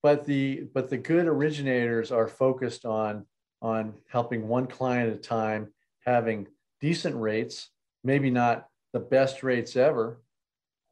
but 0.04 0.26
the 0.26 0.68
but 0.74 0.90
the 0.90 0.98
good 0.98 1.28
originators 1.28 2.12
are 2.12 2.28
focused 2.28 2.86
on 2.86 3.26
on 3.62 3.94
helping 4.10 4.48
one 4.48 4.68
client 4.68 5.12
at 5.12 5.18
a 5.18 5.22
time, 5.22 5.72
having 6.06 6.48
decent 6.82 7.16
rates, 7.16 7.70
maybe 8.04 8.32
not 8.32 8.68
the 8.92 9.00
best 9.00 9.44
rates 9.44 9.76
ever, 9.76 10.20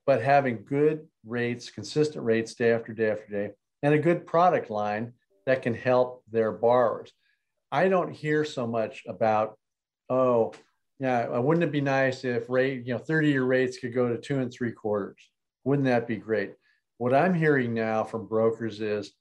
but 0.09 0.23
having 0.23 0.65
good 0.67 1.05
rates, 1.23 1.69
consistent 1.69 2.25
rates 2.25 2.55
day 2.55 2.71
after 2.71 2.93
day 2.93 3.11
after 3.11 3.27
day, 3.27 3.51
and 3.83 3.93
a 3.93 3.99
good 3.99 4.25
product 4.25 4.71
line 4.71 5.13
that 5.45 5.61
can 5.61 5.75
help 5.75 6.23
their 6.31 6.51
borrowers. 6.51 7.11
I 7.71 7.89
don't 7.89 8.11
hear 8.11 8.43
so 8.43 8.65
much 8.65 9.03
about, 9.07 9.59
oh, 10.09 10.53
yeah, 10.99 11.27
uh, 11.27 11.39
wouldn't 11.39 11.63
it 11.63 11.71
be 11.71 11.79
nice 11.79 12.23
if 12.23 12.49
rate, 12.49 12.87
you 12.87 12.93
know, 12.93 12.97
30 12.97 13.29
year 13.29 13.43
rates 13.43 13.77
could 13.77 13.93
go 13.93 14.09
to 14.09 14.17
two 14.17 14.39
and 14.39 14.51
three 14.51 14.71
quarters? 14.71 15.21
Wouldn't 15.63 15.85
that 15.85 16.07
be 16.07 16.15
great? 16.15 16.53
What 16.97 17.13
I'm 17.13 17.35
hearing 17.35 17.75
now 17.75 18.03
from 18.03 18.25
brokers 18.25 18.81
is 18.81 19.11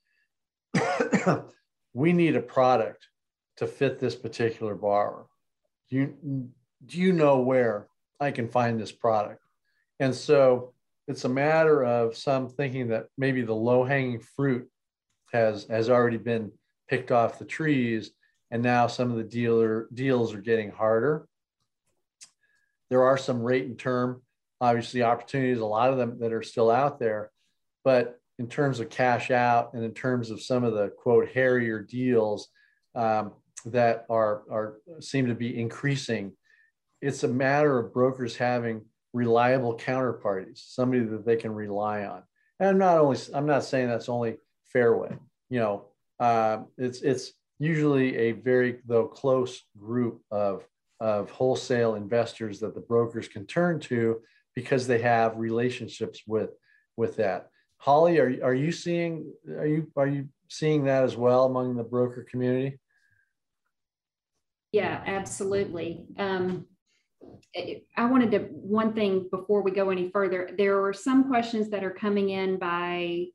we 1.93 2.15
need 2.15 2.35
a 2.35 2.41
product 2.41 3.09
to 3.59 3.67
fit 3.67 3.99
this 3.99 4.15
particular 4.15 4.75
borrower. 4.75 5.27
Do 5.91 5.97
you, 5.97 6.49
do 6.87 6.99
you 6.99 7.13
know 7.13 7.41
where 7.41 7.89
I 8.19 8.31
can 8.31 8.49
find 8.49 8.81
this 8.81 8.91
product? 8.91 9.43
And 10.01 10.15
so 10.15 10.73
it's 11.09 11.25
a 11.25 11.29
matter 11.29 11.85
of 11.85 12.17
some 12.17 12.49
thinking 12.49 12.89
that 12.89 13.07
maybe 13.17 13.43
the 13.43 13.55
low 13.55 13.83
hanging 13.83 14.21
fruit 14.21 14.69
has, 15.33 15.65
has 15.65 15.89
already 15.89 16.19
been 16.19 16.53
picked 16.89 17.11
off 17.11 17.39
the 17.39 17.45
trees. 17.45 18.11
And 18.51 18.63
now 18.63 18.87
some 18.87 19.11
of 19.11 19.17
the 19.17 19.25
dealer 19.25 19.89
deals 19.93 20.35
are 20.35 20.41
getting 20.41 20.71
harder. 20.71 21.27
There 22.91 23.03
are 23.03 23.19
some 23.19 23.43
rate 23.43 23.67
and 23.67 23.79
term, 23.79 24.23
obviously 24.61 25.03
opportunities, 25.03 25.59
a 25.59 25.67
lot 25.67 25.91
of 25.91 25.99
them 25.99 26.19
that 26.21 26.33
are 26.33 26.43
still 26.43 26.71
out 26.71 26.99
there. 26.99 27.31
But 27.85 28.21
in 28.39 28.49
terms 28.49 28.79
of 28.79 28.89
cash 28.89 29.31
out 29.31 29.75
and 29.75 29.83
in 29.83 29.93
terms 29.93 30.31
of 30.31 30.43
some 30.43 30.63
of 30.63 30.75
the 30.75 30.89
quote 30.89 31.29
hairier 31.29 31.81
deals, 31.81 32.49
um, 32.95 33.33
that 33.67 34.07
are, 34.09 34.43
are 34.51 34.79
seem 35.01 35.27
to 35.27 35.35
be 35.35 35.61
increasing. 35.61 36.33
It's 37.01 37.25
a 37.25 37.29
matter 37.29 37.79
of 37.79 37.93
brokers 37.93 38.37
having 38.37 38.83
reliable 39.13 39.77
counterparties, 39.77 40.63
somebody 40.67 41.05
that 41.05 41.25
they 41.25 41.37
can 41.37 41.55
rely 41.55 42.05
on. 42.05 42.23
And 42.61 42.69
I'm 42.69 42.79
not 42.79 42.99
only 42.99 43.19
I'm 43.35 43.47
not 43.47 43.65
saying 43.65 43.89
that's 43.89 44.09
only 44.09 44.37
Fairway. 44.65 45.17
You 45.51 45.61
know, 45.61 45.85
uh, 46.21 46.59
it's 46.77 47.01
it's 47.03 47.33
usually 47.59 48.17
a 48.17 48.33
very 48.33 48.81
though 48.87 49.07
close 49.07 49.63
group 49.77 50.21
of 50.31 50.67
of 51.01 51.31
wholesale 51.31 51.95
investors 51.95 52.61
that 52.61 52.75
the 52.75 52.81
brokers 52.81 53.29
can 53.29 53.47
turn 53.47 53.79
to 53.79 54.21
because 54.55 54.87
they 54.87 54.99
have 54.99 55.37
relationships 55.37 56.23
with 56.27 56.51
with 56.97 57.17
that. 57.17 57.49
Holly, 57.79 58.19
are, 58.19 58.37
are 58.43 58.55
you 58.55 58.73
seeing 58.73 59.33
are 59.49 59.67
you 59.67 59.91
are 59.97 60.09
you 60.09 60.29
seeing 60.49 60.85
that 60.85 61.05
as 61.05 61.17
well 61.17 61.45
among 61.45 61.77
the 61.77 61.85
broker 61.85 62.27
community? 62.29 62.79
Yeah, 64.73 65.03
absolutely. 65.07 66.05
Um, 66.19 66.67
I 67.57 68.05
wanted 68.05 68.31
to, 68.33 68.39
one 68.51 68.93
thing 68.93 69.29
before 69.31 69.63
we 69.63 69.71
go 69.71 69.91
any 69.91 70.11
further, 70.11 70.51
there 70.57 70.85
are 70.85 70.93
some 70.93 71.29
questions 71.29 71.71
that 71.71 71.83
are 71.83 71.91
coming 71.91 72.31
in 72.31 72.59
by 72.59 73.27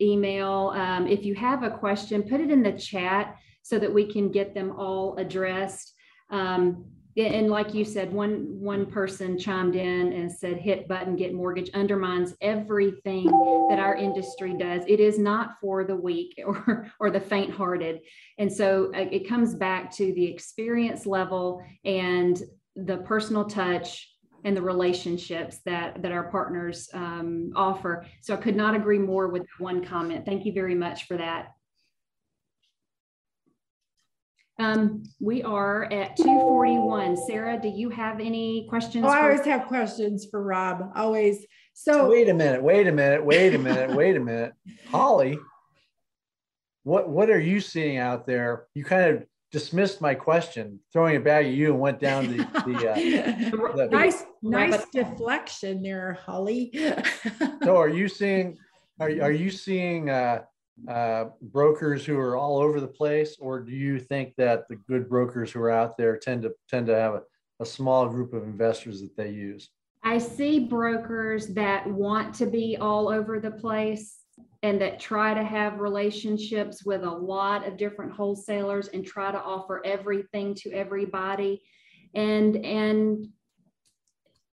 email. 0.00 0.72
Um, 0.74 1.06
if 1.06 1.24
you 1.24 1.34
have 1.34 1.62
a 1.62 1.70
question, 1.70 2.22
put 2.22 2.40
it 2.40 2.50
in 2.50 2.62
the 2.62 2.72
chat 2.72 3.36
so 3.62 3.78
that 3.78 3.92
we 3.92 4.10
can 4.10 4.30
get 4.30 4.54
them 4.54 4.72
all 4.76 5.16
addressed. 5.16 5.94
Um, 6.30 6.86
and 7.16 7.50
like 7.50 7.74
you 7.74 7.84
said, 7.84 8.10
one 8.10 8.46
one 8.58 8.86
person 8.86 9.38
chimed 9.38 9.76
in 9.76 10.14
and 10.14 10.32
said, 10.32 10.56
"Hit 10.56 10.88
button, 10.88 11.14
get 11.14 11.34
mortgage 11.34 11.70
undermines 11.74 12.34
everything 12.40 13.26
that 13.68 13.78
our 13.78 13.94
industry 13.94 14.56
does. 14.58 14.82
It 14.88 14.98
is 14.98 15.18
not 15.18 15.60
for 15.60 15.84
the 15.84 15.94
weak 15.94 16.42
or 16.46 16.90
or 16.98 17.10
the 17.10 17.20
faint-hearted." 17.20 18.00
And 18.38 18.50
so 18.50 18.90
uh, 18.94 19.08
it 19.12 19.28
comes 19.28 19.54
back 19.54 19.94
to 19.96 20.14
the 20.14 20.24
experience 20.24 21.04
level 21.04 21.62
and 21.84 22.42
the 22.76 22.98
personal 22.98 23.44
touch 23.44 24.08
and 24.44 24.56
the 24.56 24.62
relationships 24.62 25.60
that 25.64 26.02
that 26.02 26.12
our 26.12 26.30
partners 26.30 26.88
um, 26.94 27.52
offer. 27.54 28.06
So 28.20 28.34
I 28.34 28.38
could 28.38 28.56
not 28.56 28.74
agree 28.74 28.98
more 28.98 29.28
with 29.28 29.46
one 29.58 29.84
comment. 29.84 30.24
Thank 30.24 30.44
you 30.44 30.52
very 30.52 30.74
much 30.74 31.06
for 31.06 31.16
that. 31.16 31.52
Um, 34.58 35.02
we 35.20 35.42
are 35.42 35.84
at 35.84 36.16
241. 36.16 37.16
Sarah, 37.26 37.58
do 37.60 37.68
you 37.68 37.88
have 37.90 38.20
any 38.20 38.66
questions? 38.68 39.04
Oh, 39.04 39.08
I 39.08 39.22
always 39.22 39.44
have 39.44 39.66
questions 39.66 40.26
for 40.30 40.42
Rob. 40.42 40.92
Always. 40.94 41.46
So 41.74 42.08
wait 42.08 42.28
a 42.28 42.34
minute, 42.34 42.62
wait 42.62 42.86
a 42.86 42.92
minute, 42.92 43.24
wait 43.24 43.54
a 43.54 43.58
minute, 43.58 43.96
wait 43.96 44.16
a 44.16 44.20
minute. 44.20 44.52
Holly, 44.90 45.38
what 46.82 47.08
what 47.08 47.30
are 47.30 47.40
you 47.40 47.60
seeing 47.60 47.96
out 47.96 48.26
there? 48.26 48.66
You 48.74 48.84
kind 48.84 49.16
of 49.16 49.24
dismissed 49.52 50.00
my 50.00 50.14
question, 50.14 50.80
throwing 50.92 51.14
it 51.14 51.24
back 51.24 51.44
at 51.44 51.52
you 51.52 51.72
and 51.72 51.78
went 51.78 52.00
down 52.00 52.26
the, 52.26 52.36
the, 52.66 52.90
uh, 52.90 53.76
the 53.76 53.88
nice 53.92 54.24
nice 54.42 54.86
deflection 54.86 55.82
there, 55.82 56.18
Holly. 56.24 56.72
so 57.62 57.76
are 57.76 57.88
you 57.88 58.08
seeing 58.08 58.58
are, 58.98 59.10
are 59.20 59.32
you 59.32 59.50
seeing 59.50 60.10
uh, 60.10 60.42
uh, 60.88 61.26
brokers 61.42 62.04
who 62.04 62.18
are 62.18 62.34
all 62.34 62.58
over 62.58 62.80
the 62.80 62.88
place, 62.88 63.36
or 63.38 63.60
do 63.60 63.72
you 63.72 64.00
think 64.00 64.34
that 64.38 64.66
the 64.68 64.76
good 64.88 65.08
brokers 65.08 65.52
who 65.52 65.60
are 65.60 65.70
out 65.70 65.96
there 65.96 66.16
tend 66.16 66.42
to 66.42 66.52
tend 66.68 66.86
to 66.86 66.96
have 66.96 67.14
a, 67.14 67.22
a 67.60 67.66
small 67.66 68.08
group 68.08 68.32
of 68.32 68.44
investors 68.44 69.02
that 69.02 69.16
they 69.16 69.30
use? 69.30 69.68
I 70.02 70.18
see 70.18 70.58
brokers 70.58 71.48
that 71.48 71.86
want 71.86 72.34
to 72.36 72.46
be 72.46 72.76
all 72.80 73.08
over 73.08 73.38
the 73.38 73.52
place 73.52 74.21
and 74.62 74.80
that 74.80 75.00
try 75.00 75.34
to 75.34 75.42
have 75.42 75.80
relationships 75.80 76.84
with 76.84 77.02
a 77.02 77.10
lot 77.10 77.66
of 77.66 77.76
different 77.76 78.12
wholesalers 78.12 78.88
and 78.88 79.04
try 79.04 79.32
to 79.32 79.40
offer 79.40 79.82
everything 79.84 80.54
to 80.54 80.70
everybody. 80.72 81.62
And 82.14 82.56
and 82.64 83.28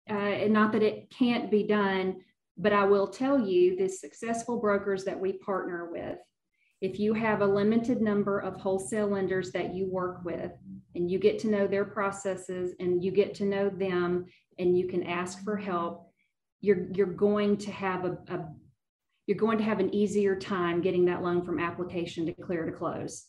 uh, 0.08 0.46
not 0.48 0.72
that 0.72 0.84
it 0.84 1.10
can't 1.10 1.50
be 1.50 1.66
done 1.66 2.16
but 2.58 2.72
I 2.72 2.84
will 2.84 3.08
tell 3.08 3.38
you 3.38 3.76
the 3.76 3.88
successful 3.88 4.58
brokers 4.58 5.04
that 5.04 5.18
we 5.18 5.34
partner 5.34 5.90
with, 5.90 6.18
if 6.80 6.98
you 6.98 7.12
have 7.14 7.40
a 7.40 7.46
limited 7.46 8.00
number 8.00 8.38
of 8.38 8.56
wholesale 8.56 9.08
lenders 9.08 9.52
that 9.52 9.74
you 9.74 9.90
work 9.90 10.24
with 10.24 10.52
and 10.94 11.10
you 11.10 11.18
get 11.18 11.38
to 11.40 11.48
know 11.48 11.66
their 11.66 11.84
processes 11.84 12.74
and 12.80 13.02
you 13.02 13.10
get 13.10 13.34
to 13.34 13.44
know 13.44 13.68
them 13.68 14.26
and 14.58 14.78
you 14.78 14.86
can 14.88 15.02
ask 15.02 15.42
for 15.44 15.56
help, 15.56 16.10
you're, 16.60 16.86
you're 16.92 17.06
going 17.06 17.56
to 17.58 17.70
have 17.70 18.04
a, 18.04 18.18
a 18.28 18.46
you're 19.26 19.36
going 19.36 19.58
to 19.58 19.64
have 19.64 19.80
an 19.80 19.94
easier 19.94 20.36
time 20.36 20.80
getting 20.80 21.04
that 21.06 21.22
loan 21.22 21.42
from 21.42 21.58
application 21.58 22.26
to 22.26 22.32
clear 22.32 22.64
to 22.64 22.72
close. 22.72 23.26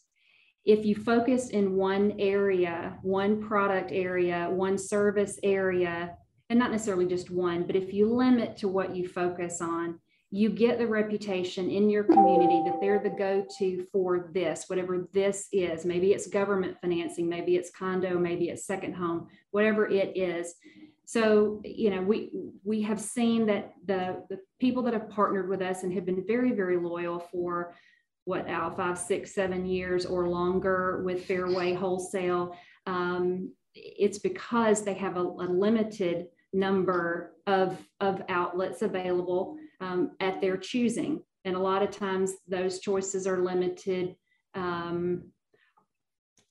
If 0.66 0.86
you 0.86 0.96
focus 0.96 1.50
in 1.50 1.76
one 1.76 2.16
area, 2.20 2.98
one 3.02 3.42
product 3.42 3.92
area, 3.92 4.48
one 4.50 4.78
service 4.78 5.40
area, 5.44 6.16
and 6.50 6.60
not 6.60 6.72
necessarily 6.72 7.06
just 7.06 7.32
one, 7.32 7.64
but 7.64 7.76
if 7.76 7.94
you 7.94 8.14
limit 8.14 8.58
to 8.58 8.68
what 8.68 8.96
you 8.96 9.08
focus 9.08 9.62
on, 9.62 10.00
you 10.30 10.50
get 10.50 10.78
the 10.78 10.86
reputation 10.86 11.70
in 11.70 11.90
your 11.90 12.04
community 12.04 12.62
that 12.66 12.80
they're 12.82 13.00
the 13.00 13.10
go-to 13.10 13.86
for 13.94 14.30
this 14.34 14.66
whatever 14.68 15.08
this 15.14 15.48
is. 15.54 15.86
Maybe 15.86 16.12
it's 16.12 16.28
government 16.28 16.78
financing 16.82 17.30
maybe 17.30 17.56
it's 17.56 17.72
condo 17.72 18.20
maybe 18.20 18.50
it's 18.50 18.66
second 18.66 18.94
home 18.94 19.28
whatever 19.52 19.88
it 19.88 20.18
is 20.18 20.56
so 21.08 21.62
you 21.64 21.90
know 21.90 22.02
we 22.02 22.30
we 22.64 22.82
have 22.82 23.00
seen 23.00 23.46
that 23.48 23.74
the 23.86 24.24
the 24.30 24.38
people 24.60 24.84
that 24.84 24.94
have 24.94 25.10
partnered 25.10 25.50
with 25.50 25.62
us 25.62 25.84
and 25.84 25.94
have 25.94 26.06
been 26.06 26.24
very 26.28 26.52
very 26.52 26.78
loyal 26.78 27.20
for 27.32 27.74
what 28.26 28.46
now 28.46 28.70
five 28.70 28.98
six 28.98 29.34
seven 29.34 29.66
years 29.66 30.06
or 30.06 30.28
longer 30.28 31.02
with 31.04 31.26
fairway 31.26 31.74
wholesale 31.74 32.56
um, 32.86 33.50
it's 33.74 34.20
because 34.20 34.84
they 34.84 34.94
have 34.94 35.18
a, 35.18 35.22
a 35.22 35.48
limited 35.48 36.28
number 36.54 37.34
of 37.46 37.78
of 38.00 38.22
outlets 38.30 38.82
available 38.82 39.58
um, 39.82 40.12
at 40.20 40.42
their 40.42 40.58
choosing. 40.58 41.22
And 41.46 41.56
a 41.56 41.60
lot 41.60 41.84
of 41.84 41.92
times 41.92 42.34
those 42.48 42.80
choices 42.80 43.28
are 43.28 43.44
limited. 43.44 44.16
Um, 44.54 45.32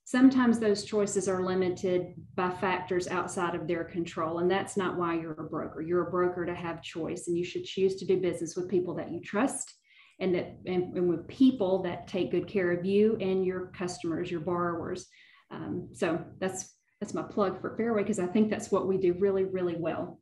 sometimes 0.07 0.61
those 0.61 0.85
choices 0.85 1.29
are 1.29 1.43
limited 1.43 2.15
by 2.37 2.49
factors 2.49 3.09
outside 3.09 3.57
of 3.57 3.67
their 3.67 3.83
control. 3.83 4.39
And 4.39 4.49
that's 4.49 4.77
not 4.77 4.97
why 4.97 5.15
you're 5.15 5.33
a 5.33 5.43
broker. 5.43 5.83
You're 5.83 6.07
a 6.07 6.11
broker 6.13 6.47
to 6.47 6.55
have 6.55 6.81
choice, 6.81 7.27
and 7.27 7.37
you 7.37 7.45
should 7.45 7.65
choose 7.65 7.97
to 7.97 8.07
do 8.07 8.21
business 8.21 8.55
with 8.55 8.69
people 8.69 8.95
that 8.95 9.11
you 9.11 9.21
trust 9.21 9.75
and 10.21 10.33
that 10.35 10.59
and, 10.65 10.97
and 10.97 11.09
with 11.09 11.27
people 11.27 11.83
that 11.83 12.07
take 12.07 12.31
good 12.31 12.47
care 12.47 12.71
of 12.71 12.87
you 12.87 13.19
and 13.21 13.45
your 13.45 13.73
customers, 13.77 14.31
your 14.31 14.41
borrowers. 14.41 15.07
Um, 15.51 15.89
so 15.93 16.25
that's 16.39 16.73
that's 17.01 17.13
my 17.13 17.23
plug 17.23 17.61
for 17.61 17.77
Fairway 17.77 18.03
because 18.03 18.21
I 18.21 18.27
think 18.27 18.49
that's 18.49 18.71
what 18.71 18.87
we 18.87 18.99
do 18.99 19.17
really, 19.19 19.45
really 19.45 19.77
well. 19.77 20.21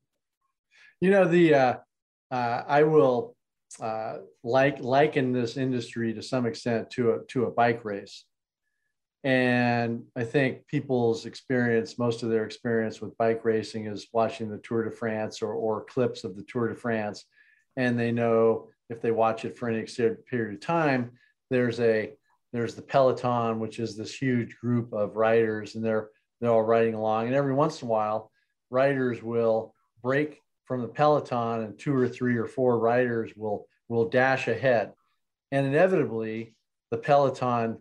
You 1.00 1.10
know, 1.10 1.28
the 1.28 1.54
uh, 1.54 1.74
uh, 2.30 2.62
I 2.66 2.84
will 2.84 3.36
uh, 3.82 4.16
like 4.42 4.80
liken 4.80 5.32
this 5.32 5.58
industry 5.58 6.14
to 6.14 6.22
some 6.22 6.46
extent 6.46 6.88
to 6.92 7.12
a 7.12 7.18
to 7.28 7.44
a 7.44 7.50
bike 7.50 7.84
race. 7.84 8.24
And 9.24 10.04
I 10.14 10.22
think 10.22 10.66
people's 10.66 11.24
experience, 11.24 11.98
most 11.98 12.22
of 12.22 12.28
their 12.28 12.44
experience 12.44 13.00
with 13.00 13.16
bike 13.16 13.42
racing 13.42 13.86
is 13.86 14.08
watching 14.12 14.50
the 14.50 14.58
Tour 14.58 14.84
de 14.84 14.90
France 14.90 15.40
or, 15.40 15.54
or 15.54 15.84
clips 15.86 16.24
of 16.24 16.36
the 16.36 16.42
Tour 16.42 16.68
de 16.68 16.74
France. 16.74 17.24
And 17.76 17.98
they 17.98 18.12
know 18.12 18.68
if 18.90 19.00
they 19.00 19.10
watch 19.10 19.46
it 19.46 19.56
for 19.56 19.68
any 19.68 19.78
extended 19.78 20.26
period 20.26 20.54
of 20.54 20.60
time, 20.60 21.12
there's 21.50 21.80
a 21.80 22.12
there's 22.52 22.76
the 22.76 22.82
peloton, 22.82 23.58
which 23.58 23.80
is 23.80 23.96
this 23.96 24.14
huge 24.14 24.56
group 24.58 24.92
of 24.92 25.16
riders, 25.16 25.74
and 25.74 25.84
they're 25.84 26.10
they're 26.40 26.50
all 26.50 26.62
riding 26.62 26.94
along. 26.94 27.26
And 27.26 27.34
every 27.34 27.54
once 27.54 27.80
in 27.80 27.88
a 27.88 27.90
while, 27.90 28.30
riders 28.70 29.22
will 29.22 29.74
break 30.02 30.40
from 30.64 30.82
the 30.82 30.88
peloton 30.88 31.62
and 31.62 31.78
two 31.78 31.96
or 31.96 32.08
three 32.08 32.36
or 32.36 32.46
four 32.46 32.78
riders 32.78 33.32
will 33.36 33.66
will 33.88 34.08
dash 34.08 34.48
ahead 34.48 34.92
and 35.50 35.66
inevitably 35.66 36.54
the 36.90 36.98
peloton 36.98 37.78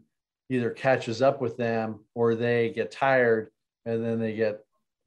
either 0.54 0.70
catches 0.70 1.22
up 1.22 1.42
with 1.42 1.58
them 1.58 2.00
or 2.16 2.36
they 2.36 2.70
get 2.70 2.92
tired 2.92 3.50
and 3.86 4.04
then 4.04 4.20
they 4.20 4.34
get 4.34 4.64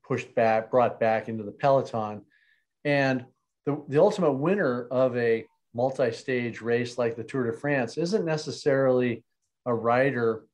pushed 0.07 0.35
back 0.35 0.71
brought 0.71 1.01
back 1.01 1.29
into 1.29 1.43
the 1.43 1.53
peloton 1.53 2.23
and 2.85 3.25
the, 3.65 3.83
the 3.89 4.01
ultimate 4.01 4.33
winner 4.33 4.87
of 4.91 5.17
a 5.17 5.45
multi-stage 5.75 6.61
race 6.61 6.97
like 6.99 7.17
the 7.17 7.25
tour 7.25 7.51
de 7.51 7.53
france 7.53 7.97
isn't 7.97 8.25
necessarily 8.25 9.25
a 9.67 9.75
rider 9.75 10.45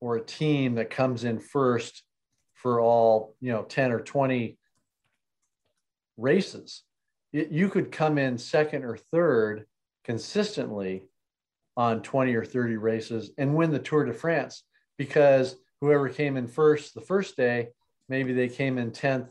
or 0.00 0.16
a 0.16 0.24
team 0.24 0.74
that 0.74 0.90
comes 0.90 1.24
in 1.24 1.38
first 1.38 2.02
for 2.54 2.80
all 2.80 3.34
you 3.40 3.52
know 3.52 3.62
10 3.62 3.92
or 3.92 4.00
20 4.00 4.56
races. 6.16 6.82
It, 7.32 7.50
you 7.50 7.68
could 7.68 7.92
come 7.92 8.18
in 8.18 8.38
second 8.38 8.84
or 8.84 8.96
third 8.96 9.66
consistently 10.04 11.02
on 11.76 12.02
20 12.02 12.34
or 12.34 12.44
30 12.44 12.76
races 12.76 13.30
and 13.38 13.54
win 13.54 13.70
the 13.70 13.78
Tour 13.78 14.04
de 14.04 14.12
France 14.12 14.64
because 14.96 15.56
whoever 15.80 16.08
came 16.08 16.36
in 16.36 16.46
first 16.46 16.94
the 16.94 17.00
first 17.00 17.36
day, 17.36 17.68
maybe 18.08 18.32
they 18.32 18.48
came 18.48 18.78
in 18.78 18.90
10th 18.90 19.28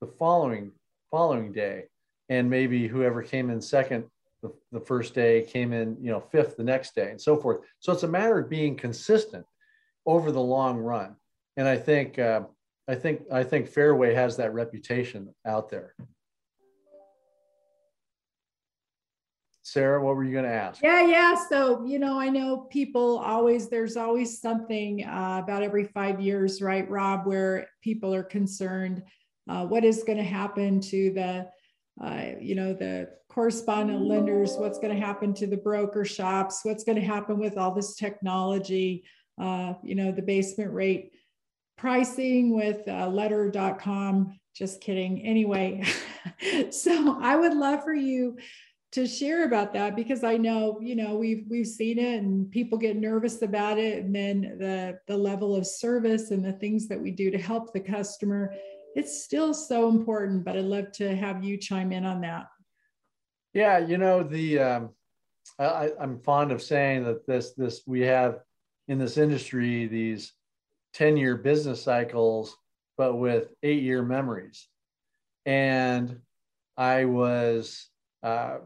the 0.00 0.06
following 0.06 0.72
following 1.10 1.52
day. 1.52 1.84
And 2.30 2.50
maybe 2.50 2.86
whoever 2.86 3.22
came 3.22 3.48
in 3.48 3.60
second 3.60 4.04
the, 4.42 4.52
the 4.70 4.80
first 4.80 5.14
day 5.14 5.42
came 5.42 5.72
in, 5.72 5.96
you 6.00 6.10
know, 6.10 6.20
fifth 6.20 6.56
the 6.56 6.64
next 6.64 6.94
day 6.94 7.10
and 7.10 7.20
so 7.20 7.36
forth. 7.36 7.60
So 7.80 7.92
it's 7.92 8.02
a 8.02 8.08
matter 8.08 8.38
of 8.38 8.50
being 8.50 8.76
consistent 8.76 9.46
over 10.06 10.30
the 10.30 10.40
long 10.40 10.78
run. 10.78 11.16
And 11.56 11.66
I 11.66 11.76
think 11.76 12.18
uh, 12.18 12.42
I 12.86 12.94
think 12.94 13.22
I 13.32 13.44
think 13.44 13.68
Fairway 13.68 14.14
has 14.14 14.36
that 14.36 14.54
reputation 14.54 15.34
out 15.46 15.70
there. 15.70 15.94
Sarah, 19.70 20.02
what 20.02 20.16
were 20.16 20.24
you 20.24 20.32
going 20.32 20.46
to 20.46 20.50
ask? 20.50 20.82
Yeah, 20.82 21.06
yeah. 21.06 21.36
So, 21.50 21.84
you 21.84 21.98
know, 21.98 22.18
I 22.18 22.30
know 22.30 22.68
people 22.70 23.18
always, 23.18 23.68
there's 23.68 23.98
always 23.98 24.40
something 24.40 25.04
uh, 25.04 25.42
about 25.44 25.62
every 25.62 25.84
five 25.84 26.22
years, 26.22 26.62
right, 26.62 26.88
Rob, 26.88 27.26
where 27.26 27.68
people 27.82 28.14
are 28.14 28.22
concerned 28.22 29.02
uh, 29.46 29.66
what 29.66 29.84
is 29.84 30.04
going 30.04 30.16
to 30.16 30.24
happen 30.24 30.80
to 30.80 31.12
the, 31.12 31.48
uh, 32.02 32.38
you 32.40 32.54
know, 32.54 32.72
the 32.72 33.10
correspondent 33.28 34.06
lenders, 34.06 34.56
what's 34.56 34.78
going 34.78 34.94
to 34.94 35.06
happen 35.06 35.34
to 35.34 35.46
the 35.46 35.56
broker 35.56 36.04
shops, 36.04 36.60
what's 36.62 36.84
going 36.84 36.98
to 36.98 37.04
happen 37.04 37.38
with 37.38 37.58
all 37.58 37.74
this 37.74 37.94
technology, 37.94 39.04
uh, 39.38 39.74
you 39.82 39.94
know, 39.94 40.10
the 40.12 40.22
basement 40.22 40.72
rate 40.72 41.12
pricing 41.76 42.54
with 42.54 42.88
uh, 42.88 43.10
Better.com. 43.10 44.38
Just 44.54 44.80
kidding. 44.80 45.24
Anyway, 45.24 45.84
so 46.70 47.18
I 47.20 47.36
would 47.36 47.54
love 47.54 47.84
for 47.84 47.94
you 47.94 48.38
to 48.92 49.06
share 49.06 49.44
about 49.44 49.72
that 49.74 49.94
because 49.94 50.24
I 50.24 50.36
know, 50.36 50.78
you 50.80 50.96
know, 50.96 51.16
we've 51.16 51.44
we've 51.48 51.66
seen 51.66 51.98
it 51.98 52.22
and 52.22 52.50
people 52.50 52.78
get 52.78 52.96
nervous 52.96 53.42
about 53.42 53.78
it. 53.78 54.04
And 54.04 54.14
then 54.14 54.56
the 54.58 54.98
the 55.06 55.16
level 55.16 55.54
of 55.54 55.66
service 55.66 56.30
and 56.30 56.44
the 56.44 56.54
things 56.54 56.88
that 56.88 57.00
we 57.00 57.10
do 57.10 57.30
to 57.30 57.38
help 57.38 57.72
the 57.72 57.80
customer, 57.80 58.54
it's 58.94 59.24
still 59.24 59.52
so 59.52 59.88
important. 59.88 60.44
But 60.44 60.56
I'd 60.56 60.64
love 60.64 60.92
to 60.92 61.14
have 61.14 61.44
you 61.44 61.58
chime 61.58 61.92
in 61.92 62.04
on 62.04 62.22
that. 62.22 62.46
Yeah, 63.52 63.78
you 63.78 63.98
know, 63.98 64.22
the 64.22 64.58
um, 64.58 64.90
I, 65.58 65.90
I'm 66.00 66.20
fond 66.20 66.52
of 66.52 66.62
saying 66.62 67.04
that 67.04 67.26
this 67.26 67.52
this 67.52 67.82
we 67.86 68.00
have 68.02 68.40
in 68.88 68.98
this 68.98 69.18
industry 69.18 69.86
these 69.86 70.32
10 70.94 71.16
year 71.16 71.36
business 71.36 71.82
cycles, 71.82 72.56
but 72.96 73.16
with 73.16 73.52
eight 73.62 73.82
year 73.82 74.02
memories. 74.02 74.66
And 75.46 76.20
I 76.76 77.04
was, 77.04 77.88
uh, 78.22 78.58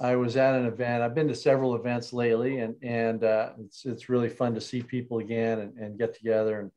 I 0.00 0.16
was 0.16 0.36
at 0.38 0.54
an 0.54 0.64
event. 0.64 1.02
I've 1.02 1.14
been 1.14 1.28
to 1.28 1.34
several 1.34 1.74
events 1.74 2.12
lately, 2.12 2.60
and 2.60 2.74
and 2.82 3.22
uh, 3.22 3.50
it's 3.60 3.84
it's 3.84 4.08
really 4.08 4.30
fun 4.30 4.54
to 4.54 4.60
see 4.60 4.82
people 4.82 5.18
again 5.18 5.58
and, 5.58 5.76
and 5.76 5.98
get 5.98 6.14
together. 6.14 6.70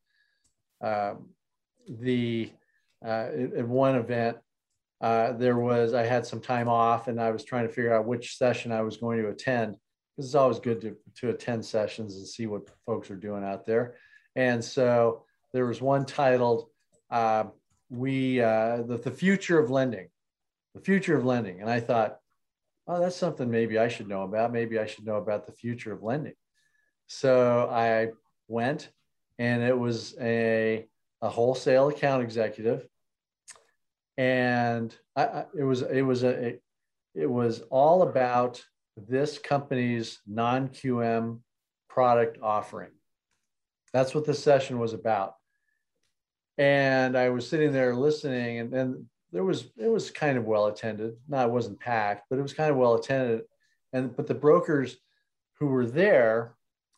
And 0.82 0.92
um, 0.92 1.30
the 1.88 2.52
uh, 3.04 3.30
at 3.58 3.68
one 3.68 3.96
event, 3.96 4.38
uh, 5.00 5.32
there 5.34 5.58
was 5.58 5.94
I 5.94 6.04
had 6.04 6.26
some 6.26 6.42
time 6.42 6.68
off, 6.68 7.08
and 7.08 7.20
I 7.20 7.32
was 7.32 7.46
trying 7.46 7.66
to 7.66 7.74
figure 7.74 7.96
out 7.96 8.06
which 8.06 8.38
session 8.38 8.74
I 8.74 8.82
was 8.82 8.98
going 8.98 9.22
to 9.22 9.30
attend. 9.30 9.78
Because 10.16 10.28
it's 10.28 10.36
always 10.36 10.60
good 10.60 10.82
to 10.82 10.98
to 11.22 11.30
attend 11.30 11.66
sessions 11.66 12.18
and 12.18 12.28
see 12.28 12.46
what 12.46 12.70
folks 12.86 13.10
are 13.10 13.16
doing 13.16 13.46
out 13.46 13.66
there. 13.66 13.96
And 14.36 14.64
so 14.64 15.24
there 15.54 15.66
was 15.66 15.82
one 15.82 16.06
titled 16.06 16.68
uh, 17.10 17.46
"We 17.90 18.42
uh, 18.42 18.82
the, 18.82 18.98
the 18.98 19.12
Future 19.12 19.60
of 19.60 19.70
Lending," 19.70 20.10
the 20.76 20.82
future 20.82 21.16
of 21.16 21.24
lending, 21.24 21.62
and 21.62 21.70
I 21.70 21.80
thought, 21.80 22.18
oh, 22.88 23.00
that's 23.00 23.16
something 23.16 23.50
maybe 23.50 23.78
I 23.78 23.88
should 23.88 24.08
know 24.08 24.24
about. 24.24 24.52
Maybe 24.52 24.80
I 24.80 24.86
should 24.86 25.06
know 25.06 25.16
about 25.18 25.46
the 25.46 25.52
future 25.52 25.94
of 25.94 26.04
lending. 26.04 26.34
So 27.08 27.70
I 27.70 28.10
went, 28.48 28.90
and 29.40 29.64
it 29.64 29.78
was 29.78 30.16
a 30.20 30.86
a 31.22 31.30
wholesale 31.30 31.88
account 31.88 32.24
executive, 32.24 32.86
and 34.18 34.96
I, 35.16 35.24
I, 35.26 35.46
it 35.58 35.64
was 35.64 35.82
it 35.82 36.02
was 36.02 36.24
a 36.24 36.30
it, 36.30 36.64
it 37.16 37.30
was 37.30 37.62
all 37.70 38.02
about 38.04 38.64
this 38.98 39.38
company's 39.38 40.20
non 40.28 40.70
QM 40.70 41.40
product 41.90 42.38
offering. 42.42 42.92
That's 43.94 44.16
what 44.16 44.26
the 44.26 44.34
session 44.34 44.80
was 44.80 44.94
about. 44.94 45.36
And 46.58 47.18
I 47.18 47.30
was 47.30 47.48
sitting 47.48 47.72
there 47.72 47.96
listening, 47.96 48.60
and 48.60 48.72
then 48.72 49.08
there 49.34 49.44
was 49.44 49.66
it 49.78 49.90
was 49.90 50.12
kind 50.12 50.38
of 50.38 50.46
well 50.46 50.68
attended. 50.68 51.16
No, 51.28 51.44
it 51.46 51.52
wasn't 51.52 51.80
packed, 51.80 52.28
but 52.30 52.40
it 52.40 52.44
was 52.44 52.54
kind 52.54 52.72
of 52.72 52.78
well 52.78 52.94
attended. 52.94 53.42
And 53.92 54.16
but 54.16 54.28
the 54.28 54.36
brokers 54.36 54.96
who 55.60 55.68
were 55.68 55.86
there 55.86 56.56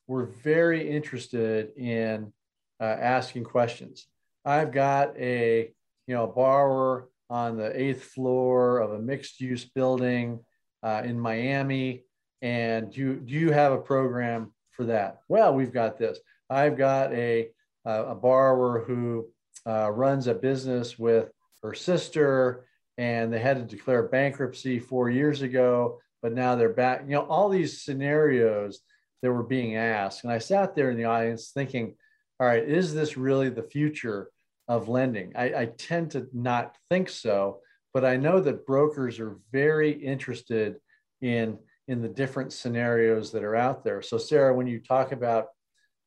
were 0.08 0.26
very 0.26 0.90
interested 0.90 1.76
in 1.78 2.32
uh, 2.80 2.84
asking 2.84 3.46
questions. 3.46 4.06
I've 4.44 4.72
got 4.72 5.18
a 5.18 5.72
you 6.08 6.16
know 6.16 6.26
a 6.26 6.34
borrower 6.34 7.10
on 7.30 7.58
the 7.58 7.80
eighth 7.80 8.04
floor 8.04 8.80
of 8.80 8.92
a 8.92 9.00
mixed 9.00 9.40
use 9.40 9.66
building 9.66 10.40
uh, 10.84 11.02
in 11.04 11.20
Miami, 11.20 12.04
and 12.42 12.92
do 12.92 13.02
you, 13.02 13.16
do 13.16 13.34
you 13.34 13.52
have 13.52 13.72
a 13.72 13.78
program 13.78 14.54
for 14.72 14.84
that? 14.86 15.22
Well, 15.30 15.56
we've 15.56 15.74
got 15.74 15.98
this 15.98 16.20
I've 16.50 16.78
got 16.78 17.14
a, 17.14 17.50
a 17.86 18.16
borrower 18.16 18.84
who 18.86 19.28
uh, 19.66 19.90
runs 19.90 20.28
a 20.28 20.36
business 20.36 21.00
with 21.00 21.32
her 21.66 21.74
sister 21.74 22.66
and 22.98 23.32
they 23.32 23.40
had 23.40 23.58
to 23.58 23.76
declare 23.76 24.04
bankruptcy 24.04 24.80
four 24.80 25.10
years 25.10 25.42
ago, 25.42 26.00
but 26.22 26.34
now 26.34 26.56
they're 26.56 26.70
back. 26.70 27.02
You 27.06 27.16
know, 27.16 27.26
all 27.26 27.50
these 27.50 27.82
scenarios 27.82 28.80
that 29.22 29.32
were 29.32 29.44
being 29.44 29.76
asked. 29.76 30.24
And 30.24 30.32
I 30.32 30.38
sat 30.38 30.76
there 30.76 30.90
in 30.92 30.98
the 30.98 31.06
audience 31.06 31.52
thinking, 31.54 31.96
all 32.40 32.48
right, 32.48 32.64
is 32.64 32.94
this 32.94 33.18
really 33.18 33.50
the 33.50 33.64
future 33.64 34.30
of 34.68 34.88
lending? 34.88 35.34
I, 35.36 35.62
I 35.62 35.66
tend 35.66 36.12
to 36.12 36.28
not 36.34 36.78
think 36.90 37.10
so, 37.10 37.60
but 37.94 38.06
I 38.06 38.18
know 38.18 38.40
that 38.40 38.66
brokers 38.66 39.20
are 39.20 39.38
very 39.52 39.92
interested 39.92 40.78
in, 41.22 41.58
in 41.88 42.02
the 42.02 42.10
different 42.10 42.54
scenarios 42.54 43.32
that 43.32 43.44
are 43.44 43.56
out 43.56 43.84
there. 43.84 44.02
So, 44.02 44.18
Sarah, 44.18 44.54
when 44.54 44.68
you 44.68 44.80
talk 44.80 45.12
about 45.12 45.48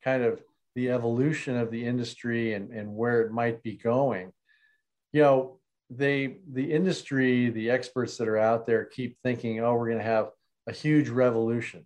kind 0.05 0.23
of 0.23 0.43
the 0.75 0.91
evolution 0.91 1.57
of 1.57 1.71
the 1.71 1.85
industry 1.85 2.55
and, 2.55 2.71
and 2.71 2.95
where 2.95 3.23
it 3.23 3.33
might 3.33 3.63
be 3.63 3.77
going, 3.77 4.33
you 5.13 5.23
know, 5.23 5.59
they 5.91 6.39
the 6.53 6.73
industry, 6.73 7.51
the 7.51 7.71
experts 7.71 8.17
that 8.19 8.29
are 8.29 8.39
out 8.39 8.67
there 8.67 8.85
keep 8.85 9.17
thinking, 9.23 9.61
oh, 9.61 9.75
we're 9.75 9.87
going 9.87 9.99
to 9.99 10.05
have 10.05 10.31
a 10.67 10.73
huge 10.73 11.09
revolution, 11.09 11.85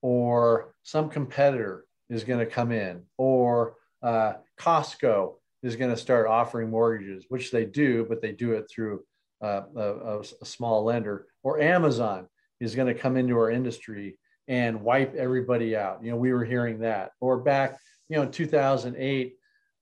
or 0.00 0.74
some 0.82 1.10
competitor 1.10 1.84
is 2.08 2.24
going 2.24 2.40
to 2.40 2.46
come 2.46 2.72
in, 2.72 3.02
or 3.18 3.74
uh, 4.02 4.34
Costco 4.58 5.34
is 5.62 5.76
going 5.76 5.90
to 5.90 5.96
start 5.96 6.26
offering 6.26 6.70
mortgages, 6.70 7.26
which 7.28 7.50
they 7.50 7.64
do, 7.64 8.06
but 8.08 8.22
they 8.22 8.32
do 8.32 8.52
it 8.52 8.70
through 8.70 9.02
uh, 9.42 9.62
a, 9.76 10.20
a 10.40 10.46
small 10.46 10.84
lender, 10.84 11.26
or 11.42 11.60
Amazon 11.60 12.26
is 12.60 12.74
going 12.74 12.92
to 12.92 12.98
come 12.98 13.16
into 13.16 13.36
our 13.36 13.50
industry 13.50 14.18
and 14.48 14.80
wipe 14.80 15.14
everybody 15.14 15.76
out. 15.76 16.02
You 16.02 16.12
know, 16.12 16.16
we 16.16 16.32
were 16.32 16.44
hearing 16.44 16.78
that, 16.80 17.10
or 17.20 17.38
back, 17.38 17.78
you 18.08 18.16
know, 18.16 18.22
in 18.22 18.30
2008, 18.30 19.34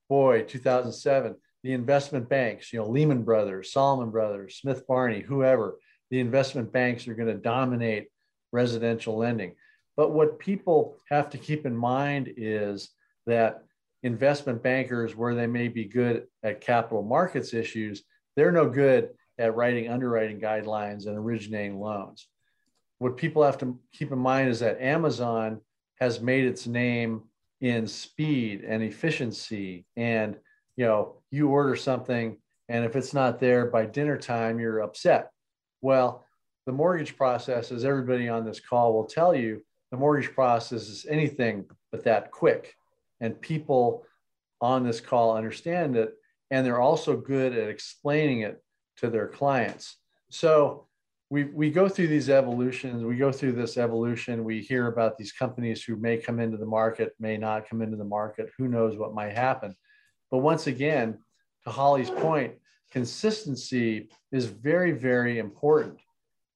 boy, 0.09 0.43
2007 0.43 1.35
the 1.65 1.73
investment 1.73 2.29
banks, 2.29 2.71
you 2.71 2.77
know, 2.77 2.87
Lehman 2.87 3.23
Brothers, 3.23 3.73
Salomon 3.73 4.11
Brothers, 4.11 4.57
Smith 4.57 4.85
Barney, 4.85 5.21
whoever, 5.21 5.79
the 6.11 6.19
investment 6.19 6.71
banks 6.71 7.07
are 7.07 7.15
going 7.15 7.27
to 7.27 7.33
dominate 7.41 8.09
residential 8.51 9.17
lending. 9.17 9.55
But 9.97 10.11
what 10.11 10.37
people 10.37 10.97
have 11.09 11.27
to 11.31 11.39
keep 11.39 11.65
in 11.65 11.75
mind 11.75 12.31
is 12.37 12.91
that 13.25 13.63
investment 14.03 14.61
bankers, 14.61 15.15
where 15.15 15.33
they 15.33 15.47
may 15.47 15.67
be 15.67 15.85
good 15.85 16.27
at 16.43 16.61
capital 16.61 17.01
markets 17.01 17.51
issues, 17.51 18.03
they're 18.35 18.51
no 18.51 18.69
good 18.69 19.09
at 19.39 19.55
writing 19.55 19.89
underwriting 19.89 20.39
guidelines 20.39 21.07
and 21.07 21.17
originating 21.17 21.79
loans. 21.79 22.27
What 22.99 23.17
people 23.17 23.41
have 23.41 23.57
to 23.57 23.79
keep 23.91 24.11
in 24.11 24.19
mind 24.19 24.49
is 24.49 24.59
that 24.59 24.79
Amazon 24.79 25.61
has 25.99 26.21
made 26.21 26.45
its 26.45 26.67
name 26.67 27.23
in 27.59 27.87
speed 27.87 28.63
and 28.63 28.83
efficiency 28.83 29.87
and 29.97 30.37
you 30.77 30.85
know, 30.85 31.15
you 31.31 31.49
order 31.49 31.75
something 31.75 32.37
and 32.69 32.83
if 32.83 32.95
it's 32.95 33.13
not 33.13 33.39
there 33.39 33.67
by 33.67 33.85
dinner 33.85 34.17
time, 34.17 34.59
you're 34.59 34.81
upset. 34.81 35.29
Well, 35.81 36.25
the 36.65 36.71
mortgage 36.71 37.15
process, 37.15 37.71
as 37.71 37.85
everybody 37.85 38.27
on 38.27 38.43
this 38.43 38.59
call 38.59 38.93
will 38.93 39.05
tell 39.05 39.35
you, 39.35 39.63
the 39.91 39.97
mortgage 39.97 40.33
process 40.33 40.89
is 40.89 41.05
anything 41.07 41.65
but 41.91 42.03
that 42.05 42.31
quick. 42.31 42.75
And 43.21 43.39
people 43.39 44.03
on 44.61 44.83
this 44.83 44.99
call 44.99 45.37
understand 45.37 45.95
it. 45.95 46.15
And 46.49 46.65
they're 46.65 46.81
also 46.81 47.15
good 47.15 47.55
at 47.55 47.69
explaining 47.69 48.41
it 48.41 48.63
to 48.97 49.09
their 49.09 49.27
clients. 49.27 49.97
So 50.29 50.87
we, 51.29 51.43
we 51.45 51.69
go 51.69 51.87
through 51.87 52.07
these 52.07 52.29
evolutions. 52.29 53.03
We 53.03 53.17
go 53.17 53.31
through 53.31 53.53
this 53.53 53.77
evolution. 53.77 54.43
We 54.43 54.61
hear 54.61 54.87
about 54.87 55.17
these 55.17 55.31
companies 55.31 55.83
who 55.83 55.97
may 55.97 56.17
come 56.17 56.39
into 56.39 56.57
the 56.57 56.65
market, 56.65 57.13
may 57.19 57.37
not 57.37 57.69
come 57.69 57.81
into 57.81 57.97
the 57.97 58.03
market. 58.03 58.49
Who 58.57 58.67
knows 58.67 58.97
what 58.97 59.13
might 59.13 59.33
happen. 59.33 59.75
But 60.31 60.39
once 60.39 60.67
again, 60.67 61.19
to 61.63 61.69
Holly's 61.69 62.09
point, 62.09 62.53
consistency 62.91 64.09
is 64.31 64.45
very, 64.45 64.91
very 64.91 65.39
important. 65.39 65.99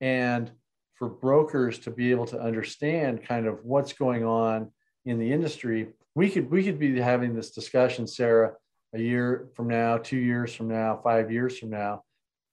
And 0.01 0.51
for 0.95 1.09
brokers 1.09 1.80
to 1.80 1.91
be 1.91 2.11
able 2.11 2.26
to 2.28 2.39
understand 2.39 3.24
kind 3.24 3.45
of 3.45 3.63
what's 3.63 3.93
going 3.93 4.26
on 4.26 4.72
in 5.05 5.20
the 5.20 5.32
industry, 5.32 5.89
we 6.15 6.30
could 6.30 6.49
we 6.49 6.63
could 6.63 6.80
be 6.80 6.99
having 6.99 7.34
this 7.34 7.51
discussion, 7.51 8.05
Sarah, 8.05 8.53
a 8.93 8.99
year 8.99 9.49
from 9.55 9.67
now, 9.67 9.97
two 9.97 10.17
years 10.17 10.53
from 10.53 10.67
now, 10.67 10.99
five 11.03 11.32
years 11.32 11.57
from 11.57 11.70
now. 11.70 12.03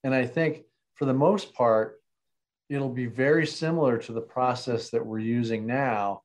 And 0.03 0.13
I 0.13 0.25
think 0.25 0.63
for 0.95 1.05
the 1.05 1.13
most 1.13 1.53
part, 1.53 2.01
it'll 2.69 2.93
be 2.93 3.07
very 3.07 3.45
similar 3.47 3.97
to 3.97 4.13
the 4.13 4.21
process 4.21 4.89
that 4.91 5.05
we're 5.05 5.19
using 5.19 5.65
now, 5.65 6.21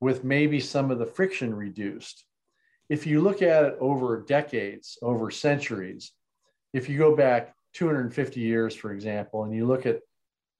with 0.00 0.24
maybe 0.24 0.60
some 0.60 0.90
of 0.90 0.98
the 0.98 1.06
friction 1.06 1.54
reduced 1.54 2.25
if 2.88 3.06
you 3.06 3.20
look 3.20 3.42
at 3.42 3.64
it 3.64 3.76
over 3.80 4.22
decades, 4.22 4.98
over 5.02 5.30
centuries, 5.30 6.12
if 6.72 6.88
you 6.88 6.98
go 6.98 7.16
back 7.16 7.54
250 7.74 8.40
years, 8.40 8.74
for 8.74 8.92
example, 8.92 9.44
and 9.44 9.54
you 9.54 9.66
look 9.66 9.86
at 9.86 10.00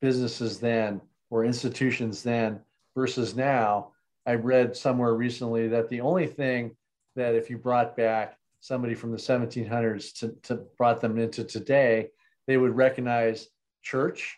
businesses 0.01 0.59
then 0.59 1.01
or 1.31 1.45
institutions 1.45 2.23
then 2.23 2.61
versus 2.95 3.37
now, 3.37 3.93
I 4.27 4.35
read 4.35 4.77
somewhere 4.77 5.15
recently 5.15 5.69
that 5.69 5.89
the 5.89 6.01
only 6.01 6.27
thing 6.27 6.77
that 7.15 7.35
if 7.35 7.49
you 7.49 7.59
brought 7.59 7.97
back 7.97 8.37
somebody 8.61 8.95
from 8.95 9.13
the 9.13 9.17
1700s 9.17 10.19
to, 10.19 10.35
to 10.43 10.67
brought 10.77 11.01
them 11.01 11.19
into 11.19 11.45
today, 11.45 12.09
they 12.47 12.57
would 12.57 12.75
recognize 12.75 13.49
church 13.83 14.37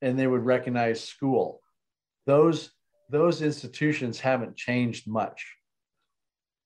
and 0.00 0.18
they 0.18 0.26
would 0.26 0.44
recognize 0.44 1.04
school. 1.04 1.60
Those, 2.26 2.70
those 3.10 3.42
institutions 3.42 4.18
haven't 4.18 4.56
changed 4.56 5.06
much 5.06 5.56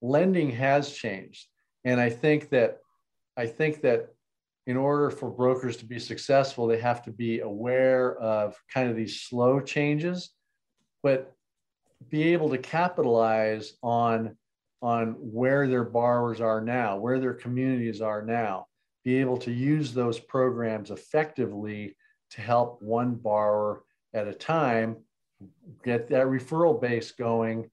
lending 0.02 0.50
has 0.50 0.92
changed. 0.92 1.46
And 1.84 2.00
I 2.00 2.10
think 2.10 2.50
that 2.50 2.78
I 3.36 3.46
think 3.46 3.82
that 3.82 4.08
in 4.66 4.76
order 4.76 5.10
for 5.10 5.30
brokers 5.30 5.76
to 5.78 5.84
be 5.84 5.98
successful, 5.98 6.66
they 6.66 6.80
have 6.80 7.02
to 7.02 7.12
be 7.12 7.40
aware 7.40 8.16
of 8.18 8.60
kind 8.72 8.90
of 8.90 8.96
these 8.96 9.20
slow 9.20 9.60
changes, 9.60 10.30
but 11.02 11.32
be 12.08 12.32
able 12.32 12.50
to 12.50 12.58
capitalize 12.58 13.74
on, 13.82 14.36
on 14.82 15.12
where 15.20 15.68
their 15.68 15.84
borrowers 15.84 16.40
are 16.40 16.60
now, 16.60 16.96
where 16.96 17.20
their 17.20 17.34
communities 17.34 18.00
are 18.00 18.22
now, 18.22 18.66
be 19.04 19.16
able 19.16 19.36
to 19.36 19.52
use 19.52 19.92
those 19.92 20.18
programs 20.18 20.90
effectively 20.90 21.96
to 22.30 22.40
help 22.40 22.82
one 22.82 23.14
borrower 23.14 23.84
at 24.14 24.26
a 24.26 24.34
time, 24.34 24.96
get 25.84 26.08
that 26.08 26.26
referral 26.26 26.80
base 26.80 27.12
going 27.12 27.70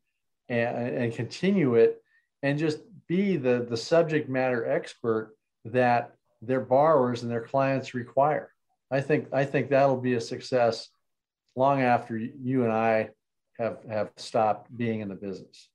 and, 0.48 0.96
and 0.96 1.14
continue 1.16 1.74
it 1.76 2.03
and 2.44 2.60
just 2.60 2.80
be 3.08 3.38
the, 3.38 3.66
the 3.68 3.78
subject 3.78 4.30
matter 4.30 4.70
expert 4.70 5.36
that 5.66 6.14
their 6.42 6.60
borrowers 6.60 7.24
and 7.24 7.32
their 7.32 7.42
clients 7.42 7.94
require. 7.94 8.52
I 8.92 9.02
think 9.02 9.34
I 9.34 9.46
think 9.46 9.70
that'll 9.70 10.00
be 10.00 10.14
a 10.14 10.22
success 10.22 10.90
long 11.56 11.82
after 11.82 12.18
you 12.18 12.64
and 12.64 12.72
I 12.72 13.10
have 13.58 13.78
have 13.90 14.12
stopped 14.18 14.76
being 14.76 15.00
in 15.00 15.10
the 15.10 15.16
business. 15.16 15.70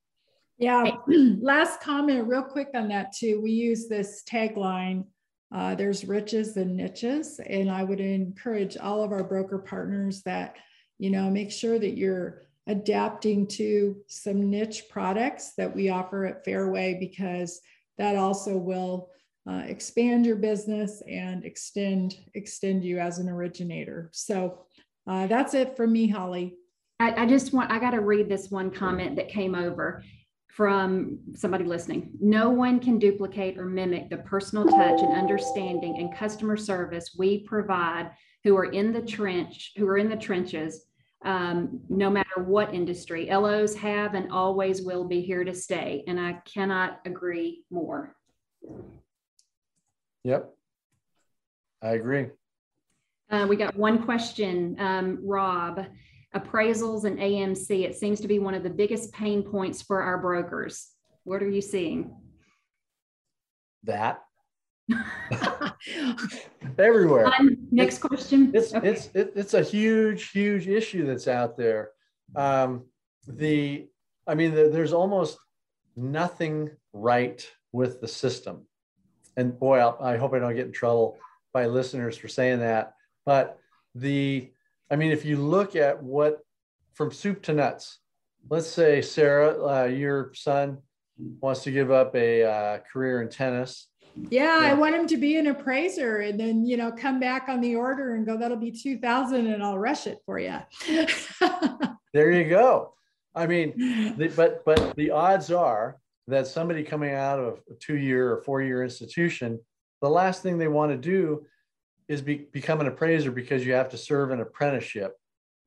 Yeah. 0.59 0.91
Last 1.09 1.81
comment, 1.81 2.29
real 2.29 2.43
quick 2.43 2.69
on 2.75 2.89
that 2.89 3.13
too. 3.17 3.41
We 3.41 3.51
use 3.51 3.89
this 3.89 4.23
tagline. 4.31 5.05
Uh, 5.53 5.75
there's 5.75 6.05
riches 6.05 6.59
and 6.59 6.77
niches, 6.77 7.41
and 7.45 7.71
I 7.71 7.83
would 7.83 8.01
encourage 8.01 8.77
all 8.77 9.03
of 9.03 9.13
our 9.13 9.25
broker 9.25 9.59
partners 9.59 10.23
that 10.23 10.57
you 10.99 11.11
know 11.11 11.31
make 11.31 11.51
sure 11.51 11.79
that 11.79 11.97
you're 11.97 12.43
adapting 12.69 13.47
to 13.47 13.97
some 14.07 14.51
niche 14.51 14.85
products 14.91 15.55
that 15.57 15.75
we 15.75 15.89
offer 15.89 16.27
at 16.27 16.45
Fairway 16.45 16.99
because 17.01 17.61
that 17.97 18.15
also 18.15 18.57
will 18.57 19.11
uh, 19.49 19.63
expand 19.67 20.27
your 20.27 20.37
business 20.37 21.03
and 21.09 21.45
extend 21.45 22.17
extend 22.35 22.85
you 22.85 22.99
as 22.99 23.19
an 23.19 23.29
originator. 23.29 24.11
So 24.13 24.67
uh, 25.07 25.27
that's 25.27 25.55
it 25.55 25.77
for 25.77 25.87
me, 25.87 26.07
Holly. 26.07 26.57
I, 27.01 27.23
I 27.23 27.27
just 27.27 27.55
want 27.55 27.73
I 27.73 27.79
got 27.79 27.93
to 27.93 28.01
read 28.01 28.29
this 28.29 28.51
one 28.51 28.71
comment 28.71 29.17
that 29.17 29.29
came 29.29 29.55
over 29.55 30.05
from 30.49 31.21
somebody 31.35 31.65
listening. 31.65 32.11
No 32.21 32.51
one 32.51 32.81
can 32.81 32.99
duplicate 32.99 33.57
or 33.59 33.65
mimic 33.65 34.11
the 34.11 34.19
personal 34.19 34.67
touch 34.67 35.01
and 35.01 35.17
understanding 35.17 35.97
and 35.99 36.15
customer 36.15 36.57
service 36.57 37.15
we 37.17 37.45
provide 37.45 38.11
who 38.45 38.57
are 38.57 38.67
in 38.67 38.93
the 38.93 39.03
trench, 39.03 39.73
who 39.77 39.87
are 39.87 39.99
in 39.99 40.09
the 40.09 40.17
trenches 40.17 40.85
um, 41.25 41.81
no 41.89 42.11
matter 42.11 42.43
what 42.45 42.75
industry. 42.75 43.29
LOs 43.31 43.75
have 43.75 44.15
and 44.15 44.31
always 44.31 44.83
will 44.83 45.05
be 45.05 45.21
here 45.21 45.45
to 45.45 45.55
stay. 45.55 46.05
And 46.07 46.19
I 46.21 46.35
cannot 46.45 47.01
agree 47.05 47.65
more. 47.71 48.15
Yep. 50.25 50.55
I 51.83 51.91
agree. 51.91 52.27
Uh, 53.31 53.47
we 53.49 53.57
got 53.57 53.77
one 53.77 54.03
question, 54.03 54.77
um, 54.79 55.19
Rob. 55.23 55.85
Appraisals 56.35 57.05
and 57.05 57.19
AMC, 57.19 57.85
it 57.85 57.97
seems 57.97 58.21
to 58.21 58.29
be 58.29 58.39
one 58.39 58.55
of 58.55 58.63
the 58.63 58.71
biggest 58.71 59.13
pain 59.13 59.43
points 59.43 59.81
for 59.81 60.03
our 60.03 60.19
brokers. 60.19 60.89
What 61.25 61.43
are 61.43 61.49
you 61.49 61.63
seeing? 61.63 62.15
That. 63.85 64.23
everywhere. 66.79 67.27
Um, 67.27 67.57
next 67.71 67.97
it's, 67.97 68.03
question. 68.03 68.51
It's 68.55 68.75
okay. 68.75 68.89
it's 68.89 69.11
it, 69.15 69.33
it's 69.37 69.55
a 69.55 69.63
huge 69.63 70.31
huge 70.31 70.67
issue 70.67 71.07
that's 71.07 71.29
out 71.29 71.57
there. 71.57 71.91
Um, 72.37 72.85
the 73.27 73.89
I 74.27 74.35
mean, 74.35 74.55
the, 74.55 74.69
there's 74.69 74.93
almost 74.93 75.39
nothing 75.97 76.71
right 76.93 77.47
with 77.73 78.01
the 78.01 78.09
system. 78.09 78.67
And 79.37 79.59
boy, 79.59 79.79
I'll, 79.79 79.99
I 80.01 80.17
hope 80.17 80.35
I 80.35 80.39
don't 80.39 80.55
get 80.55 80.67
in 80.67 80.73
trouble 80.73 81.19
by 81.53 81.67
listeners 81.67 82.17
for 82.17 82.29
saying 82.29 82.61
that. 82.61 82.95
But 83.25 83.59
the, 83.95 84.51
I 84.91 84.97
mean, 84.97 85.13
if 85.13 85.25
you 85.25 85.37
look 85.37 85.77
at 85.77 86.03
what 86.03 86.41
from 86.95 87.11
soup 87.11 87.43
to 87.45 87.53
nuts, 87.53 87.99
let's 88.51 88.67
say 88.67 89.03
Sarah, 89.03 89.83
uh, 89.83 89.85
your 89.85 90.33
son 90.35 90.79
wants 91.41 91.63
to 91.65 91.71
give 91.71 91.91
up 91.91 92.15
a 92.15 92.45
uh, 92.45 92.79
career 92.93 93.23
in 93.23 93.29
tennis. 93.29 93.88
Yeah, 94.31 94.61
yeah, 94.61 94.71
I 94.71 94.75
want 94.75 94.95
him 94.95 95.07
to 95.07 95.17
be 95.17 95.37
an 95.37 95.47
appraiser 95.47 96.19
and 96.19 96.39
then, 96.39 96.65
you 96.65 96.77
know, 96.77 96.93
come 96.93 97.19
back 97.19 97.49
on 97.49 97.61
the 97.61 97.77
order 97.77 98.15
and 98.15 98.27
go, 98.27 98.37
that'll 98.37 98.57
be 98.57 98.71
2000 98.71 99.47
and 99.47 99.63
I'll 99.63 99.79
rush 99.79 100.07
it 100.07 100.19
for 100.27 100.39
you. 100.39 100.59
there 102.13 102.31
you 102.31 102.49
go. 102.49 102.95
I 103.35 103.47
mean, 103.47 104.17
the, 104.17 104.29
but, 104.37 104.65
but 104.65 104.95
the 104.97 105.11
odds 105.11 105.51
are 105.51 105.99
that 106.27 106.47
somebody 106.47 106.83
coming 106.83 107.15
out 107.15 107.39
of 107.39 107.61
a 107.71 107.75
two 107.75 107.97
year 107.97 108.33
or 108.33 108.43
four 108.43 108.63
year 108.63 108.83
institution, 108.83 109.59
the 110.03 110.11
last 110.11 110.43
thing 110.43 110.59
they 110.59 110.69
want 110.69 110.93
to 110.93 110.99
do 110.99 111.45
is 112.09 112.21
be, 112.23 112.47
become 112.53 112.81
an 112.81 112.87
appraiser 112.87 113.31
because 113.31 113.65
you 113.65 113.73
have 113.73 113.91
to 113.91 113.99
serve 113.99 114.31
an 114.31 114.41
apprenticeship 114.41 115.17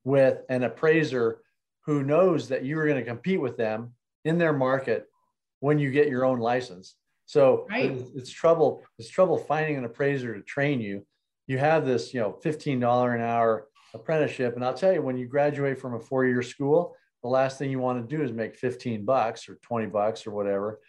with 0.04 0.42
an 0.48 0.64
appraiser 0.64 1.40
who 1.86 2.02
knows 2.02 2.48
that 2.48 2.64
you 2.64 2.78
are 2.78 2.86
going 2.86 2.98
to 2.98 3.04
compete 3.04 3.40
with 3.40 3.56
them 3.56 3.92
in 4.24 4.38
their 4.38 4.52
market 4.52 5.06
when 5.60 5.78
you 5.78 5.90
get 5.90 6.08
your 6.08 6.24
own 6.24 6.38
license. 6.38 6.96
So 7.32 7.66
right. 7.70 7.90
it's, 7.90 8.10
it's, 8.14 8.30
trouble. 8.30 8.84
It's 8.98 9.08
trouble 9.08 9.38
finding 9.38 9.78
an 9.78 9.86
appraiser 9.86 10.34
to 10.34 10.42
train 10.42 10.82
you. 10.82 11.06
You 11.46 11.56
have 11.56 11.86
this, 11.86 12.12
you 12.12 12.20
know, 12.20 12.32
fifteen 12.42 12.78
dollar 12.78 13.14
an 13.14 13.22
hour 13.22 13.68
apprenticeship, 13.94 14.54
and 14.54 14.62
I'll 14.62 14.74
tell 14.74 14.92
you, 14.92 15.00
when 15.00 15.16
you 15.16 15.26
graduate 15.26 15.80
from 15.80 15.94
a 15.94 15.98
four 15.98 16.26
year 16.26 16.42
school, 16.42 16.94
the 17.22 17.30
last 17.30 17.56
thing 17.56 17.70
you 17.70 17.78
want 17.78 18.06
to 18.06 18.16
do 18.16 18.22
is 18.22 18.32
make 18.32 18.54
fifteen 18.54 19.06
bucks 19.06 19.48
or 19.48 19.54
twenty 19.62 19.86
bucks 19.86 20.26
or 20.26 20.32
whatever. 20.32 20.80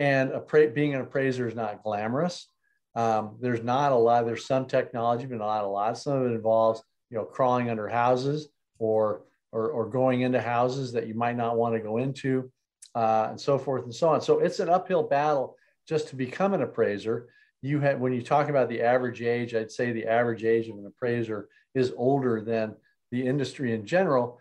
And 0.00 0.32
appra- 0.32 0.74
being 0.74 0.96
an 0.96 1.00
appraiser 1.00 1.46
is 1.46 1.54
not 1.54 1.84
glamorous. 1.84 2.48
Um, 2.96 3.36
there's 3.40 3.62
not 3.62 3.92
a 3.92 3.94
lot. 3.94 4.26
There's 4.26 4.46
some 4.46 4.66
technology, 4.66 5.26
but 5.26 5.38
not 5.38 5.62
a 5.62 5.68
lot. 5.68 5.96
Some 5.96 6.14
of 6.14 6.26
it 6.26 6.34
involves, 6.34 6.82
you 7.08 7.18
know, 7.18 7.24
crawling 7.24 7.70
under 7.70 7.86
houses 7.86 8.48
or 8.80 9.26
or, 9.52 9.68
or 9.68 9.88
going 9.88 10.22
into 10.22 10.40
houses 10.40 10.90
that 10.94 11.06
you 11.06 11.14
might 11.14 11.36
not 11.36 11.56
want 11.56 11.76
to 11.76 11.80
go 11.80 11.98
into, 11.98 12.50
uh, 12.96 13.28
and 13.30 13.40
so 13.40 13.58
forth 13.58 13.84
and 13.84 13.94
so 13.94 14.08
on. 14.08 14.20
So 14.20 14.40
it's 14.40 14.58
an 14.58 14.68
uphill 14.68 15.04
battle 15.04 15.56
just 15.88 16.08
to 16.08 16.16
become 16.16 16.54
an 16.54 16.62
appraiser. 16.62 17.28
You 17.62 17.80
have 17.80 17.98
when 17.98 18.12
you 18.12 18.22
talk 18.22 18.48
about 18.48 18.68
the 18.68 18.82
average 18.82 19.22
age, 19.22 19.54
I'd 19.54 19.70
say 19.70 19.92
the 19.92 20.06
average 20.06 20.44
age 20.44 20.68
of 20.68 20.76
an 20.76 20.86
appraiser 20.86 21.48
is 21.74 21.92
older 21.96 22.40
than 22.40 22.74
the 23.10 23.26
industry 23.26 23.72
in 23.72 23.86
general. 23.86 24.38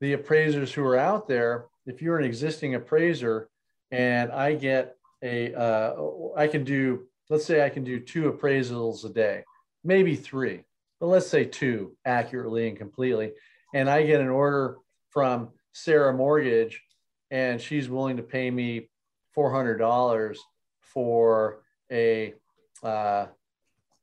The 0.00 0.12
appraisers 0.12 0.72
who 0.72 0.84
are 0.84 0.98
out 0.98 1.26
there, 1.26 1.66
if 1.86 2.02
you're 2.02 2.18
an 2.18 2.24
existing 2.24 2.74
appraiser, 2.74 3.48
and 3.90 4.30
I 4.30 4.54
get 4.54 4.96
a, 5.22 5.54
uh, 5.54 5.94
I 6.36 6.46
can 6.46 6.62
do, 6.62 7.06
let's 7.30 7.44
say 7.44 7.64
I 7.64 7.70
can 7.70 7.84
do 7.84 7.98
two 7.98 8.30
appraisals 8.30 9.04
a 9.04 9.08
day, 9.08 9.44
maybe 9.82 10.14
three, 10.14 10.62
but 11.00 11.06
let's 11.06 11.26
say 11.26 11.44
two 11.44 11.96
accurately 12.04 12.68
and 12.68 12.76
completely 12.76 13.32
and 13.74 13.88
I 13.88 14.02
get 14.02 14.20
an 14.20 14.28
order 14.28 14.78
from 15.10 15.50
Sarah 15.72 16.12
Mortgage, 16.12 16.82
and 17.30 17.60
she's 17.60 17.88
willing 17.88 18.16
to 18.16 18.22
pay 18.22 18.50
me 18.50 18.88
four 19.34 19.52
hundred 19.52 19.78
dollars 19.78 20.40
for 20.92 21.62
a, 21.90 22.34
uh, 22.82 23.26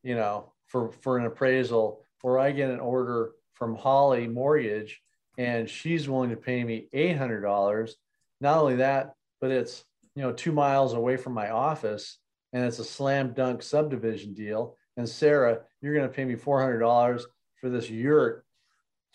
you 0.03 0.15
know, 0.15 0.51
for 0.67 0.91
for 0.91 1.17
an 1.17 1.25
appraisal, 1.25 2.01
or 2.23 2.39
I 2.39 2.51
get 2.51 2.69
an 2.69 2.79
order 2.79 3.31
from 3.53 3.75
Holly 3.75 4.27
Mortgage, 4.27 5.01
and 5.37 5.69
she's 5.69 6.09
willing 6.09 6.31
to 6.31 6.37
pay 6.37 6.63
me 6.63 6.87
eight 6.93 7.17
hundred 7.17 7.41
dollars. 7.41 7.95
Not 8.41 8.57
only 8.57 8.77
that, 8.77 9.15
but 9.41 9.51
it's 9.51 9.83
you 10.15 10.23
know 10.23 10.31
two 10.31 10.51
miles 10.51 10.93
away 10.93 11.17
from 11.17 11.33
my 11.33 11.49
office, 11.49 12.17
and 12.53 12.65
it's 12.65 12.79
a 12.79 12.83
slam 12.83 13.33
dunk 13.33 13.63
subdivision 13.63 14.33
deal. 14.33 14.77
And 14.97 15.07
Sarah, 15.07 15.59
you're 15.81 15.95
going 15.95 16.07
to 16.07 16.13
pay 16.13 16.25
me 16.25 16.35
four 16.35 16.61
hundred 16.61 16.79
dollars 16.79 17.25
for 17.59 17.69
this 17.69 17.89
yurt 17.89 18.45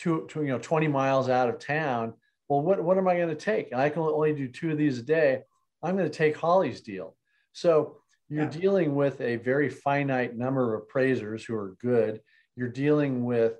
two, 0.00 0.26
two, 0.30 0.42
you 0.42 0.48
know, 0.48 0.58
20 0.58 0.88
miles 0.88 1.28
out 1.28 1.48
of 1.48 1.58
town. 1.58 2.14
Well, 2.48 2.62
what, 2.62 2.82
what 2.82 2.98
am 2.98 3.06
I 3.06 3.16
going 3.16 3.28
to 3.28 3.34
take? 3.34 3.70
And 3.70 3.80
I 3.80 3.90
can 3.90 4.02
only 4.02 4.32
do 4.32 4.48
two 4.48 4.70
of 4.70 4.78
these 4.78 4.98
a 4.98 5.02
day. 5.02 5.42
I'm 5.82 5.96
going 5.96 6.10
to 6.10 6.16
take 6.16 6.36
Holly's 6.36 6.80
deal. 6.80 7.14
So 7.52 7.96
you're 8.28 8.44
yeah. 8.44 8.50
dealing 8.50 8.94
with 8.94 9.20
a 9.20 9.36
very 9.36 9.68
finite 9.68 10.36
number 10.36 10.74
of 10.74 10.82
appraisers 10.82 11.44
who 11.44 11.56
are 11.56 11.76
good. 11.80 12.20
You're 12.56 12.68
dealing 12.68 13.24
with 13.24 13.54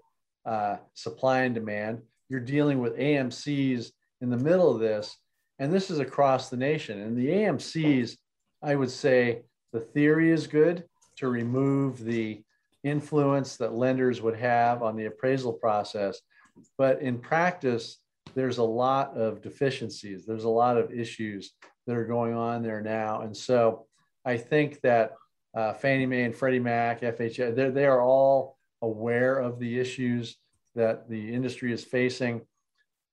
uh, 0.47 0.76
supply 0.95 1.41
and 1.43 1.55
demand. 1.55 2.03
You're 2.28 2.41
dealing 2.41 2.78
with 2.78 2.97
AMCs 2.97 3.91
in 4.20 4.30
the 4.30 4.36
middle 4.36 4.70
of 4.72 4.80
this. 4.80 5.16
And 5.59 5.72
this 5.72 5.91
is 5.91 5.99
across 5.99 6.49
the 6.49 6.57
nation. 6.57 7.01
And 7.01 7.16
the 7.16 7.28
AMCs, 7.28 8.16
I 8.62 8.76
would 8.76 8.91
say 8.91 9.43
the 9.72 9.80
theory 9.80 10.30
is 10.30 10.47
good 10.47 10.84
to 11.16 11.28
remove 11.28 12.03
the 12.03 12.43
influence 12.82 13.57
that 13.57 13.74
lenders 13.74 14.22
would 14.22 14.36
have 14.36 14.82
on 14.82 14.97
the 14.97 15.07
appraisal 15.07 15.53
process. 15.53 16.20
But 16.78 17.03
in 17.03 17.18
practice, 17.18 17.99
there's 18.34 18.59
a 18.59 18.64
lot 18.64 19.16
of 19.16 19.43
deficiencies. 19.43 20.24
There's 20.24 20.45
a 20.45 20.49
lot 20.49 20.76
of 20.76 20.93
issues 20.93 21.53
that 21.91 21.97
are 21.97 22.05
going 22.05 22.34
on 22.34 22.62
there 22.62 22.80
now. 22.80 23.22
And 23.22 23.36
so 23.36 23.86
I 24.24 24.36
think 24.36 24.80
that 24.82 25.14
uh, 25.55 25.72
Fannie 25.72 26.07
Mae 26.07 26.22
and 26.22 26.34
Freddie 26.34 26.61
Mac, 26.61 27.01
FHA, 27.01 27.74
they 27.74 27.84
are 27.84 28.01
all 28.01 28.59
aware 28.80 29.41
of 29.41 29.59
the 29.59 29.78
issues 29.78 30.36
that 30.76 31.09
the 31.09 31.34
industry 31.34 31.72
is 31.72 31.82
facing. 31.82 32.43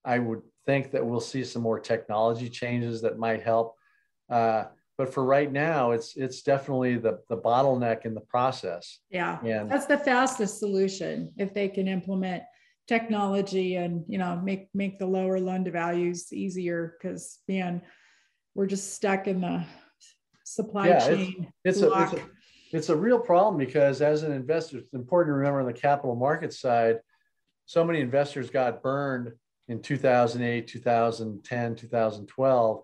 I 0.06 0.20
would 0.20 0.42
think 0.68 0.92
that 0.92 1.04
we'll 1.04 1.20
see 1.20 1.44
some 1.44 1.64
more 1.64 1.80
technology 1.80 2.50
changes 2.50 3.02
that 3.02 3.18
might 3.18 3.42
help. 3.42 3.76
Uh, 4.30 4.66
but 4.96 5.12
for 5.12 5.24
right 5.24 5.52
now, 5.52 5.92
it's 5.92 6.16
it's 6.16 6.42
definitely 6.42 6.98
the 6.98 7.20
the 7.30 7.38
bottleneck 7.38 8.06
in 8.06 8.14
the 8.14 8.22
process. 8.22 9.00
Yeah, 9.10 9.40
and 9.44 9.70
that's 9.72 9.86
the 9.86 9.98
fastest 9.98 10.60
solution 10.60 11.32
if 11.38 11.54
they 11.54 11.68
can 11.68 11.88
implement 11.88 12.44
technology 12.88 13.76
and 13.76 14.04
you 14.08 14.18
know 14.18 14.42
make 14.44 14.70
make 14.74 14.98
the 14.98 15.06
lower 15.06 15.40
loan 15.40 15.66
to 15.66 15.72
values 15.72 16.32
easier 16.32 16.96
because 16.98 17.40
man 17.48 17.82
we're 18.58 18.66
just 18.66 18.96
stuck 18.96 19.28
in 19.28 19.40
the 19.40 19.64
supply 20.44 20.88
yeah, 20.88 21.08
chain 21.08 21.48
it's, 21.64 21.78
it's 21.78 21.86
a, 21.86 22.02
it's, 22.02 22.14
a, 22.14 22.26
it's 22.74 22.90
a 22.90 22.96
real 22.96 23.20
problem 23.20 23.56
because 23.56 24.02
as 24.02 24.24
an 24.24 24.32
investor 24.32 24.80
it's 24.80 24.94
important 24.94 25.32
to 25.32 25.38
remember 25.38 25.60
on 25.60 25.68
the 25.68 25.74
capital 25.74 26.16
market 26.16 26.52
side 26.52 26.98
so 27.66 27.86
many 27.86 28.02
investors 28.02 28.50
got 28.50 28.82
burned 28.82 29.32
in 29.68 29.82
2008 29.82 30.68
2010 30.68 31.76
2012 31.76 32.82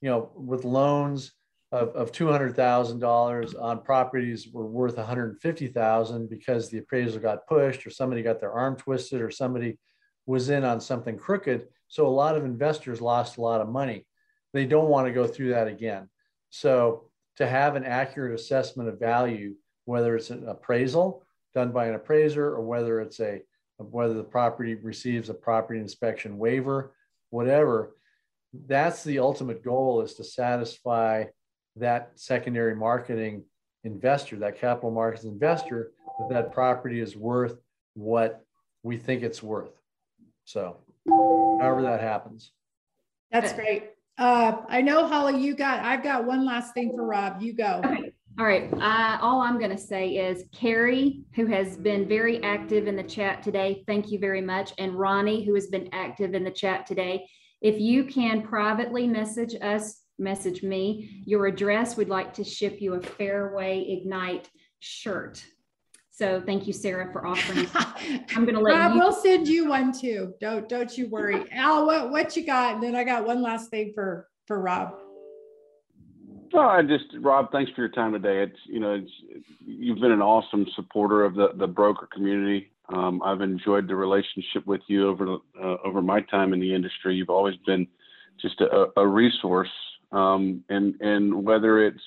you 0.00 0.10
know 0.10 0.30
with 0.34 0.64
loans 0.64 1.32
of, 1.70 1.88
of 1.96 2.12
$200,000 2.12 3.62
on 3.62 3.82
properties 3.82 4.48
were 4.52 4.66
worth 4.66 4.98
150,000 4.98 6.28
because 6.28 6.68
the 6.68 6.78
appraisal 6.78 7.18
got 7.18 7.46
pushed 7.46 7.86
or 7.86 7.90
somebody 7.90 8.22
got 8.22 8.40
their 8.40 8.52
arm 8.52 8.76
twisted 8.76 9.22
or 9.22 9.30
somebody 9.30 9.78
was 10.26 10.50
in 10.50 10.64
on 10.64 10.82
something 10.82 11.16
crooked. 11.16 11.68
So 11.88 12.06
a 12.06 12.08
lot 12.08 12.36
of 12.36 12.44
investors 12.44 13.00
lost 13.00 13.38
a 13.38 13.40
lot 13.40 13.62
of 13.62 13.70
money. 13.70 14.04
They 14.52 14.66
don't 14.66 14.88
want 14.88 15.06
to 15.06 15.12
go 15.12 15.26
through 15.26 15.50
that 15.50 15.68
again. 15.68 16.08
So 16.50 17.08
to 17.36 17.46
have 17.46 17.76
an 17.76 17.84
accurate 17.84 18.38
assessment 18.38 18.88
of 18.88 18.98
value, 18.98 19.54
whether 19.84 20.16
it's 20.16 20.30
an 20.30 20.48
appraisal 20.48 21.24
done 21.54 21.72
by 21.72 21.86
an 21.86 21.94
appraiser 21.94 22.46
or 22.46 22.62
whether 22.62 23.00
it's 23.00 23.20
a 23.20 23.42
whether 23.78 24.14
the 24.14 24.22
property 24.22 24.76
receives 24.76 25.28
a 25.28 25.34
property 25.34 25.80
inspection 25.80 26.38
waiver, 26.38 26.94
whatever, 27.30 27.96
that's 28.66 29.02
the 29.02 29.18
ultimate 29.18 29.64
goal 29.64 30.02
is 30.02 30.14
to 30.14 30.24
satisfy 30.24 31.24
that 31.76 32.12
secondary 32.14 32.76
marketing 32.76 33.42
investor, 33.82 34.36
that 34.36 34.60
capital 34.60 34.90
markets 34.90 35.24
investor, 35.24 35.92
that 36.20 36.28
that 36.32 36.52
property 36.52 37.00
is 37.00 37.16
worth 37.16 37.56
what 37.94 38.44
we 38.82 38.96
think 38.96 39.22
it's 39.22 39.42
worth. 39.42 39.72
So, 40.44 40.76
however 41.08 41.82
that 41.82 42.00
happens. 42.00 42.52
That's 43.30 43.52
great. 43.52 43.91
Uh, 44.18 44.56
I 44.68 44.82
know, 44.82 45.06
Holly, 45.06 45.40
you 45.40 45.54
got, 45.54 45.80
I've 45.80 46.02
got 46.02 46.24
one 46.24 46.44
last 46.44 46.74
thing 46.74 46.92
for 46.94 47.04
Rob. 47.04 47.40
You 47.40 47.54
go. 47.54 47.80
Okay. 47.84 48.12
All 48.38 48.46
right. 48.46 48.72
Uh, 48.72 49.18
all 49.20 49.40
I'm 49.42 49.58
going 49.58 49.70
to 49.70 49.78
say 49.78 50.16
is 50.16 50.44
Carrie, 50.52 51.22
who 51.34 51.46
has 51.46 51.76
been 51.76 52.08
very 52.08 52.42
active 52.42 52.86
in 52.86 52.96
the 52.96 53.02
chat 53.02 53.42
today, 53.42 53.84
thank 53.86 54.10
you 54.10 54.18
very 54.18 54.40
much. 54.40 54.72
And 54.78 54.94
Ronnie, 54.94 55.44
who 55.44 55.54
has 55.54 55.66
been 55.66 55.88
active 55.92 56.34
in 56.34 56.44
the 56.44 56.50
chat 56.50 56.86
today. 56.86 57.28
If 57.60 57.78
you 57.78 58.04
can 58.04 58.42
privately 58.42 59.06
message 59.06 59.54
us 59.60 60.02
message 60.18 60.62
me 60.62 61.22
your 61.26 61.46
address. 61.46 61.96
We'd 61.96 62.08
like 62.08 62.32
to 62.34 62.44
ship 62.44 62.80
you 62.80 62.94
a 62.94 63.00
Fairway 63.00 63.84
Ignite 63.88 64.48
shirt. 64.78 65.44
So 66.14 66.42
thank 66.44 66.66
you, 66.66 66.74
Sarah, 66.74 67.10
for 67.10 67.26
offering. 67.26 67.66
I'm 68.36 68.44
going 68.44 68.54
to 68.54 68.60
let 68.60 68.74
Rob, 68.74 68.92
you. 68.92 69.00
We'll 69.00 69.12
send 69.12 69.48
you 69.48 69.68
one 69.68 69.98
too. 69.98 70.34
Don't 70.40 70.68
don't 70.68 70.96
you 70.96 71.08
worry, 71.08 71.50
Al. 71.52 71.86
What 71.86 72.10
what 72.10 72.36
you 72.36 72.44
got? 72.44 72.74
And 72.74 72.82
then 72.82 72.94
I 72.94 73.02
got 73.02 73.26
one 73.26 73.42
last 73.42 73.70
thing 73.70 73.92
for 73.94 74.28
for 74.46 74.60
Rob. 74.60 74.94
Well, 76.52 76.68
I 76.68 76.82
just 76.82 77.06
Rob, 77.18 77.50
thanks 77.50 77.72
for 77.72 77.80
your 77.80 77.88
time 77.88 78.12
today. 78.12 78.42
It's 78.42 78.58
you 78.66 78.78
know, 78.78 78.92
it's 78.92 79.10
you've 79.64 80.00
been 80.00 80.12
an 80.12 80.20
awesome 80.20 80.66
supporter 80.76 81.24
of 81.24 81.34
the 81.34 81.48
the 81.56 81.66
broker 81.66 82.06
community. 82.12 82.70
Um, 82.94 83.22
I've 83.24 83.40
enjoyed 83.40 83.88
the 83.88 83.96
relationship 83.96 84.66
with 84.66 84.82
you 84.88 85.08
over 85.08 85.38
uh, 85.58 85.76
over 85.82 86.02
my 86.02 86.20
time 86.20 86.52
in 86.52 86.60
the 86.60 86.74
industry. 86.74 87.14
You've 87.14 87.30
always 87.30 87.56
been 87.64 87.86
just 88.40 88.60
a, 88.60 88.88
a 88.96 89.06
resource 89.06 89.70
Um, 90.12 90.62
and, 90.68 90.94
and 91.00 91.44
whether 91.44 91.84
it's 91.84 92.02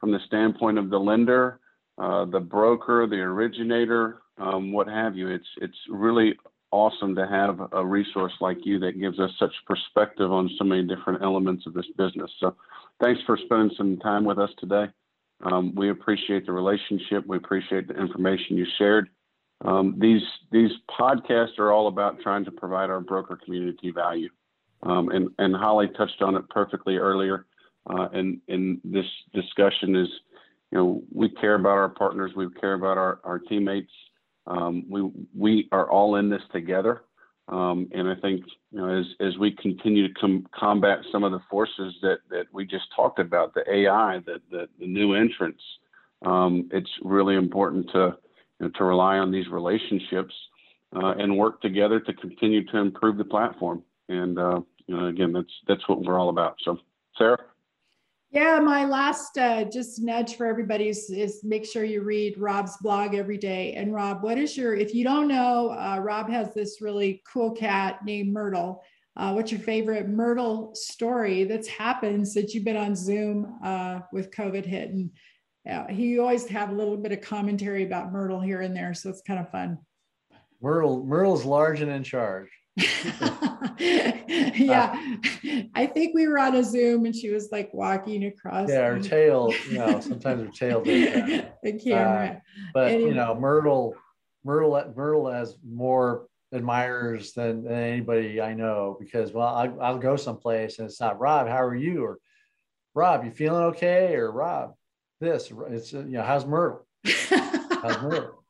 from 0.00 0.12
the 0.12 0.20
standpoint 0.26 0.78
of 0.78 0.90
the 0.90 0.98
lender, 0.98 1.60
uh, 1.98 2.24
the 2.26 2.40
broker, 2.40 3.06
the 3.06 3.16
originator, 3.16 4.18
um, 4.38 4.72
what 4.72 4.86
have 4.86 5.16
you, 5.16 5.28
it's, 5.28 5.48
it's 5.60 5.76
really 5.90 6.34
awesome 6.70 7.14
to 7.14 7.26
have 7.26 7.60
a 7.72 7.84
resource 7.84 8.32
like 8.40 8.58
you 8.64 8.78
that 8.78 9.00
gives 9.00 9.18
us 9.18 9.30
such 9.38 9.52
perspective 9.66 10.30
on 10.30 10.50
so 10.58 10.64
many 10.64 10.82
different 10.82 11.22
elements 11.22 11.66
of 11.66 11.74
this 11.74 11.86
business. 11.96 12.30
So 12.40 12.54
thanks 13.00 13.20
for 13.26 13.38
spending 13.44 13.70
some 13.76 13.96
time 13.98 14.24
with 14.24 14.38
us 14.38 14.50
today. 14.58 14.86
Um, 15.44 15.74
we 15.74 15.90
appreciate 15.90 16.46
the 16.46 16.52
relationship. 16.52 17.24
We 17.26 17.36
appreciate 17.36 17.88
the 17.88 17.94
information 17.94 18.56
you 18.56 18.66
shared. 18.76 19.08
Um, 19.64 19.96
these 19.98 20.22
these 20.52 20.70
podcasts 20.98 21.58
are 21.58 21.72
all 21.72 21.88
about 21.88 22.20
trying 22.20 22.44
to 22.44 22.52
provide 22.52 22.90
our 22.90 23.00
broker 23.00 23.38
community 23.44 23.90
value, 23.90 24.28
um, 24.82 25.08
and 25.10 25.30
and 25.38 25.54
Holly 25.54 25.88
touched 25.96 26.22
on 26.22 26.36
it 26.36 26.48
perfectly 26.48 26.96
earlier. 26.96 27.46
Uh, 27.90 28.08
and 28.12 28.40
and 28.48 28.80
this 28.84 29.06
discussion 29.32 29.96
is, 29.96 30.08
you 30.70 30.78
know, 30.78 31.02
we 31.12 31.28
care 31.28 31.54
about 31.54 31.78
our 31.78 31.88
partners, 31.88 32.32
we 32.36 32.48
care 32.60 32.74
about 32.74 32.98
our 32.98 33.20
our 33.24 33.38
teammates. 33.38 33.92
Um, 34.46 34.84
we 34.88 35.10
we 35.36 35.68
are 35.72 35.90
all 35.90 36.16
in 36.16 36.30
this 36.30 36.42
together, 36.52 37.02
um, 37.48 37.88
and 37.92 38.08
I 38.08 38.14
think 38.16 38.44
you 38.70 38.78
know 38.78 38.98
as 38.98 39.06
as 39.20 39.38
we 39.38 39.52
continue 39.52 40.08
to 40.08 40.14
com- 40.20 40.46
combat 40.58 40.98
some 41.10 41.24
of 41.24 41.32
the 41.32 41.40
forces 41.50 41.94
that 42.02 42.18
that 42.30 42.46
we 42.52 42.64
just 42.66 42.86
talked 42.94 43.18
about, 43.18 43.54
the 43.54 43.64
AI, 43.70 44.18
the 44.24 44.40
the, 44.50 44.68
the 44.78 44.86
new 44.86 45.14
entrants, 45.14 45.62
um, 46.24 46.68
it's 46.72 46.90
really 47.02 47.34
important 47.34 47.90
to 47.92 48.16
you 48.60 48.66
know, 48.66 48.70
to 48.76 48.84
rely 48.84 49.18
on 49.18 49.30
these 49.30 49.48
relationships 49.48 50.34
uh, 50.96 51.14
and 51.18 51.36
work 51.36 51.60
together 51.60 52.00
to 52.00 52.12
continue 52.14 52.64
to 52.66 52.78
improve 52.78 53.16
the 53.18 53.24
platform. 53.24 53.82
And 54.08 54.38
uh, 54.38 54.60
you 54.86 54.96
know, 54.96 55.06
again, 55.06 55.32
that's 55.32 55.52
that's 55.66 55.88
what 55.88 56.02
we're 56.02 56.18
all 56.18 56.30
about. 56.30 56.56
So, 56.64 56.78
Sarah. 57.16 57.38
Yeah, 58.38 58.60
my 58.60 58.84
last 58.84 59.36
uh, 59.36 59.64
just 59.64 60.00
nudge 60.00 60.36
for 60.36 60.46
everybody 60.46 60.88
is, 60.88 61.10
is, 61.10 61.40
make 61.42 61.66
sure 61.66 61.82
you 61.82 62.02
read 62.02 62.38
Rob's 62.38 62.76
blog 62.76 63.16
every 63.16 63.36
day. 63.36 63.72
And 63.72 63.92
Rob, 63.92 64.22
what 64.22 64.38
is 64.38 64.56
your, 64.56 64.76
if 64.76 64.94
you 64.94 65.02
don't 65.02 65.26
know, 65.26 65.70
uh, 65.70 65.98
Rob 65.98 66.30
has 66.30 66.54
this 66.54 66.80
really 66.80 67.20
cool 67.26 67.50
cat 67.50 68.04
named 68.04 68.32
Myrtle. 68.32 68.84
Uh, 69.16 69.32
what's 69.32 69.50
your 69.50 69.60
favorite 69.60 70.08
Myrtle 70.08 70.72
story 70.76 71.42
that's 71.44 71.66
happened 71.66 72.28
since 72.28 72.54
you've 72.54 72.62
been 72.62 72.76
on 72.76 72.94
Zoom 72.94 73.58
uh, 73.64 74.02
with 74.12 74.30
COVID 74.30 74.64
hit? 74.64 74.90
And 74.90 75.10
yeah, 75.64 75.90
he 75.90 76.20
always 76.20 76.46
have 76.46 76.70
a 76.70 76.74
little 76.74 76.96
bit 76.96 77.10
of 77.10 77.20
commentary 77.20 77.82
about 77.82 78.12
Myrtle 78.12 78.40
here 78.40 78.60
and 78.60 78.76
there, 78.76 78.94
so 78.94 79.10
it's 79.10 79.22
kind 79.22 79.40
of 79.40 79.50
fun. 79.50 79.78
Myrtle, 80.62 81.04
Myrtle's 81.04 81.44
large 81.44 81.80
and 81.80 81.90
in 81.90 82.04
charge. 82.04 82.50
yeah, 83.78 84.94
I 85.74 85.86
think 85.86 86.14
we 86.14 86.28
were 86.28 86.38
on 86.38 86.54
a 86.54 86.62
Zoom 86.62 87.06
and 87.06 87.14
she 87.14 87.30
was 87.30 87.50
like 87.50 87.72
walking 87.72 88.24
across. 88.26 88.68
Yeah, 88.68 88.86
her 88.88 89.00
tail, 89.00 89.52
you 89.70 89.78
know, 89.78 90.00
sometimes 90.00 90.42
her 90.46 90.52
tail 90.52 90.80
the 90.82 91.44
camera. 91.82 92.36
Uh, 92.36 92.68
but 92.72 92.92
anyway. 92.92 93.08
you 93.08 93.14
know, 93.14 93.34
Myrtle, 93.34 93.96
Myrtle, 94.44 94.92
Myrtle 94.96 95.30
has 95.30 95.56
more 95.66 96.26
admirers 96.52 97.32
than, 97.32 97.64
than 97.64 97.74
anybody 97.74 98.40
I 98.40 98.54
know 98.54 98.96
because 98.98 99.32
well, 99.32 99.48
I, 99.48 99.66
I'll 99.82 99.98
go 99.98 100.16
someplace 100.16 100.78
and 100.78 100.88
it's 100.88 101.00
not 101.00 101.18
Rob. 101.18 101.48
How 101.48 101.62
are 101.62 101.74
you? 101.74 102.04
Or 102.04 102.18
Rob, 102.94 103.24
you 103.24 103.32
feeling 103.32 103.64
okay? 103.64 104.14
Or 104.14 104.30
Rob, 104.30 104.74
this. 105.20 105.52
It's 105.68 105.92
you 105.92 106.04
know, 106.04 106.22
how's 106.22 106.46
Myrtle? 106.46 106.86
how's 107.04 108.02
Myrtle? 108.02 108.44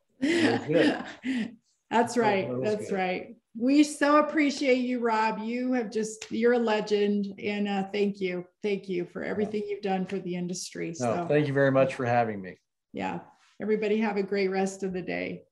That's 1.90 2.16
right. 2.16 2.48
That's 2.62 2.90
good. 2.90 2.94
right. 2.94 3.36
We 3.56 3.82
so 3.82 4.18
appreciate 4.18 4.78
you, 4.78 5.00
Rob. 5.00 5.38
You 5.38 5.72
have 5.72 5.90
just 5.90 6.30
you're 6.30 6.52
a 6.52 6.58
legend, 6.58 7.34
and 7.42 7.66
uh, 7.68 7.84
thank 7.92 8.20
you, 8.20 8.44
thank 8.62 8.88
you 8.88 9.04
for 9.04 9.24
everything 9.24 9.64
you've 9.66 9.82
done 9.82 10.06
for 10.06 10.18
the 10.18 10.36
industry. 10.36 10.94
So 10.94 11.14
no, 11.14 11.28
thank 11.28 11.46
you 11.46 11.52
very 11.52 11.72
much 11.72 11.94
for 11.94 12.06
having 12.06 12.40
me. 12.40 12.56
Yeah. 12.92 13.20
Everybody 13.60 13.98
have 13.98 14.16
a 14.16 14.22
great 14.22 14.48
rest 14.48 14.84
of 14.84 14.92
the 14.92 15.02
day. 15.02 15.42